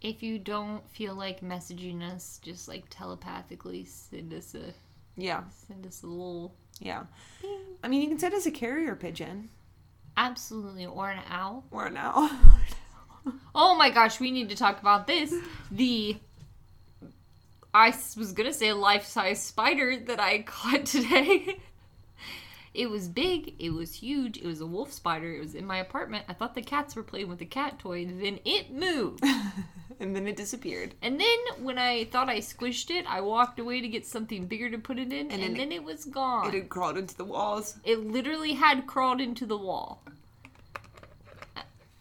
If 0.00 0.22
you 0.22 0.38
don't 0.38 0.88
feel 0.90 1.14
like 1.14 1.40
messaging 1.42 2.02
us, 2.02 2.40
just 2.42 2.66
like 2.68 2.84
telepathically 2.90 3.84
send 3.84 4.32
us 4.34 4.54
a 4.54 4.72
Yeah, 5.16 5.44
send 5.68 5.86
us 5.86 6.02
a 6.02 6.06
little 6.06 6.54
yeah. 6.80 7.04
I 7.84 7.88
mean, 7.88 8.02
you 8.02 8.08
can 8.08 8.18
send 8.18 8.34
us 8.34 8.46
a 8.46 8.50
carrier 8.50 8.96
pigeon 8.96 9.50
absolutely 10.16 10.86
or 10.86 11.10
an 11.10 11.20
owl. 11.28 11.64
or 11.70 11.86
an 11.86 11.96
owl. 11.96 12.30
Oh 13.54 13.76
my 13.76 13.88
gosh, 13.90 14.18
we 14.18 14.32
need 14.32 14.48
to 14.48 14.56
talk 14.56 14.80
about 14.80 15.06
this. 15.06 15.32
The 15.70 16.16
I 17.74 17.94
was 18.16 18.32
gonna 18.32 18.52
say 18.52 18.68
a 18.68 18.74
life 18.74 19.06
size 19.06 19.42
spider 19.42 19.96
that 20.06 20.20
I 20.20 20.42
caught 20.46 20.84
today. 20.86 21.58
it 22.74 22.90
was 22.90 23.08
big, 23.08 23.54
it 23.58 23.70
was 23.70 23.94
huge, 23.94 24.36
it 24.38 24.44
was 24.44 24.60
a 24.60 24.66
wolf 24.66 24.92
spider, 24.92 25.32
it 25.34 25.40
was 25.40 25.54
in 25.54 25.64
my 25.66 25.78
apartment. 25.78 26.24
I 26.28 26.34
thought 26.34 26.54
the 26.54 26.62
cats 26.62 26.94
were 26.96 27.02
playing 27.02 27.28
with 27.28 27.38
the 27.38 27.46
cat 27.46 27.78
toy, 27.78 28.04
then 28.06 28.40
it 28.44 28.70
moved. 28.72 29.24
and 30.00 30.14
then 30.16 30.26
it 30.26 30.36
disappeared. 30.36 30.94
and 31.00 31.18
then 31.20 31.38
when 31.64 31.78
I 31.78 32.04
thought 32.04 32.28
I 32.28 32.38
squished 32.38 32.90
it, 32.90 33.06
I 33.08 33.20
walked 33.20 33.58
away 33.58 33.80
to 33.80 33.88
get 33.88 34.06
something 34.06 34.46
bigger 34.46 34.68
to 34.70 34.78
put 34.78 34.98
it 34.98 35.12
in, 35.12 35.30
and, 35.30 35.42
then 35.42 35.54
then, 35.54 35.72
it- 35.72 35.76
it 35.76 35.84
was 35.84 36.04
gone. 36.04 36.48
It 36.48 36.54
had 36.54 36.68
crawled 36.68 36.98
into 36.98 37.16
the 37.16 37.24
walls. 37.24 37.76
It 37.84 38.00
literally 38.00 38.52
had 38.54 38.86
crawled 38.86 39.20
into 39.20 39.46
the 39.46 39.56
wall. 39.58 40.02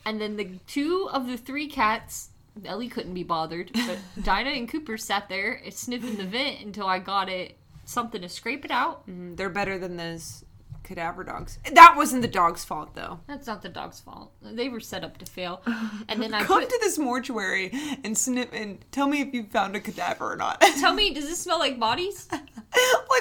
And 0.03 0.19
then 0.19 0.35
the 0.35 0.57
two 0.67 1.07
of 1.13 1.27
the 1.27 1.37
three 1.37 1.67
cats, 1.67 2.29
Ellie 2.65 2.89
couldn't 2.89 3.13
be 3.13 3.23
bothered, 3.23 3.71
but 3.73 3.97
Dinah 4.23 4.51
and 4.51 4.69
Cooper 4.69 4.97
sat 4.97 5.29
there 5.29 5.61
sniffing 5.69 6.17
the 6.17 6.25
vent 6.25 6.61
until 6.61 6.85
I 6.87 6.99
got 6.99 7.29
it 7.29 7.57
something 7.85 8.21
to 8.21 8.29
scrape 8.29 8.65
it 8.65 8.71
out. 8.71 9.07
Mm, 9.07 9.35
They're 9.37 9.49
better 9.49 9.77
than 9.77 9.97
those 9.97 10.43
cadaver 10.83 11.23
dogs. 11.23 11.59
That 11.73 11.93
wasn't 11.95 12.21
the 12.23 12.27
dog's 12.27 12.65
fault, 12.65 12.95
though. 12.95 13.19
That's 13.27 13.47
not 13.47 13.61
the 13.61 13.69
dog's 13.69 13.99
fault. 13.99 14.31
They 14.41 14.67
were 14.67 14.79
set 14.79 15.03
up 15.03 15.17
to 15.19 15.25
fail. 15.25 15.61
And 16.09 16.21
then 16.21 16.33
I 16.33 16.43
Come 16.43 16.61
put. 16.61 16.69
to 16.69 16.79
this 16.81 16.97
mortuary 16.97 17.71
and 18.03 18.17
sniff 18.17 18.49
and 18.51 18.83
tell 18.91 19.07
me 19.07 19.21
if 19.21 19.33
you 19.33 19.43
found 19.45 19.75
a 19.75 19.79
cadaver 19.79 20.33
or 20.33 20.35
not. 20.35 20.59
Tell 20.79 20.93
me, 20.93 21.13
does 21.13 21.25
this 21.29 21.39
smell 21.39 21.59
like 21.59 21.79
bodies? 21.79 22.27
like 22.31 22.45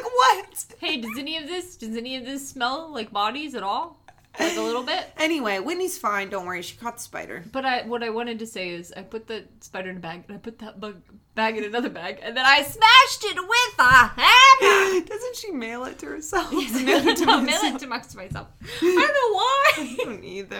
what? 0.04 0.64
Hey, 0.78 1.00
does 1.00 1.16
any 1.18 1.36
of 1.36 1.46
this 1.46 1.76
does 1.76 1.96
any 1.96 2.16
of 2.16 2.24
this 2.24 2.48
smell 2.48 2.92
like 2.92 3.12
bodies 3.12 3.54
at 3.54 3.62
all? 3.62 3.98
Like 4.38 4.56
a 4.56 4.60
little 4.60 4.82
bit? 4.84 5.10
Anyway, 5.18 5.58
Whitney's 5.58 5.98
fine. 5.98 6.30
Don't 6.30 6.46
worry. 6.46 6.62
She 6.62 6.76
caught 6.76 6.96
the 6.96 7.02
spider. 7.02 7.44
But 7.50 7.64
I, 7.66 7.82
what 7.82 8.02
I 8.02 8.10
wanted 8.10 8.38
to 8.38 8.46
say 8.46 8.70
is, 8.70 8.92
I 8.96 9.02
put 9.02 9.26
the 9.26 9.44
spider 9.60 9.90
in 9.90 9.96
a 9.96 10.00
bag, 10.00 10.24
and 10.28 10.36
I 10.36 10.38
put 10.38 10.58
that 10.60 10.80
bug 10.80 11.02
bag 11.34 11.56
in 11.58 11.64
another 11.64 11.88
bag, 11.88 12.20
and 12.22 12.36
then 12.36 12.44
I 12.46 12.62
smashed 12.62 13.24
it 13.24 13.36
with 13.36 13.78
a 13.78 13.82
hammer. 14.20 15.00
Doesn't 15.06 15.36
she 15.36 15.50
mail 15.50 15.84
it 15.84 15.98
to 15.98 16.06
herself? 16.06 16.48
Yes, 16.52 16.72
Mail 16.82 17.08
it 17.08 17.16
to 17.18 17.24
I'll 17.28 17.42
mail 17.42 17.60
it 17.62 17.78
to 17.80 17.86
myself. 17.86 18.48
I 18.62 18.80
don't 18.80 18.96
know 18.96 19.34
why. 19.34 19.72
I 19.76 19.96
don't 20.04 20.24
either. 20.24 20.56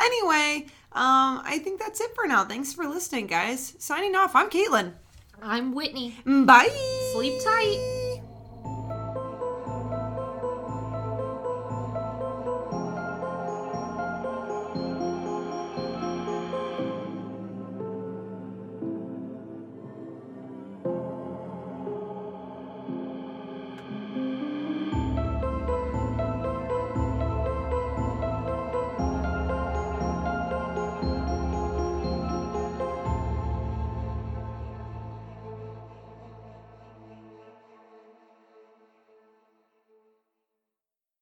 Anyway, 0.00 0.66
um, 0.92 1.42
I 1.44 1.60
think 1.62 1.80
that's 1.80 2.00
it 2.00 2.14
for 2.14 2.26
now. 2.26 2.44
Thanks 2.44 2.72
for 2.72 2.86
listening, 2.86 3.26
guys. 3.26 3.74
Signing 3.78 4.14
off. 4.14 4.36
I'm 4.36 4.50
Caitlin. 4.50 4.92
I'm 5.42 5.74
Whitney. 5.74 6.16
Bye. 6.24 6.70
Sleep 7.12 7.42
tight. 7.42 8.03